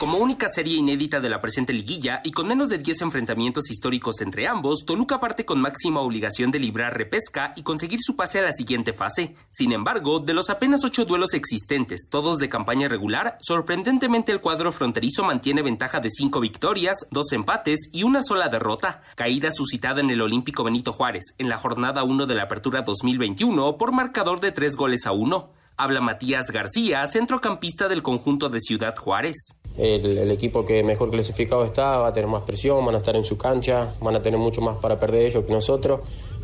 Como 0.00 0.16
única 0.16 0.48
serie 0.48 0.78
inédita 0.78 1.20
de 1.20 1.28
la 1.28 1.42
presente 1.42 1.74
liguilla 1.74 2.22
y 2.24 2.30
con 2.30 2.48
menos 2.48 2.70
de 2.70 2.78
10 2.78 3.02
enfrentamientos 3.02 3.70
históricos 3.70 4.22
entre 4.22 4.48
ambos, 4.48 4.86
Toluca 4.86 5.20
parte 5.20 5.44
con 5.44 5.60
máxima 5.60 6.00
obligación 6.00 6.50
de 6.50 6.58
librar 6.58 6.96
repesca 6.96 7.52
y 7.54 7.62
conseguir 7.62 7.98
su 8.00 8.16
pase 8.16 8.38
a 8.38 8.42
la 8.42 8.52
siguiente 8.52 8.94
fase. 8.94 9.36
Sin 9.50 9.72
embargo, 9.72 10.18
de 10.18 10.32
los 10.32 10.48
apenas 10.48 10.86
8 10.86 11.04
duelos 11.04 11.34
existentes, 11.34 12.08
todos 12.08 12.38
de 12.38 12.48
campaña 12.48 12.88
regular, 12.88 13.36
sorprendentemente 13.42 14.32
el 14.32 14.40
cuadro 14.40 14.72
fronterizo 14.72 15.22
mantiene 15.22 15.60
ventaja 15.60 16.00
de 16.00 16.08
5 16.08 16.40
victorias, 16.40 17.06
2 17.10 17.32
empates 17.34 17.90
y 17.92 18.04
una 18.04 18.22
sola 18.22 18.48
derrota, 18.48 19.02
caída 19.16 19.50
suscitada 19.52 20.00
en 20.00 20.08
el 20.08 20.22
Olímpico 20.22 20.64
Benito 20.64 20.94
Juárez 20.94 21.34
en 21.36 21.50
la 21.50 21.58
jornada 21.58 22.04
1 22.04 22.24
de 22.24 22.34
la 22.36 22.44
Apertura 22.44 22.80
2021 22.80 23.76
por 23.76 23.92
marcador 23.92 24.40
de 24.40 24.50
3 24.50 24.76
goles 24.76 25.04
a 25.04 25.12
1. 25.12 25.59
Habla 25.80 26.00
Matías 26.00 26.50
García, 26.50 27.06
centrocampista 27.06 27.88
del 27.88 28.02
conjunto 28.02 28.48
de 28.48 28.60
Ciudad 28.60 28.94
Juárez 28.96 29.60
el, 29.76 30.30
equipo 30.30 30.64
que 30.64 30.82
mejor 30.82 31.10
clasificado 31.10 31.64
está 31.64 31.98
va 31.98 32.08
a 32.08 32.12
tener 32.12 32.28
más 32.28 32.42
presión, 32.42 32.84
van 32.84 32.94
a 32.94 32.98
estar 32.98 33.16
en 33.16 33.24
su 33.24 33.36
cancha, 33.36 33.94
van 34.00 34.16
a 34.16 34.22
tener 34.22 34.38
mucho 34.38 34.60
más 34.60 34.76
para 34.78 34.98
perder 34.98 35.26
ellos 35.26 35.44
que 35.44 35.52
nosotros, 35.52 36.00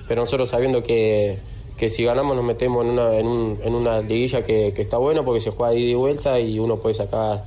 pero 0.08 0.22
nosotros 0.22 0.48
sabiendo 0.48 0.82
que, 0.82 1.38
que 1.76 1.90
si 1.90 2.04
ganamos 2.04 2.36
nos 2.36 2.44
metemos 2.44 2.84
en 2.84 2.92
una, 2.92 3.14
en, 3.14 3.26
un, 3.26 3.58
una 3.62 4.00
liguilla 4.00 4.42
que, 4.42 4.72
que, 4.74 4.82
está 4.82 4.98
buena 4.98 5.22
porque 5.22 5.40
se 5.40 5.50
juega 5.50 5.72
de 5.72 5.80
ida 5.80 5.90
y 5.90 5.94
vuelta 5.94 6.40
y 6.40 6.58
uno 6.58 6.76
puede 6.76 6.94
sacar 6.94 7.44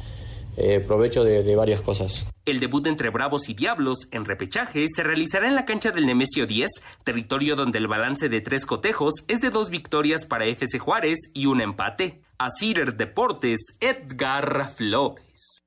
eh, 0.57 0.83
provecho 0.85 1.23
de, 1.23 1.55
varias 1.55 1.81
cosas. 1.81 2.25
El 2.49 2.59
debut 2.59 2.87
entre 2.87 3.09
Bravos 3.11 3.47
y 3.47 3.53
Diablos 3.53 4.07
en 4.09 4.25
repechaje 4.25 4.87
se 4.89 5.03
realizará 5.03 5.47
en 5.47 5.53
la 5.53 5.65
cancha 5.65 5.91
del 5.91 6.07
Nemesio 6.07 6.47
10, 6.47 6.69
territorio 7.03 7.55
donde 7.55 7.77
el 7.77 7.87
balance 7.87 8.27
de 8.27 8.41
tres 8.41 8.65
cotejos 8.65 9.13
es 9.27 9.39
de 9.41 9.51
dos 9.51 9.69
victorias 9.69 10.25
para 10.25 10.45
FC 10.45 10.79
Juárez 10.79 11.29
y 11.35 11.45
un 11.45 11.61
empate. 11.61 12.21
Asir 12.39 12.95
Deportes, 12.95 13.77
Edgar 13.79 14.73
Flores. 14.75 15.59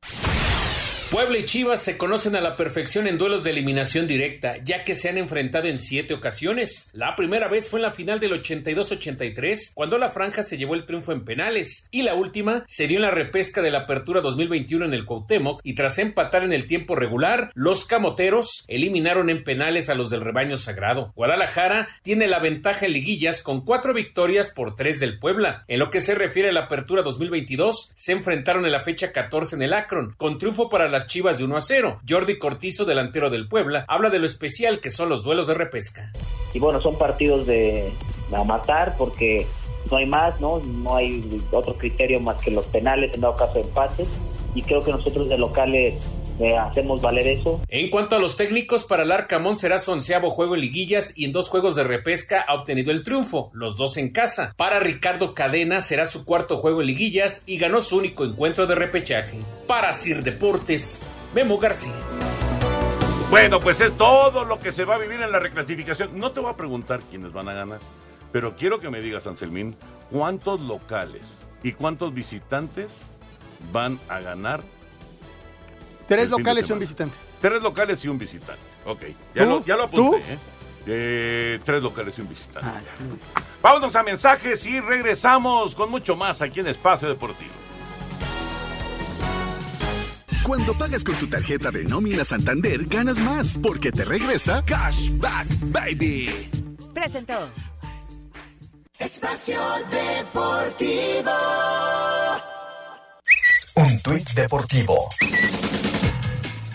Puebla 1.13 1.37
y 1.37 1.45
Chivas 1.45 1.83
se 1.83 1.99
conocen 1.99 2.37
a 2.37 2.41
la 2.41 2.57
perfección 2.57 3.07
en 3.07 3.19
duelos 3.19 3.45
de 3.45 3.51
eliminación 3.51 4.07
directa, 4.07 4.57
ya 4.65 4.83
que 4.83 4.95
se 4.95 5.11
han 5.11 5.19
enfrentado 5.19 5.69
en 5.69 5.79
siete 5.79 6.15
ocasiones. 6.15 6.89
La 6.95 7.17
primera 7.17 7.49
vez 7.49 7.69
fue 7.69 7.81
en 7.81 7.83
la 7.83 7.91
final 7.91 8.19
del 8.19 8.33
82-83, 8.43 9.73
cuando 9.75 9.99
la 9.99 10.09
franja 10.09 10.41
se 10.41 10.57
llevó 10.57 10.75
el 10.75 10.87
triunfo 10.87 11.13
en 11.13 11.27
penales, 11.27 11.87
y 11.91 12.01
la 12.01 12.15
última 12.15 12.65
se 12.67 12.89
dio 12.89 12.97
en 12.97 13.03
la 13.03 13.11
repesca 13.11 13.61
de 13.61 13.71
la 13.71 13.81
apertura 13.81 14.23
2021 14.23 14.87
en 14.87 14.95
el 14.95 15.05
Cuauhtémoc, 15.05 15.61
y 15.63 15.75
tras 15.75 15.99
empatar 15.99 16.45
en 16.45 16.55
el 16.55 16.67
tiempo 16.67 16.97
regular, 16.97 17.51
los 17.53 17.85
camoteros 17.85 18.65
eliminaron 18.67 19.29
en 19.29 19.45
penales 19.45 19.91
a 19.91 19.95
los 19.95 20.09
del 20.09 20.23
rebaño 20.23 20.57
sagrado. 20.57 21.13
Guadalajara 21.15 21.89
tiene 22.01 22.27
la 22.27 22.39
ventaja 22.39 22.87
en 22.87 22.95
liguillas 22.95 23.43
con 23.43 23.67
cuatro 23.67 23.93
victorias 23.93 24.49
por 24.49 24.77
tres 24.77 24.99
del 24.99 25.19
Puebla. 25.19 25.67
En 25.69 25.79
lo 25.79 25.91
que 25.91 26.01
se 26.01 26.15
refiere 26.15 26.49
a 26.49 26.53
la 26.53 26.61
apertura 26.61 27.03
2022, 27.03 27.93
se 27.95 28.13
enfrentaron 28.13 28.65
en 28.65 28.73
la 28.73 28.83
fecha 28.83 29.13
14 29.13 29.57
en 29.57 29.63
el 29.63 29.75
Akron, 29.75 30.15
con 30.17 30.39
triunfo 30.39 30.71
para 30.71 30.89
Chivas 31.07 31.39
de 31.39 31.45
1 31.45 31.57
a 31.57 31.61
0. 31.61 31.99
Jordi 32.09 32.39
Cortizo, 32.39 32.85
delantero 32.85 33.31
del 33.31 33.49
Puebla, 33.49 33.85
habla 33.89 34.11
de 34.11 34.19
lo 34.19 34.27
especial 34.27 34.81
que 34.81 34.91
son 34.91 35.09
los 35.09 35.23
duelos 35.25 35.47
de 35.47 35.55
repesca. 35.55 36.13
Y 36.55 36.59
bueno, 36.59 36.81
son 36.81 36.99
partidos 36.99 37.47
de 37.47 37.93
a 38.33 38.45
matar 38.45 38.97
porque 38.97 39.47
no 39.91 39.97
hay 39.97 40.07
más, 40.07 40.41
¿no? 40.41 40.61
No 40.61 40.97
hay 40.97 41.43
otro 41.51 41.75
criterio 41.75 42.21
más 42.21 42.37
que 42.39 42.51
los 42.51 42.67
penales, 42.67 43.13
en 43.15 43.21
dado 43.21 43.37
caso 43.37 43.59
empate. 43.59 44.07
Y 44.55 44.63
creo 44.63 44.83
que 44.83 44.91
nosotros 44.91 45.29
de 45.29 45.39
locales 45.39 45.95
eh, 46.41 46.57
hacemos 46.57 47.01
valer 47.01 47.27
eso. 47.27 47.61
En 47.69 47.91
cuanto 47.91 48.17
a 48.17 48.19
los 48.19 48.37
técnicos, 48.37 48.85
para 48.85 49.03
el 49.03 49.13
Arcamón 49.13 49.57
será 49.57 49.79
su 49.79 49.93
onceavo 49.93 50.31
juego 50.31 50.55
en 50.55 50.61
liguillas 50.61 51.13
y 51.17 51.25
en 51.25 51.33
dos 51.33 51.49
juegos 51.49 51.75
de 51.75 51.85
repesca 51.85 52.45
ha 52.47 52.55
obtenido 52.55 52.91
el 52.91 53.03
triunfo, 53.03 53.51
los 53.53 53.77
dos 53.77 53.97
en 53.97 54.11
casa. 54.11 54.55
Para 54.57 54.81
Ricardo 54.81 55.35
Cadena 55.35 55.81
será 55.81 56.05
su 56.05 56.25
cuarto 56.25 56.59
juego 56.59 56.81
en 56.81 56.89
liguillas 56.89 57.43
y 57.47 57.59
ganó 57.59 57.81
su 57.81 57.97
único 57.97 58.25
encuentro 58.25 58.67
de 58.67 58.75
repechaje. 58.75 59.39
Para 59.67 59.93
Sir 59.93 60.23
Deportes, 60.23 61.05
Memo 61.35 61.59
García. 61.59 61.93
Bueno, 63.31 63.61
pues 63.61 63.81
es 63.81 63.97
todo 63.97 64.45
lo 64.45 64.59
que 64.59 64.73
se 64.73 64.85
va 64.85 64.97
a 64.97 64.99
vivir 64.99 65.23
en 65.23 65.33
la 65.33 65.39
reclasificación. 65.39 66.19
No 66.19 66.33
te 66.33 66.41
voy 66.41 66.51
a 66.51 66.57
preguntar 66.57 67.01
quiénes 67.09 67.33
van 67.33 67.49
a 67.49 67.55
ganar, 67.55 67.79
pero 68.31 68.57
quiero 68.57 68.79
que 68.79 68.91
me 68.91 69.01
digas, 69.01 69.27
Anselmín, 69.27 69.75
cuántos 70.11 70.61
locales 70.61 71.39
y 71.63 71.73
cuántos 71.73 72.13
visitantes 72.13 73.07
van 73.73 73.99
a 74.09 74.21
ganar 74.21 74.61
Tres 76.13 76.29
locales 76.29 76.69
y 76.69 76.73
un 76.73 76.79
visitante. 76.79 77.17
Tres 77.41 77.63
locales 77.63 78.05
y 78.05 78.09
un 78.09 78.19
visitante. 78.19 78.61
Ok, 78.85 79.03
ya, 79.35 79.45
lo, 79.45 79.65
ya 79.65 79.77
lo 79.77 79.85
apunté. 79.85 80.19
¿eh? 80.19 80.39
¿eh? 80.87 81.61
tres 81.65 81.83
locales 81.83 82.19
y 82.19 82.21
un 82.21 82.29
visitante. 82.29 82.69
Ah, 82.71 82.81
Vámonos 83.63 83.97
a 83.97 84.03
mensajes 84.03 84.67
y 84.67 84.79
regresamos 84.81 85.75
con 85.75 85.91
mucho 85.91 86.15
más 86.15 86.43
aquí 86.43 86.61
en 86.61 86.67
Espacio 86.67 87.09
Deportivo. 87.09 87.51
Cuando 90.45 90.75
pagas 90.75 91.03
con 91.03 91.15
tu 91.15 91.27
tarjeta 91.27 91.71
de 91.71 91.85
nómina 91.85 92.25
Santander, 92.25 92.85
ganas 92.87 93.19
más, 93.21 93.59
porque 93.63 93.91
te 93.91 94.05
regresa 94.05 94.63
Cashback 94.67 95.47
Baby. 95.71 96.51
Presentó. 96.93 97.49
Espacio 98.99 99.61
Deportivo. 99.91 101.33
Un 103.77 104.03
tuit 104.03 104.31
deportivo. 104.33 105.09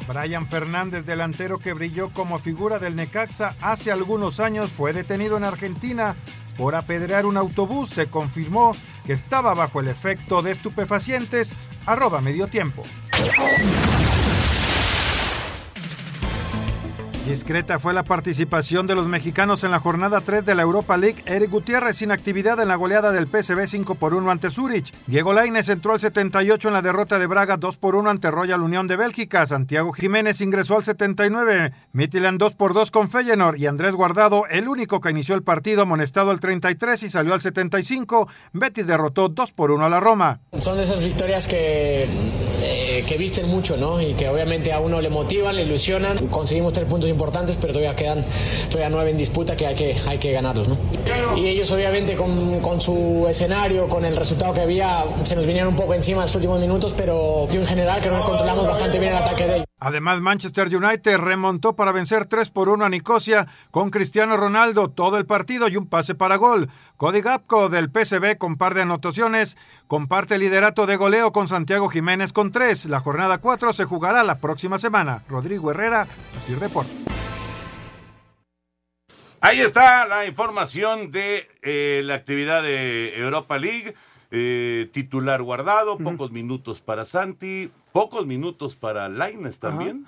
Brian 0.07 0.47
Fernández, 0.47 1.05
delantero 1.05 1.59
que 1.59 1.73
brilló 1.73 2.09
como 2.13 2.39
figura 2.39 2.79
del 2.79 2.95
Necaxa 2.95 3.55
hace 3.61 3.91
algunos 3.91 4.39
años, 4.39 4.71
fue 4.71 4.93
detenido 4.93 5.37
en 5.37 5.43
Argentina 5.43 6.15
por 6.57 6.75
apedrear 6.75 7.25
un 7.25 7.37
autobús. 7.37 7.89
Se 7.91 8.07
confirmó 8.07 8.75
que 9.05 9.13
estaba 9.13 9.53
bajo 9.53 9.79
el 9.79 9.87
efecto 9.87 10.41
de 10.41 10.51
estupefacientes. 10.51 11.53
Arroba 11.85 12.21
medio 12.21 12.47
tiempo. 12.47 12.83
Discreta 17.27 17.77
fue 17.77 17.93
la 17.93 18.03
participación 18.03 18.87
de 18.87 18.95
los 18.95 19.05
mexicanos 19.05 19.65
en 19.65 19.71
la 19.71 19.81
jornada 19.81 20.21
3 20.21 20.45
de 20.45 20.55
la 20.55 20.61
Europa 20.61 20.95
League. 20.95 21.21
Eric 21.25 21.51
Gutiérrez 21.51 21.97
sin 21.97 22.11
actividad 22.11 22.57
en 22.61 22.69
la 22.69 22.77
goleada 22.77 23.11
del 23.11 23.27
PSV 23.27 23.67
5 23.67 23.95
por 23.95 24.13
1 24.13 24.31
ante 24.31 24.49
Zurich. 24.49 24.93
Diego 25.07 25.33
Lainez 25.33 25.67
entró 25.67 25.91
al 25.91 25.99
78 25.99 26.69
en 26.69 26.73
la 26.73 26.81
derrota 26.81 27.19
de 27.19 27.27
Braga 27.27 27.57
2 27.57 27.75
por 27.75 27.95
1 27.95 28.09
ante 28.09 28.31
Royal 28.31 28.61
Unión 28.61 28.87
de 28.87 28.95
Bélgica. 28.95 29.45
Santiago 29.45 29.91
Jiménez 29.91 30.39
ingresó 30.39 30.77
al 30.77 30.85
79. 30.85 31.73
Midtjylland 31.91 32.39
2 32.39 32.53
por 32.53 32.73
2 32.73 32.91
con 32.91 33.09
Feyenoord 33.09 33.57
y 33.57 33.67
Andrés 33.67 33.93
Guardado, 33.93 34.45
el 34.49 34.69
único 34.69 35.01
que 35.01 35.11
inició 35.11 35.35
el 35.35 35.43
partido, 35.43 35.81
amonestado 35.81 36.31
al 36.31 36.39
33 36.39 37.03
y 37.03 37.09
salió 37.09 37.33
al 37.33 37.41
75. 37.41 38.29
Betis 38.53 38.87
derrotó 38.87 39.27
2 39.27 39.51
por 39.51 39.71
1 39.71 39.85
a 39.85 39.89
la 39.89 39.99
Roma. 39.99 40.39
Son 40.59 40.79
esas 40.79 41.03
victorias 41.03 41.45
que, 41.45 42.07
eh, 42.61 43.03
que 43.07 43.17
visten 43.17 43.47
mucho, 43.47 43.77
¿no? 43.77 44.01
Y 44.01 44.13
que 44.13 44.27
obviamente 44.29 44.73
a 44.73 44.79
uno 44.79 45.01
le 45.01 45.09
motivan, 45.09 45.55
le 45.55 45.63
ilusionan. 45.63 46.27
Conseguimos 46.27 46.73
tres 46.73 46.85
puntos 46.85 47.09
importantes, 47.09 47.57
pero 47.59 47.73
todavía 47.73 47.95
quedan 47.95 48.25
todavía 48.69 48.89
nueve 48.89 49.11
en 49.11 49.17
disputa 49.17 49.55
que 49.55 49.67
hay 49.67 49.75
que, 49.75 49.97
hay 50.07 50.17
que 50.17 50.31
ganarlos. 50.31 50.67
¿no? 50.67 50.77
Y 51.35 51.47
ellos 51.47 51.71
obviamente 51.71 52.15
con, 52.15 52.59
con, 52.59 52.81
su 52.81 53.25
escenario, 53.29 53.87
con 53.87 54.05
el 54.05 54.15
resultado 54.15 54.53
que 54.53 54.61
había, 54.61 55.03
se 55.23 55.35
nos 55.35 55.45
vinieron 55.45 55.69
un 55.69 55.75
poco 55.75 55.93
encima 55.93 56.17
en 56.17 56.23
los 56.23 56.35
últimos 56.35 56.59
minutos, 56.59 56.93
pero 56.95 57.47
en 57.51 57.65
general 57.65 57.99
creo 58.01 58.17
que 58.17 58.25
controlamos 58.25 58.67
bastante 58.67 58.99
bien 58.99 59.11
el 59.11 59.17
ataque 59.17 59.47
de 59.47 59.55
ellos. 59.57 59.67
Además, 59.79 60.21
Manchester 60.21 60.75
United 60.75 61.17
remontó 61.17 61.75
para 61.75 61.91
vencer 61.91 62.25
3 62.25 62.49
por 62.49 62.69
1 62.69 62.85
a 62.85 62.89
Nicosia 62.89 63.47
con 63.69 63.91
Cristiano 63.91 64.35
Ronaldo 64.35 64.89
todo 64.89 65.17
el 65.17 65.27
partido 65.27 65.67
y 65.67 65.77
un 65.77 65.87
pase 65.87 66.15
para 66.15 66.37
gol. 66.37 66.69
Cody 66.97 67.21
Gapco 67.21 67.69
del 67.69 67.91
PSV 67.91 68.39
con 68.39 68.57
par 68.57 68.73
de 68.73 68.81
anotaciones 68.81 69.55
comparte 69.85 70.35
el 70.35 70.41
liderato 70.41 70.87
de 70.87 70.95
goleo 70.95 71.31
con 71.31 71.47
Santiago 71.47 71.89
Jiménez 71.89 72.33
con 72.33 72.51
3. 72.51 72.85
La 72.85 73.01
jornada 73.01 73.37
4 73.37 73.71
se 73.73 73.85
jugará 73.85 74.23
la 74.23 74.39
próxima 74.39 74.79
semana. 74.79 75.23
Rodrigo 75.29 75.69
Herrera, 75.69 76.07
Asir 76.39 76.59
Deportes. 76.59 76.95
Ahí 79.39 79.61
está 79.61 80.07
la 80.07 80.25
información 80.25 81.11
de 81.11 81.47
eh, 81.61 82.01
la 82.03 82.15
actividad 82.15 82.63
de 82.63 83.15
Europa 83.15 83.59
League. 83.59 83.93
Eh, 84.29 84.89
titular 84.91 85.41
guardado, 85.41 85.97
pocos 85.97 86.31
minutos 86.31 86.81
para 86.81 87.05
Santi, 87.05 87.71
pocos 87.97 88.25
minutos 88.25 88.75
para 88.75 89.09
Laines 89.09 89.59
también. 89.59 90.05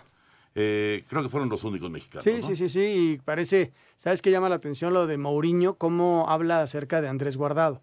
Eh, 0.56 1.04
creo 1.08 1.24
que 1.24 1.30
fueron 1.30 1.50
los 1.50 1.64
únicos 1.64 1.90
mexicanos. 1.90 2.24
Sí, 2.24 2.42
sí, 2.42 2.56
sí, 2.56 2.70
sí. 2.70 2.80
Y 2.80 3.18
parece, 3.20 3.72
¿sabes 3.96 4.22
qué 4.22 4.32
llama 4.32 4.50
la 4.50 4.56
atención 4.56 4.94
lo 4.94 5.08
de 5.08 5.18
Mourinho? 5.18 5.76
Cómo 5.76 6.26
habla 6.30 6.62
acerca 6.62 7.02
de 7.02 7.08
Andrés 7.08 7.38
Guardado 7.38 7.82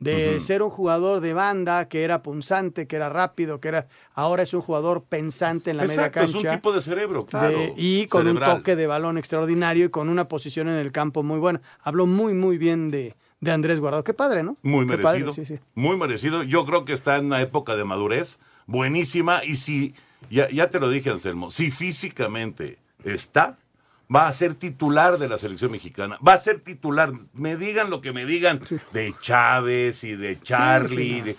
de 0.00 0.40
ser 0.40 0.62
un 0.62 0.70
jugador 0.70 1.20
de 1.20 1.32
banda 1.32 1.88
que 1.88 2.02
era 2.02 2.22
punzante, 2.22 2.86
que 2.86 2.96
era 2.96 3.08
rápido, 3.08 3.60
que 3.60 3.68
era 3.68 3.86
ahora 4.12 4.42
es 4.42 4.52
un 4.52 4.60
jugador 4.60 5.04
pensante 5.04 5.70
en 5.70 5.78
la 5.78 5.84
media 5.84 6.10
cancha. 6.10 6.38
Es 6.38 6.44
un 6.44 6.50
tipo 6.50 6.72
de 6.72 6.82
cerebro, 6.82 7.24
claro. 7.24 7.58
y 7.76 8.06
con 8.06 8.26
un 8.28 8.38
toque 8.38 8.76
de 8.76 8.86
balón 8.86 9.18
extraordinario 9.18 9.86
y 9.86 9.88
con 9.88 10.08
una 10.08 10.28
posición 10.28 10.68
en 10.68 10.74
el 10.74 10.92
campo 10.92 11.22
muy 11.22 11.38
buena. 11.38 11.62
Habló 11.80 12.06
muy, 12.06 12.34
muy 12.34 12.58
bien 12.58 12.90
de, 12.90 13.16
de 13.40 13.50
Andrés 13.50 13.80
Guardado. 13.80 14.04
Qué 14.04 14.14
padre, 14.14 14.42
¿no? 14.42 14.56
Muy 14.62 14.86
Qué 14.86 14.98
padre, 14.98 15.20
merecido. 15.20 15.32
sí, 15.32 15.56
sí. 15.56 15.60
Muy 15.74 15.96
merecido. 15.96 16.42
Yo 16.42 16.66
creo 16.66 16.84
que 16.84 16.92
está 16.92 17.16
en 17.16 17.26
una 17.26 17.40
época 17.40 17.76
de 17.76 17.84
madurez 17.84 18.38
buenísima. 18.66 19.44
Y 19.44 19.56
si, 19.56 19.94
ya, 20.30 20.48
ya 20.50 20.70
te 20.70 20.80
lo 20.80 20.88
dije, 20.90 21.10
Anselmo, 21.10 21.50
si 21.50 21.70
físicamente 21.70 22.78
está, 23.04 23.56
va 24.14 24.28
a 24.28 24.32
ser 24.32 24.54
titular 24.54 25.18
de 25.18 25.28
la 25.28 25.38
selección 25.38 25.70
mexicana. 25.72 26.18
Va 26.26 26.34
a 26.34 26.38
ser 26.38 26.60
titular. 26.60 27.12
Me 27.32 27.56
digan 27.56 27.90
lo 27.90 28.00
que 28.00 28.12
me 28.12 28.24
digan 28.26 28.60
de 28.92 29.14
Chávez 29.20 30.04
y 30.04 30.14
de 30.16 30.40
Charlie. 30.40 31.14
sí. 31.14 31.20
de- 31.22 31.36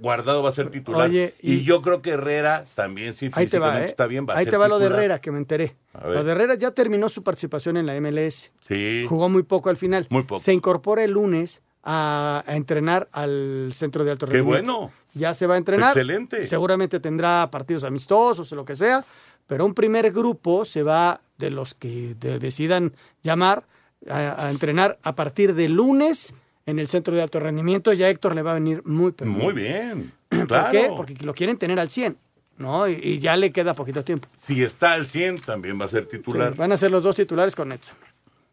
Guardado 0.00 0.42
va 0.42 0.48
a 0.48 0.52
ser 0.52 0.70
titular. 0.70 1.08
Oye, 1.08 1.34
y, 1.40 1.54
y- 1.54 1.64
yo 1.64 1.80
creo 1.80 2.02
que 2.02 2.10
Herrera 2.10 2.64
también, 2.74 3.12
te 3.12 3.30
físicamente 3.30 3.58
va, 3.60 3.80
¿eh? 3.80 3.84
está 3.84 4.08
bien, 4.08 4.26
va 4.28 4.34
a 4.34 4.38
Ahí 4.38 4.44
ser 4.44 4.50
te 4.50 4.56
va 4.56 4.66
lo 4.66 4.80
de. 4.80 4.86
Herrera, 4.86 5.20
que 5.20 5.30
me 5.30 5.38
enteré. 5.38 5.76
Lo 6.02 6.24
de 6.24 6.32
Herrera 6.32 6.56
ya 6.56 6.72
terminó 6.72 7.08
su 7.08 7.22
participación 7.22 7.76
en 7.76 7.86
la 7.86 7.94
MLS. 8.00 8.50
Sí. 8.66 9.04
Jugó 9.08 9.28
muy 9.28 9.44
poco 9.44 9.70
al 9.70 9.76
final. 9.76 10.08
Muy 10.10 10.24
poco. 10.24 10.40
Se 10.40 10.52
incorpora 10.52 11.04
el 11.04 11.12
lunes 11.12 11.62
a, 11.84 12.42
a 12.44 12.56
entrenar 12.56 13.08
al 13.12 13.70
centro 13.72 14.04
de 14.04 14.10
alto 14.10 14.26
Qué 14.26 14.32
rendimiento. 14.38 14.72
bueno. 14.78 14.92
Ya 15.14 15.32
se 15.34 15.46
va 15.46 15.54
a 15.54 15.58
entrenar. 15.58 15.90
Excelente. 15.90 16.46
Seguramente 16.46 17.00
tendrá 17.00 17.48
partidos 17.50 17.84
amistosos 17.84 18.50
o 18.50 18.54
lo 18.56 18.64
que 18.64 18.74
sea, 18.74 19.04
pero 19.46 19.64
un 19.64 19.74
primer 19.74 20.10
grupo 20.12 20.64
se 20.64 20.82
va 20.82 21.20
de 21.38 21.50
los 21.50 21.74
que 21.74 22.14
de- 22.18 22.38
decidan 22.38 22.94
llamar 23.22 23.64
a, 24.08 24.46
a 24.46 24.50
entrenar 24.50 24.98
a 25.02 25.14
partir 25.14 25.54
de 25.54 25.68
lunes 25.68 26.34
en 26.66 26.78
el 26.78 26.88
centro 26.88 27.14
de 27.14 27.22
alto 27.22 27.40
rendimiento. 27.40 27.92
Ya 27.92 28.08
Héctor 28.08 28.34
le 28.34 28.42
va 28.42 28.52
a 28.52 28.54
venir 28.54 28.82
muy 28.84 29.12
pero 29.12 29.30
Muy 29.30 29.52
bien. 29.54 30.12
¿Por 30.28 30.46
Claro. 30.48 30.70
qué? 30.72 30.90
Porque 30.96 31.14
lo 31.24 31.32
quieren 31.34 31.58
tener 31.58 31.78
al 31.78 31.90
100, 31.90 32.16
¿no? 32.58 32.88
Y, 32.88 32.94
y 33.00 33.18
ya 33.20 33.36
le 33.36 33.52
queda 33.52 33.74
poquito 33.74 34.02
tiempo. 34.02 34.28
Si 34.36 34.62
está 34.62 34.92
al 34.94 35.06
100, 35.06 35.38
también 35.42 35.80
va 35.80 35.84
a 35.84 35.88
ser 35.88 36.06
titular. 36.06 36.52
Sí, 36.52 36.58
van 36.58 36.72
a 36.72 36.76
ser 36.76 36.90
los 36.90 37.02
dos 37.04 37.14
titulares 37.16 37.54
con 37.54 37.70
Edson. 37.72 37.96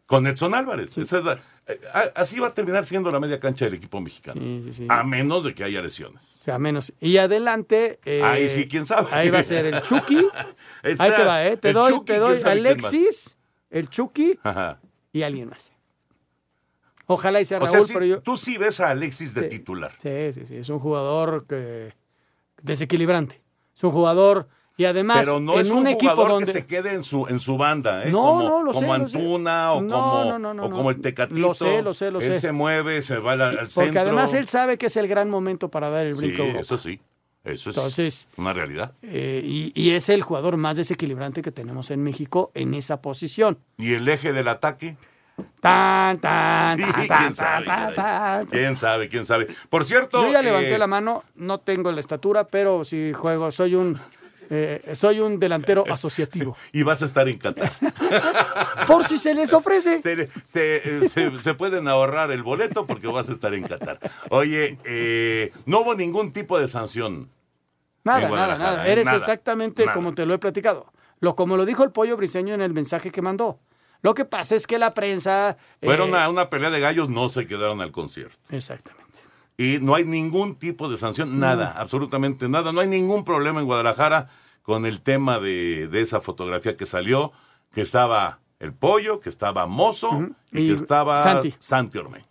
Con 0.06 0.26
Edson 0.26 0.54
Álvarez. 0.54 0.96
Esa 0.98 1.18
es 1.18 1.24
la- 1.24 1.40
así 2.14 2.38
va 2.40 2.48
a 2.48 2.54
terminar 2.54 2.84
siendo 2.86 3.10
la 3.10 3.20
media 3.20 3.38
cancha 3.40 3.64
del 3.66 3.74
equipo 3.74 4.00
mexicano. 4.00 4.40
A 4.88 5.04
menos 5.04 5.44
de 5.44 5.54
que 5.54 5.64
haya 5.64 5.80
lesiones. 5.80 6.36
O 6.40 6.44
sea, 6.44 6.58
menos. 6.58 6.92
Y 7.00 7.16
adelante. 7.18 8.00
eh, 8.04 8.22
Ahí 8.22 8.50
sí, 8.50 8.66
quién 8.68 8.84
sabe. 8.86 9.08
Ahí 9.12 9.30
va 9.30 9.38
a 9.40 9.42
ser 9.44 9.66
el 9.66 9.80
Chucky. 9.82 10.26
Está 10.82 11.04
ahí 11.04 11.12
te 11.16 11.24
va, 11.24 11.46
¿eh? 11.46 11.56
Te 11.56 11.72
doy, 11.72 11.92
Chucky, 11.92 12.12
te 12.12 12.18
doy 12.18 12.40
Alexis, 12.44 13.36
el 13.70 13.88
Chucky 13.88 14.38
Ajá. 14.42 14.80
y 15.12 15.22
alguien 15.22 15.48
más. 15.48 15.70
Ojalá 17.06 17.40
y 17.40 17.44
sea 17.44 17.58
O 17.58 17.60
Raúl, 17.66 17.70
sea, 17.72 17.82
sí, 17.84 17.92
pero 17.92 18.06
yo. 18.06 18.22
tú 18.22 18.36
sí 18.36 18.56
ves 18.58 18.80
a 18.80 18.90
Alexis 18.90 19.34
de 19.34 19.42
Sí. 19.42 19.48
titular. 19.48 19.92
Sí, 20.02 20.32
sí, 20.32 20.46
sí. 20.46 20.56
Es 20.56 20.68
un 20.68 20.78
jugador 20.78 21.46
que 21.46 21.92
desequilibrante. 22.62 23.40
Es 23.76 23.84
un 23.84 23.90
jugador. 23.90 24.48
Y 24.76 24.84
además, 24.86 25.18
Pero 25.20 25.38
no 25.38 25.54
en 25.54 25.60
es 25.60 25.70
un, 25.70 25.78
un 25.80 25.86
equipo 25.88 26.14
donde. 26.26 26.46
que 26.46 26.52
se 26.52 26.66
quede 26.66 26.94
en 26.94 27.02
su, 27.04 27.26
en 27.28 27.40
su 27.40 27.58
banda, 27.58 28.04
¿eh? 28.04 28.10
No, 28.10 28.22
como, 28.22 28.42
no, 28.48 28.62
lo 28.62 28.72
sé, 28.72 28.80
como 28.80 28.96
lo 28.96 29.08
sé. 29.08 29.16
Antuna 29.18 29.72
o, 29.74 29.82
No, 29.82 29.94
como, 30.00 30.24
no, 30.24 30.38
no, 30.38 30.54
no, 30.54 30.64
o 30.64 30.70
como 30.70 30.90
el 30.90 31.00
Tecatito. 31.00 31.38
Lo 31.40 31.52
sé, 31.54 31.82
lo 31.82 31.92
sé, 31.92 32.10
lo 32.10 32.20
él 32.20 32.24
sé. 32.26 32.38
se 32.40 32.52
mueve, 32.52 33.02
se 33.02 33.18
va 33.18 33.32
al, 33.32 33.42
al 33.42 33.56
Porque 33.56 33.68
centro. 33.70 34.00
además 34.00 34.32
él 34.34 34.48
sabe 34.48 34.78
que 34.78 34.86
es 34.86 34.96
el 34.96 35.08
gran 35.08 35.28
momento 35.28 35.68
para 35.70 35.90
dar 35.90 36.06
el 36.06 36.14
Sí, 36.14 36.20
brinco 36.20 36.42
a 36.42 36.46
Europa. 36.46 36.60
eso 36.62 36.78
sí. 36.78 37.00
Eso 37.44 37.70
es 37.70 37.76
Entonces, 37.76 38.28
una 38.36 38.52
realidad. 38.52 38.92
eh, 39.02 39.42
y, 39.44 39.72
y 39.74 39.90
es 39.90 40.08
el 40.08 40.22
jugador 40.22 40.56
más 40.56 40.76
desequilibrante 40.76 41.42
que 41.42 41.50
tenemos 41.50 41.90
en 41.90 42.02
México 42.02 42.50
en 42.54 42.72
esa 42.74 43.02
posición. 43.02 43.58
¿Y 43.78 43.94
el 43.94 44.08
eje 44.08 44.32
del 44.32 44.46
ataque? 44.48 44.96
Tan, 45.60 46.18
tan, 46.20 46.78
Sí, 46.78 46.84
tan, 47.08 47.18
quién 47.18 47.34
sabe, 47.34 47.66
tan. 47.66 48.46
¿Quién 48.46 48.76
sabe? 48.76 49.08
¿Quién 49.08 49.26
sabe? 49.26 49.48
Por 49.68 49.84
cierto... 49.84 50.22
Yo 50.22 50.32
ya 50.32 50.40
levanté 50.42 50.74
eh, 50.74 50.78
la 50.78 50.86
mano, 50.86 51.24
no 51.34 51.58
tengo 51.58 51.90
la 51.90 52.00
estatura, 52.00 52.46
pero 52.46 52.84
si 52.84 53.12
juego, 53.12 53.50
soy 53.50 53.74
un, 53.74 53.98
eh, 54.50 54.92
soy 54.94 55.20
un 55.20 55.38
delantero 55.38 55.84
asociativo. 55.90 56.56
Y 56.72 56.82
vas 56.82 57.02
a 57.02 57.06
estar 57.06 57.28
en 57.28 57.38
Qatar. 57.38 57.72
Por 58.86 59.06
si 59.08 59.18
se 59.18 59.34
les 59.34 59.52
ofrece. 59.52 60.00
Se, 60.00 60.28
se- 60.44 60.76
eh, 61.04 61.08
se- 61.08 61.40
se 61.40 61.54
pueden 61.54 61.88
ahorrar 61.88 62.30
el 62.32 62.42
boleto 62.42 62.86
porque 62.86 63.06
vas 63.06 63.28
a 63.28 63.32
estar 63.32 63.54
en 63.54 63.64
Qatar. 63.64 63.98
Oye, 64.30 64.78
eh, 64.84 65.52
no 65.66 65.80
hubo 65.80 65.94
ningún 65.94 66.32
tipo 66.32 66.58
de 66.58 66.68
sanción. 66.68 67.28
Nada, 68.04 68.28
nada, 68.28 68.58
nada. 68.58 68.86
Eres 68.88 69.04
Nada, 69.04 69.18
exactamente 69.18 69.84
nada. 69.84 69.94
como 69.94 70.12
te 70.12 70.26
lo 70.26 70.34
he 70.34 70.38
platicado. 70.38 70.92
Lo, 71.20 71.36
como 71.36 71.56
lo 71.56 71.64
dijo 71.64 71.84
el 71.84 71.92
pollo 71.92 72.16
briseño 72.16 72.52
en 72.54 72.60
el 72.60 72.72
mensaje 72.72 73.10
que 73.12 73.22
mandó. 73.22 73.60
Lo 74.02 74.14
que 74.14 74.24
pasa 74.24 74.56
es 74.56 74.66
que 74.66 74.78
la 74.80 74.92
prensa. 74.94 75.56
eh, 75.80 75.86
Fueron 75.86 76.14
a 76.16 76.28
una 76.28 76.50
pelea 76.50 76.70
de 76.70 76.80
gallos, 76.80 77.08
no 77.08 77.28
se 77.28 77.46
quedaron 77.46 77.80
al 77.80 77.92
concierto. 77.92 78.36
Exactamente. 78.50 79.01
Y 79.62 79.78
no 79.78 79.94
hay 79.94 80.04
ningún 80.04 80.56
tipo 80.56 80.88
de 80.88 80.96
sanción, 80.96 81.38
nada, 81.38 81.70
absolutamente 81.76 82.48
nada. 82.48 82.72
No 82.72 82.80
hay 82.80 82.88
ningún 82.88 83.24
problema 83.24 83.60
en 83.60 83.66
Guadalajara 83.66 84.28
con 84.62 84.86
el 84.86 85.00
tema 85.02 85.38
de, 85.38 85.86
de 85.86 86.00
esa 86.00 86.20
fotografía 86.20 86.76
que 86.76 86.84
salió, 86.84 87.30
que 87.72 87.80
estaba 87.80 88.40
el 88.58 88.72
pollo, 88.72 89.20
que 89.20 89.28
estaba 89.28 89.66
Mozo 89.66 90.30
y, 90.50 90.62
Y 90.62 90.66
que 90.66 90.72
estaba 90.72 91.22
Santi. 91.22 91.54
Santi 91.60 91.98
Ormeño. 91.98 92.24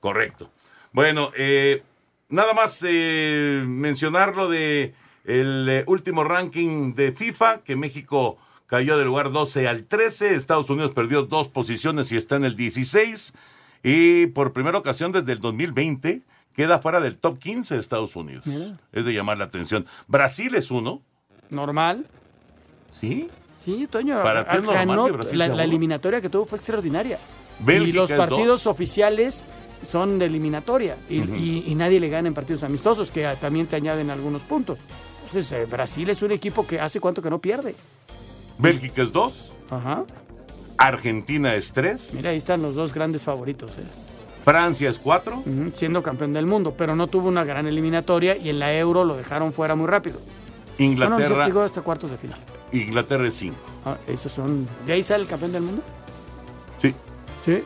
Correcto. 0.00 0.50
Bueno, 0.90 1.30
eh, 1.36 1.84
nada 2.30 2.52
más 2.52 2.84
eh, 2.84 3.62
mencionar 3.64 4.34
lo 4.34 4.48
de 4.48 4.92
el 5.24 5.68
eh, 5.68 5.84
último 5.86 6.24
ranking 6.24 6.94
de 6.94 7.12
FIFA, 7.12 7.58
que 7.62 7.76
México 7.76 8.38
cayó 8.66 8.98
del 8.98 9.06
lugar 9.06 9.30
12 9.30 9.68
al 9.68 9.84
13, 9.84 10.34
Estados 10.34 10.68
Unidos 10.68 10.90
perdió 10.90 11.22
dos 11.22 11.46
posiciones 11.48 12.10
y 12.10 12.16
está 12.16 12.34
en 12.34 12.44
el 12.44 12.56
16, 12.56 13.34
y 13.84 14.26
por 14.26 14.52
primera 14.52 14.78
ocasión 14.78 15.12
desde 15.12 15.30
el 15.30 15.38
2020 15.38 16.22
queda 16.56 16.78
fuera 16.80 17.00
del 17.00 17.16
top 17.18 17.38
15 17.38 17.74
de 17.74 17.80
Estados 17.80 18.16
Unidos. 18.16 18.46
Mira. 18.46 18.78
Es 18.92 19.04
de 19.04 19.12
llamar 19.12 19.38
la 19.38 19.44
atención. 19.44 19.86
Brasil 20.08 20.54
es 20.54 20.70
uno, 20.70 21.02
Normal. 21.50 22.06
¿sí? 23.00 23.28
Sí, 23.64 23.86
Toño. 23.88 24.22
Para 24.22 24.48
ti 24.48 24.56
es 24.56 24.62
ganó- 24.62 24.86
normal 24.86 25.06
que 25.06 25.12
Brasil 25.18 25.38
la, 25.38 25.64
eliminatoria 25.64 26.20
que 26.20 26.28
tuvo 26.28 26.44
fue 26.46 26.58
extraordinaria. 26.58 27.18
Bélgica 27.60 27.88
y 27.88 27.92
los 27.92 28.10
partidos 28.12 28.64
dos. 28.64 28.66
oficiales 28.66 29.44
son 29.82 30.18
de 30.18 30.26
eliminatoria. 30.26 30.96
Y, 31.08 31.20
Ujú. 31.20 31.34
y- 31.34 31.64
y 31.66 31.74
nadie 31.74 32.00
le 32.00 32.08
gana 32.08 32.28
en 32.28 32.34
partidos 32.34 32.62
amistosos, 32.62 33.10
que 33.10 33.26
también 33.40 33.66
te 33.66 33.76
añaden 33.76 34.10
algunos 34.10 34.42
puntos. 34.42 34.78
Entonces, 35.26 35.50
eh, 35.52 35.66
Brasil 35.66 36.08
es 36.10 36.22
un 36.22 36.30
equipo 36.32 36.66
que 36.66 36.80
hace 36.80 37.00
cuánto 37.00 37.20
que 37.22 37.30
no 37.30 37.40
pierde. 37.40 37.74
Bélgica 38.58 39.02
es 39.02 39.12
2, 39.12 39.52
Ajá. 39.70 40.04
Argentina 40.78 41.54
es 41.54 41.72
3, 41.72 42.12
Mira, 42.14 42.30
ahí 42.30 42.36
están 42.36 42.62
los 42.62 42.74
dos 42.74 42.92
grandes 42.94 43.24
favoritos. 43.24 43.70
eh. 43.72 43.82
Francia 44.46 44.88
es 44.88 45.00
4, 45.00 45.38
Ujú, 45.44 45.70
Siendo 45.74 46.04
campeón 46.04 46.32
del 46.32 46.46
mundo, 46.46 46.72
pero 46.78 46.94
no 46.94 47.08
tuvo 47.08 47.26
una 47.26 47.42
gran 47.44 47.66
eliminatoria 47.66 48.36
y 48.36 48.48
en 48.48 48.60
la 48.60 48.72
Euro 48.78 49.04
lo 49.04 49.16
dejaron 49.16 49.52
fuera 49.52 49.74
muy 49.74 49.88
rápido. 49.88 50.20
Bueno, 50.78 50.92
Inglaterra, 50.92 51.46
llegó 51.46 51.62
hasta 51.62 51.80
cuartos 51.82 52.12
de 52.12 52.16
final. 52.16 52.38
Inglaterra 52.70 53.26
es 53.26 53.34
5. 53.34 53.56
Ah, 53.84 53.96
esos 54.06 54.30
son. 54.30 54.68
¿De 54.86 54.92
ahí 54.92 55.02
sale 55.02 55.24
el 55.24 55.28
campeón 55.28 55.50
del 55.50 55.62
mundo? 55.62 55.82
Sí, 56.80 56.94
Sí. 57.44 57.64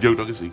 yo 0.00 0.14
creo 0.14 0.26
que 0.26 0.32
sí. 0.32 0.50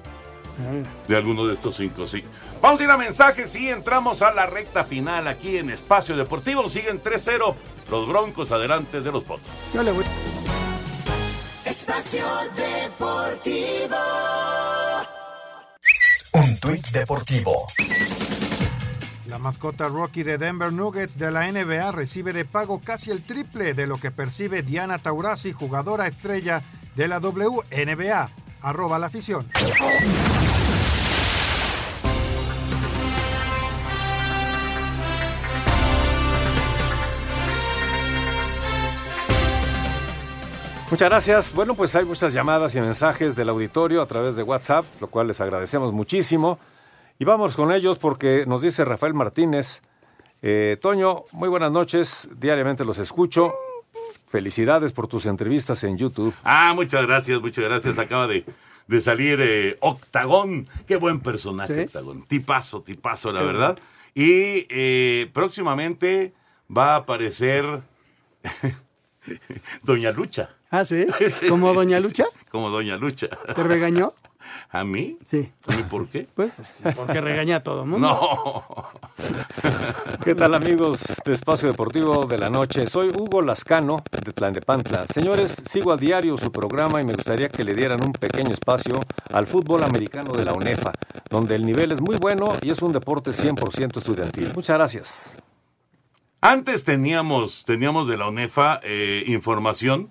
Ah, 0.59 0.85
De 1.07 1.15
alguno 1.15 1.47
de 1.47 1.53
estos 1.53 1.75
cinco, 1.77 2.05
sí. 2.05 2.21
Vamos 2.61 2.81
a 2.81 2.83
ir 2.83 2.89
a 2.89 2.97
mensajes 2.97 3.55
y 3.55 3.69
entramos 3.69 4.21
a 4.21 4.33
la 4.33 4.45
recta 4.45 4.83
final 4.83 5.29
aquí 5.29 5.55
en 5.57 5.69
Espacio 5.69 6.17
Deportivo. 6.17 6.67
Siguen 6.67 7.01
3-0 7.01 7.55
los 7.89 8.05
Broncos 8.07 8.51
adelante 8.51 8.99
de 8.99 9.11
los 9.13 9.23
Potros. 9.23 9.47
Yo 9.73 9.81
le 9.81 9.93
voy. 9.93 10.03
Espacio 11.63 12.25
Deportivo. 12.53 13.95
Tuit 16.63 16.91
deportivo. 16.91 17.67
La 19.27 19.37
mascota 19.37 19.89
Rocky 19.89 20.23
de 20.23 20.37
Denver 20.37 20.71
Nuggets 20.71 21.17
de 21.17 21.29
la 21.29 21.51
NBA 21.51 21.91
recibe 21.91 22.31
de 22.31 22.45
pago 22.45 22.79
casi 22.79 23.11
el 23.11 23.21
triple 23.21 23.73
de 23.73 23.85
lo 23.85 23.97
que 23.97 24.11
percibe 24.11 24.63
Diana 24.63 24.97
Taurasi, 24.97 25.51
jugadora 25.51 26.07
estrella 26.07 26.61
de 26.95 27.09
la 27.09 27.19
WNBA. 27.19 28.29
Arroba 28.61 28.97
la 28.97 29.07
afición. 29.07 29.45
Muchas 40.93 41.09
gracias. 41.09 41.53
Bueno, 41.55 41.73
pues 41.73 41.95
hay 41.95 42.05
muchas 42.05 42.33
llamadas 42.33 42.75
y 42.75 42.79
mensajes 42.79 43.35
del 43.35 43.49
auditorio 43.49 43.99
a 43.99 44.05
través 44.05 44.35
de 44.35 44.43
WhatsApp, 44.43 44.85
lo 45.01 45.07
cual 45.07 45.25
les 45.25 45.41
agradecemos 45.41 45.91
muchísimo. 45.91 46.59
Y 47.17 47.25
vamos 47.25 47.55
con 47.55 47.71
ellos 47.71 47.97
porque 47.97 48.45
nos 48.45 48.61
dice 48.61 48.85
Rafael 48.85 49.15
Martínez, 49.15 49.81
eh, 50.43 50.77
Toño, 50.79 51.23
muy 51.31 51.49
buenas 51.49 51.71
noches, 51.71 52.29
diariamente 52.37 52.85
los 52.85 52.99
escucho. 52.99 53.55
Felicidades 54.27 54.91
por 54.91 55.07
tus 55.07 55.25
entrevistas 55.25 55.83
en 55.83 55.97
YouTube. 55.97 56.31
Ah, 56.43 56.73
muchas 56.75 57.07
gracias, 57.07 57.41
muchas 57.41 57.65
gracias. 57.65 57.97
Acaba 57.97 58.27
de, 58.27 58.45
de 58.85 59.01
salir 59.01 59.39
eh, 59.41 59.77
Octagón. 59.79 60.67
Qué 60.85 60.97
buen 60.97 61.21
personaje, 61.21 61.73
Sí. 61.73 61.81
Octagón. 61.85 62.23
Tipazo, 62.27 62.83
tipazo, 62.83 63.31
la 63.31 63.39
Qué 63.39 63.45
verdad. 63.47 63.79
Y 64.13 64.67
eh, 64.69 65.27
próximamente 65.33 66.33
va 66.69 66.93
a 66.93 66.97
aparecer 66.97 67.81
Doña 69.81 70.11
Lucha. 70.11 70.51
Ah, 70.73 70.83
sí. 70.85 71.05
¿Como 71.49 71.71
Doña 71.75 71.99
Lucha? 71.99 72.25
Como 72.49 72.71
Doña 72.71 72.97
Lucha. 72.97 73.27
¿Te 73.27 73.61
regañó? 73.61 74.13
¿A 74.71 74.83
mí? 74.83 75.19
Sí. 75.23 75.51
¿A 75.67 75.75
mí 75.75 75.83
por 75.83 76.09
qué? 76.09 76.27
Pues, 76.33 76.51
porque 76.95 77.21
regaña 77.21 77.57
a 77.57 77.59
todo 77.59 77.85
mundo. 77.85 78.07
No. 78.07 78.89
¿Qué 80.23 80.33
tal 80.33 80.55
amigos 80.55 81.03
de 81.23 81.33
Espacio 81.33 81.67
Deportivo 81.69 82.25
de 82.25 82.39
la 82.39 82.49
Noche? 82.49 82.87
Soy 82.87 83.09
Hugo 83.09 83.43
Lascano 83.43 84.03
de 84.09 84.33
Tlanepantla. 84.33 85.05
Señores, 85.13 85.55
sigo 85.69 85.91
a 85.91 85.97
diario 85.97 86.37
su 86.37 86.51
programa 86.51 86.99
y 86.99 87.05
me 87.05 87.13
gustaría 87.13 87.49
que 87.49 87.63
le 87.63 87.75
dieran 87.75 88.03
un 88.03 88.11
pequeño 88.11 88.49
espacio 88.49 88.99
al 89.31 89.45
fútbol 89.45 89.83
americano 89.83 90.33
de 90.33 90.43
la 90.43 90.53
UNEFA, 90.53 90.91
donde 91.29 91.53
el 91.53 91.67
nivel 91.67 91.91
es 91.91 92.01
muy 92.01 92.17
bueno 92.17 92.47
y 92.63 92.71
es 92.71 92.81
un 92.81 92.93
deporte 92.93 93.29
100% 93.29 93.97
estudiantil. 93.97 94.51
Muchas 94.55 94.75
gracias. 94.75 95.37
Antes 96.41 96.83
teníamos, 96.83 97.63
teníamos 97.63 98.07
de 98.07 98.17
la 98.17 98.27
UNEFA 98.27 98.79
eh, 98.83 99.23
información 99.27 100.09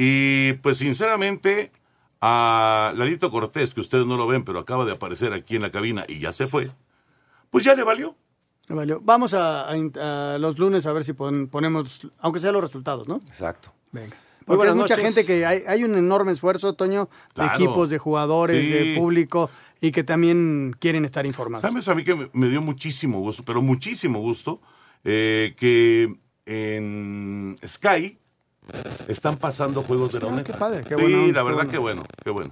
y 0.00 0.52
pues 0.62 0.78
sinceramente 0.78 1.72
a 2.20 2.92
Lalito 2.96 3.30
Cortés, 3.30 3.74
que 3.74 3.80
ustedes 3.80 4.06
no 4.06 4.16
lo 4.16 4.26
ven, 4.28 4.44
pero 4.44 4.60
acaba 4.60 4.84
de 4.84 4.92
aparecer 4.92 5.32
aquí 5.32 5.56
en 5.56 5.62
la 5.62 5.70
cabina 5.70 6.04
y 6.08 6.20
ya 6.20 6.32
se 6.32 6.46
fue, 6.46 6.70
pues 7.50 7.64
ya 7.64 7.74
le 7.74 7.82
valió. 7.82 8.16
Le 8.68 8.74
valió. 8.76 9.00
Vamos 9.02 9.34
a, 9.34 9.64
a- 9.68 10.34
a 10.34 10.38
los 10.38 10.58
lunes 10.58 10.86
a 10.86 10.92
ver 10.92 11.02
si 11.04 11.12
pon- 11.14 11.48
ponemos, 11.48 12.06
aunque 12.20 12.38
sea 12.38 12.52
los 12.52 12.60
resultados, 12.62 13.08
¿no? 13.08 13.16
Exacto. 13.28 13.72
Venga. 13.92 14.16
Porque 14.46 14.68
hay 14.68 14.74
mucha 14.74 14.94
noches. 14.96 15.04
gente 15.04 15.26
que 15.26 15.44
hay, 15.44 15.62
hay 15.66 15.84
un 15.84 15.94
enorme 15.94 16.32
esfuerzo, 16.32 16.72
Toño, 16.74 17.08
de 17.34 17.44
equipos, 17.46 17.90
de 17.90 17.98
jugadores, 17.98 18.64
Sí. 18.66 18.72
de 18.72 18.94
público 18.96 19.50
y 19.80 19.90
que 19.90 20.04
también 20.04 20.74
quieren 20.78 21.04
estar 21.04 21.26
informados. 21.26 21.62
¿Sabes 21.62 21.86
a 21.88 21.94
mí 21.94 22.02
que 22.04 22.14
me, 22.14 22.30
me 22.32 22.48
dio 22.48 22.62
muchísimo 22.62 23.20
gusto, 23.20 23.42
pero 23.44 23.60
muchísimo 23.60 24.20
gusto, 24.20 24.60
eh, 25.04 25.54
que 25.58 26.14
en 26.46 27.56
Sky 27.66 28.18
están 29.08 29.36
pasando 29.36 29.82
juegos 29.82 30.12
de 30.12 30.20
la 30.20 30.26
UNEFA? 30.26 30.40
Ah, 30.40 30.52
qué 30.52 30.58
padre, 30.58 30.84
qué 30.84 30.94
sí, 30.94 31.00
buena 31.00 31.18
onda, 31.18 31.26
la 31.26 31.32
qué 31.32 31.44
verdad 31.44 31.54
bueno. 31.56 31.70
que 31.70 31.78
bueno, 31.78 32.02
qué 32.24 32.30
bueno. 32.30 32.50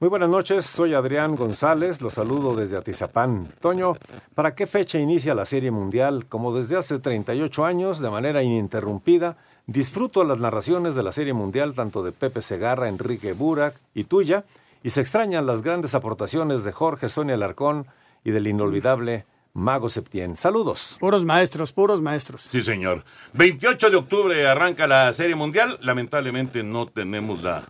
Muy 0.00 0.08
buenas 0.08 0.30
noches, 0.30 0.64
soy 0.64 0.94
Adrián 0.94 1.36
González, 1.36 2.00
los 2.00 2.14
saludo 2.14 2.56
desde 2.56 2.78
Atizapán. 2.78 3.48
Toño, 3.60 3.92
¿para 4.34 4.54
qué 4.54 4.66
fecha 4.66 4.98
inicia 4.98 5.34
la 5.34 5.44
Serie 5.44 5.70
Mundial? 5.70 6.24
Como 6.26 6.54
desde 6.54 6.78
hace 6.78 6.98
38 6.98 7.66
años, 7.66 8.00
de 8.00 8.08
manera 8.08 8.42
ininterrumpida, 8.42 9.36
disfruto 9.66 10.24
las 10.24 10.38
narraciones 10.38 10.94
de 10.94 11.02
la 11.02 11.12
Serie 11.12 11.34
Mundial 11.34 11.74
tanto 11.74 12.02
de 12.02 12.12
Pepe 12.12 12.40
Segarra, 12.40 12.88
Enrique 12.88 13.34
Burak 13.34 13.74
y 13.94 14.04
tuya, 14.04 14.44
y 14.82 14.88
se 14.88 15.02
extrañan 15.02 15.44
las 15.44 15.60
grandes 15.60 15.94
aportaciones 15.94 16.64
de 16.64 16.72
Jorge 16.72 17.10
Sonia 17.10 17.34
Alarcón 17.34 17.86
y 18.24 18.30
del 18.30 18.46
inolvidable 18.46 19.26
Mago 19.52 19.88
Septién. 19.88 20.36
Saludos. 20.36 20.96
Puros 21.00 21.24
maestros, 21.24 21.72
puros 21.72 22.00
maestros. 22.00 22.48
Sí, 22.50 22.62
señor. 22.62 23.04
28 23.34 23.90
de 23.90 23.96
octubre 23.96 24.46
arranca 24.46 24.86
la 24.86 25.12
Serie 25.12 25.34
Mundial. 25.34 25.78
Lamentablemente 25.82 26.62
no 26.62 26.86
tenemos 26.86 27.42
la, 27.42 27.64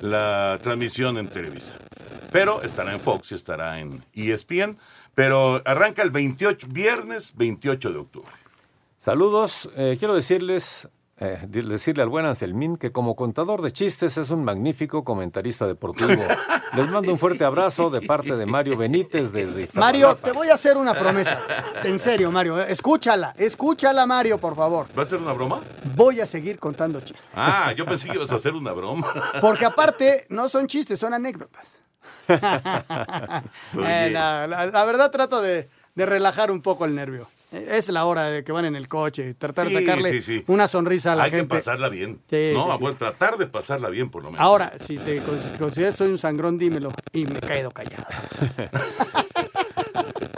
la 0.00 0.58
transmisión 0.62 1.18
en 1.18 1.28
Televisa. 1.28 1.74
Pero 2.30 2.62
estará 2.62 2.92
en 2.92 3.00
Fox 3.00 3.32
y 3.32 3.34
estará 3.34 3.80
en 3.80 4.04
ESPN. 4.14 4.78
Pero 5.14 5.62
arranca 5.64 6.02
el 6.02 6.10
28, 6.10 6.66
viernes 6.70 7.32
28 7.36 7.92
de 7.92 7.98
octubre. 7.98 8.32
Saludos. 8.98 9.68
Eh, 9.76 9.96
quiero 9.98 10.14
decirles, 10.14 10.88
eh, 11.20 11.38
decirle 11.48 12.02
al 12.02 12.08
buen 12.08 12.26
Anselmín 12.26 12.76
que 12.76 12.90
como 12.90 13.14
contador 13.14 13.62
de 13.62 13.72
chistes 13.72 14.16
es 14.16 14.30
un 14.30 14.42
magnífico 14.44 15.04
comentarista 15.04 15.66
deportivo. 15.66 16.10
Les 16.74 16.88
mando 16.88 17.12
un 17.12 17.18
fuerte 17.20 17.44
abrazo 17.44 17.88
de 17.90 18.00
parte 18.02 18.34
de 18.36 18.46
Mario 18.46 18.76
Benítez 18.76 19.32
desde 19.32 19.62
Iztapalapa. 19.62 19.86
Mario, 19.92 20.16
te 20.16 20.32
voy 20.32 20.48
a 20.48 20.54
hacer 20.54 20.76
una 20.76 20.92
promesa. 20.92 21.40
En 21.84 22.00
serio, 22.00 22.32
Mario, 22.32 22.58
eh, 22.60 22.66
escúchala, 22.70 23.32
escúchala, 23.38 24.06
Mario, 24.06 24.38
por 24.38 24.56
favor. 24.56 24.86
¿Va 24.98 25.04
a 25.04 25.06
ser 25.06 25.20
una 25.20 25.32
broma? 25.32 25.60
Voy 25.94 26.20
a 26.20 26.26
seguir 26.26 26.58
contando 26.58 27.00
chistes. 27.00 27.30
Ah, 27.34 27.72
yo 27.76 27.86
pensé 27.86 28.08
que 28.08 28.14
ibas 28.16 28.32
a 28.32 28.36
hacer 28.36 28.54
una 28.54 28.72
broma. 28.72 29.06
Porque 29.40 29.64
aparte, 29.64 30.26
no 30.30 30.48
son 30.48 30.66
chistes, 30.66 30.98
son 30.98 31.14
anécdotas. 31.14 31.78
Eh, 33.86 34.10
la, 34.12 34.46
la- 34.46 34.66
la 34.66 34.84
verdad 34.84 35.10
trato 35.10 35.40
de, 35.42 35.68
de 35.94 36.06
relajar 36.06 36.50
un 36.50 36.60
poco 36.62 36.84
el 36.84 36.94
nervio. 36.94 37.28
Es 37.54 37.88
la 37.88 38.04
hora 38.06 38.30
de 38.30 38.44
que 38.44 38.52
van 38.52 38.64
en 38.64 38.74
el 38.76 38.88
coche, 38.88 39.34
tratar 39.34 39.68
de 39.68 39.78
Sí, 39.78 39.84
sacarle 39.86 40.10
sí, 40.10 40.22
sí. 40.22 40.44
una 40.48 40.66
sonrisa 40.66 41.12
a 41.12 41.16
la 41.16 41.24
Hay 41.24 41.30
gente. 41.30 41.48
que 41.48 41.54
pasarla 41.54 41.88
bien. 41.88 42.20
Sí, 42.28 42.52
no, 42.54 42.64
sí, 42.64 42.70
a 42.70 42.74
sí. 42.76 42.80
bueno, 42.82 42.96
tratar 42.96 43.36
de 43.38 43.46
pasarla 43.46 43.88
bien 43.90 44.10
por 44.10 44.22
lo 44.22 44.30
menos. 44.30 44.44
Ahora, 44.44 44.72
si 44.80 44.96
te 44.98 45.18
con- 45.18 45.38
consideras 45.58 45.94
soy 45.96 46.08
un 46.08 46.18
sangrón, 46.18 46.58
dímelo. 46.58 46.90
Y 47.12 47.26
me 47.26 47.38
quedo 47.40 47.70
callado. 47.70 48.04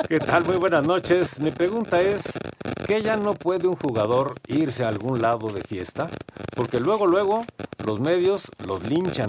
¿Qué 0.08 0.20
tal? 0.20 0.44
Muy 0.44 0.56
buenas 0.56 0.84
noches. 0.84 1.40
Mi 1.40 1.50
pregunta 1.50 2.00
es, 2.00 2.32
¿qué 2.86 3.02
ya 3.02 3.16
no 3.16 3.34
puede 3.34 3.66
un 3.66 3.76
jugador 3.76 4.34
irse 4.46 4.84
a 4.84 4.88
algún 4.88 5.20
lado 5.20 5.48
de 5.48 5.62
fiesta? 5.62 6.08
Porque 6.54 6.78
luego, 6.78 7.06
luego, 7.06 7.44
los 7.84 7.98
medios 8.00 8.44
los 8.66 8.82
linchan. 8.84 9.28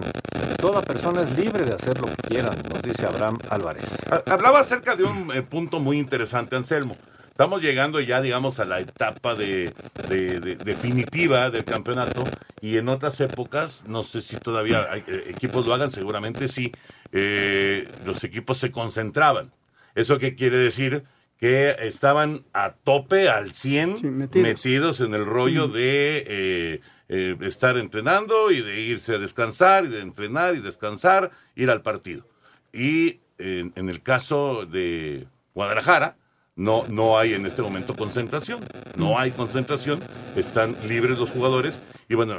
Toda 0.62 0.82
persona 0.82 1.22
es 1.22 1.36
libre 1.38 1.66
de 1.66 1.74
hacer 1.74 2.00
lo 2.00 2.08
que 2.08 2.16
quieran, 2.28 2.56
nos 2.72 2.82
dice 2.82 3.06
Abraham 3.06 3.38
Álvarez. 3.50 3.86
Ha- 4.12 4.32
Hablaba 4.34 4.60
acerca 4.60 4.96
de 4.96 5.04
un 5.04 5.32
eh, 5.36 5.42
punto 5.42 5.80
muy 5.80 5.98
interesante, 5.98 6.56
Anselmo. 6.56 6.96
Estamos 7.38 7.62
llegando 7.62 8.00
ya, 8.00 8.20
digamos, 8.20 8.60
a 8.60 8.66
la 8.66 8.80
etapa 8.80 9.36
de, 9.36 9.72
de- 10.10 10.40
de- 10.40 10.56
definitiva 10.56 11.52
del 11.52 11.66
campeonato 11.66 12.24
y 12.62 12.78
en 12.78 12.90
otras 12.90 13.22
épocas, 13.22 13.84
no 13.86 14.04
sé 14.04 14.24
si 14.24 14.38
todavía 14.38 14.88
hay, 14.92 15.04
eh, 15.06 15.26
equipos 15.28 15.68
lo 15.68 15.76
hagan, 15.76 15.92
seguramente 15.92 16.48
sí, 16.48 16.72
eh, 17.12 17.88
los 18.08 18.24
equipos 18.24 18.58
se 18.58 18.72
concentraban. 18.72 19.52
¿Eso 19.94 20.18
qué 20.18 20.34
quiere 20.34 20.58
decir? 20.58 21.04
Que 21.40 21.76
estaban 21.82 22.44
a 22.54 22.72
tope, 22.74 23.30
al 23.30 23.54
100, 23.54 24.18
metidos. 24.18 24.44
metidos. 24.48 25.00
en 25.02 25.14
el 25.14 25.24
rollo 25.24 25.68
Mm. 25.68 25.72
de 25.74 26.24
eh, 26.28 26.82
eh, 27.08 27.38
estar 27.42 27.78
entrenando 27.78 28.50
y 28.50 28.64
de 28.64 28.80
irse 28.82 29.14
a 29.14 29.20
descansar 29.20 29.86
y 29.86 29.90
de 29.90 30.00
entrenar 30.02 30.56
y 30.56 30.60
descansar, 30.62 31.30
ir 31.56 31.70
al 31.70 31.84
partido. 31.84 32.26
Y 32.74 33.20
en, 33.38 33.74
en 33.76 33.90
el 33.90 34.02
caso 34.02 34.66
de 34.66 35.28
Guadalajara, 35.54 36.16
no, 36.58 36.84
no 36.89 37.18
hay 37.18 37.34
en 37.34 37.45
este 37.45 37.62
momento 37.62 37.95
concentración. 37.95 38.60
No 38.97 39.18
hay 39.18 39.32
concentración, 39.32 39.99
están 40.36 40.76
libres 40.88 41.18
los 41.18 41.32
jugadores 41.32 41.80
y 42.10 42.16
bueno, 42.16 42.36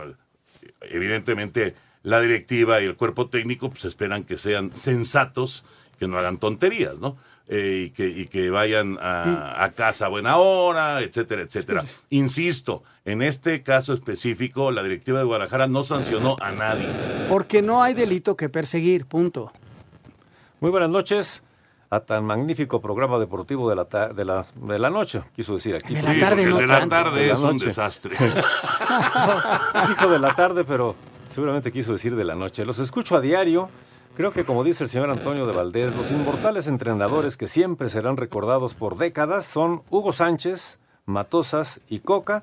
evidentemente 0.83 1.75
la 2.03 2.21
directiva 2.21 2.83
y 2.83 2.85
el 2.85 2.97
cuerpo 2.97 3.29
técnico 3.29 3.71
pues 3.71 3.85
esperan 3.85 4.25
que 4.25 4.37
sean 4.37 4.77
sensatos, 4.77 5.65
que 5.99 6.09
no 6.09 6.19
hagan 6.19 6.39
tonterías, 6.39 6.99
¿no? 6.99 7.17
Eh, 7.51 7.85
y, 7.87 7.91
que, 7.91 8.07
y 8.09 8.27
que 8.27 8.51
vayan 8.51 8.99
a, 9.01 9.65
a 9.65 9.73
casa 9.73 10.07
a 10.07 10.09
buena 10.09 10.37
hora, 10.37 11.01
etcétera, 11.01 11.43
etcétera. 11.43 11.83
Insisto, 12.11 12.83
en 13.07 13.23
este 13.23 13.63
caso 13.63 13.95
específico, 13.95 14.71
la 14.71 14.83
directiva 14.83 15.21
de 15.21 15.25
Guadalajara 15.25 15.67
no 15.67 15.83
sancionó 15.83 16.37
a 16.41 16.53
nadie. 16.53 16.87
Porque 17.31 17.63
no 17.63 17.83
hay 17.83 17.95
delito 17.95 18.37
que 18.37 18.51
perseguir, 18.51 19.07
punto. 19.07 19.51
Muy 20.61 20.71
buenas 20.71 20.91
noches 20.91 21.43
a 21.91 22.01
tan 22.01 22.25
magnífico 22.25 22.81
programa 22.83 23.19
deportivo 23.19 23.69
de 23.71 23.77
la, 23.77 23.85
ta- 23.87 24.09
de 24.13 24.25
la, 24.25 24.45
de 24.57 24.79
la 24.79 24.91
noche, 24.91 25.23
quiso 25.35 25.55
decir 25.55 25.75
aquí. 25.75 25.95
De 25.95 26.03
la 26.03 26.19
tarde 26.21 26.45
no 26.47 26.57
de 26.59 26.67
la 26.67 26.87
tarde 26.89 27.21
De 27.23 27.27
la 27.29 27.35
es 27.35 27.41
un 27.41 27.57
desastre. 27.59 28.15
Dijo 29.89 30.09
de 30.11 30.19
la 30.19 30.35
tarde, 30.35 30.65
pero 30.65 30.95
seguramente 31.33 31.73
quiso 31.73 31.93
decir 31.93 32.15
de 32.17 32.25
la 32.25 32.35
noche. 32.35 32.65
Los 32.65 32.79
escucho 32.79 33.17
a 33.17 33.21
diario. 33.21 33.69
Creo 34.17 34.33
que 34.33 34.45
como 34.45 34.65
dice 34.65 34.83
el 34.85 34.91
señor 34.91 35.11
Antonio 35.11 35.47
de 35.47 35.53
Valdés, 35.53 35.95
los 35.97 36.11
inmortales 36.11 36.67
entrenadores 36.67 37.37
que 37.37 37.47
siempre 37.47 37.89
serán 37.89 38.17
recordados 38.17 38.75
por 38.75 38.97
décadas 38.97 39.45
son 39.47 39.83
Hugo 39.91 40.13
Sánchez, 40.13 40.81
Matosas 41.07 41.81
y 41.89 42.01
Coca 42.01 42.43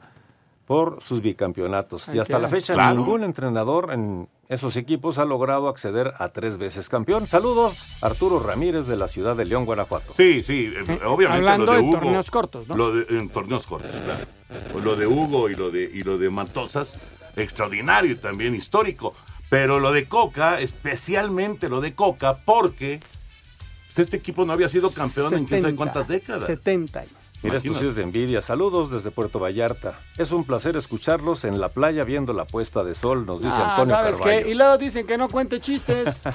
por 0.66 1.04
sus 1.04 1.22
bicampeonatos. 1.22 2.08
Ay, 2.10 2.16
y 2.16 2.20
hasta 2.20 2.40
la 2.40 2.48
fecha 2.48 2.74
Claro. 2.74 2.96
ningún 2.96 3.24
entrenador 3.24 3.90
en 3.92 4.28
esos 4.50 4.76
equipos 4.76 5.18
ha 5.18 5.26
logrado 5.26 5.68
acceder 5.68 6.14
a 6.18 6.30
tres 6.30 6.58
veces 6.58 6.90
campeón. 6.90 7.28
Saludos, 7.28 7.98
Arturo 8.02 8.40
Ramírez 8.40 8.88
de 8.88 8.96
la 8.96 9.08
ciudad 9.08 9.36
de 9.36 9.46
León, 9.46 9.66
Guanajuato. 9.66 10.14
Sí, 10.16 10.44
sí, 10.44 10.72
eh, 10.76 11.00
obviamente 11.06 11.50
hablando 11.50 11.66
lo 11.66 11.72
de, 11.74 11.78
de 11.78 11.84
Hugo, 11.84 12.00
torneos 12.00 12.32
cortos, 12.32 12.68
¿no? 12.68 12.76
Lo 12.76 12.94
de, 12.94 13.18
en 13.18 13.30
torneos 13.30 13.66
cortos, 13.66 13.92
claro. 13.92 14.26
Pues 14.72 14.86
Lo 14.86 14.96
de 14.96 15.08
Hugo 15.08 15.50
y 15.50 15.56
lo 15.56 15.72
de, 15.72 15.84
y 15.84 16.04
lo 16.04 16.18
de 16.18 16.30
Matosas, 16.30 16.98
extraordinario 17.36 18.12
y 18.12 18.16
también 18.16 18.56
histórico. 18.56 19.14
Pero 19.50 19.80
lo 19.80 19.92
de 19.92 20.08
Coca, 20.08 20.60
especialmente 20.60 21.70
lo 21.70 21.82
de 21.82 21.94
Coca, 21.94 22.38
porque 22.46 23.00
pues, 23.94 24.06
este 24.06 24.18
equipo 24.18 24.46
no 24.46 24.54
había 24.54 24.70
sido 24.70 24.92
campeón 24.92 25.34
en 25.34 25.46
quién 25.46 25.62
sabe 25.62 25.74
70, 25.74 25.78
cuántas 25.78 26.08
décadas. 26.08 26.46
70 26.46 27.00
años. 27.00 27.14
Mira, 27.46 27.58
esto 27.58 27.74
sí 27.80 27.88
es 27.88 27.96
de 27.96 28.04
envidia. 28.04 28.42
Saludos 28.42 28.92
desde 28.92 29.12
Puerto 29.12 29.40
Vallarta. 29.40 30.00
Es 30.18 30.32
un 30.32 30.44
placer 30.46 30.76
escucharlos 30.76 31.44
en 31.44 31.60
la 31.60 31.70
playa 31.70 32.04
viendo 32.04 32.34
la 32.34 32.46
puesta 32.46 32.84
de 32.84 32.96
sol, 32.96 33.26
nos 33.26 33.42
dice 33.42 33.56
Ah, 33.58 33.72
Antonio 33.76 33.96
¿sabes 33.96 34.18
Carballo. 34.18 34.44
qué? 34.46 34.52
Y 34.52 34.54
luego 34.54 34.78
dicen 34.78 35.08
que 35.08 35.18
no 35.18 35.30
cuente 35.30 35.60
chistes. 35.62 36.20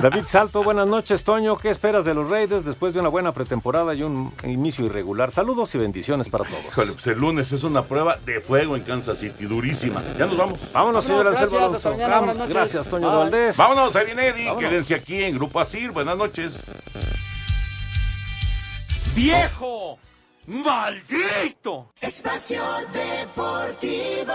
David 0.00 0.24
Salto, 0.26 0.62
buenas 0.62 0.86
noches, 0.86 1.24
Toño. 1.24 1.56
¿Qué 1.56 1.70
esperas 1.70 2.04
de 2.04 2.14
los 2.14 2.28
Raiders 2.28 2.64
después 2.64 2.94
de 2.94 3.00
una 3.00 3.08
buena 3.08 3.32
pretemporada 3.32 3.94
y 3.94 4.02
un 4.02 4.32
inicio 4.44 4.86
irregular? 4.86 5.30
Saludos 5.30 5.74
y 5.74 5.78
bendiciones 5.78 6.28
para 6.28 6.44
todos. 6.44 6.64
Híjole, 6.66 6.92
pues 6.92 7.06
el 7.08 7.18
lunes 7.18 7.52
es 7.52 7.64
una 7.64 7.82
prueba 7.82 8.16
de 8.24 8.40
fuego 8.40 8.76
en 8.76 8.82
Kansas 8.82 9.18
City, 9.18 9.44
durísima. 9.46 10.02
Ya 10.18 10.26
nos 10.26 10.36
vamos. 10.36 10.72
Vámonos, 10.72 11.04
señor 11.04 11.24
gracias, 11.24 11.52
mañana, 11.84 12.18
buenas 12.18 12.36
noches. 12.36 12.54
Gracias, 12.54 12.88
Toño. 12.88 13.08
Valdés. 13.08 13.56
Vámonos. 13.56 13.92
Vámonos. 13.92 14.58
Quédense 14.58 14.94
aquí 14.94 15.22
en 15.22 15.34
Grupo 15.34 15.60
Asir. 15.60 15.90
Buenas 15.92 16.16
noches. 16.16 16.64
¡Viejo! 19.18 19.98
¡Maldito! 20.46 21.90
Espacio 22.00 22.62
Deportivo. 22.92 24.32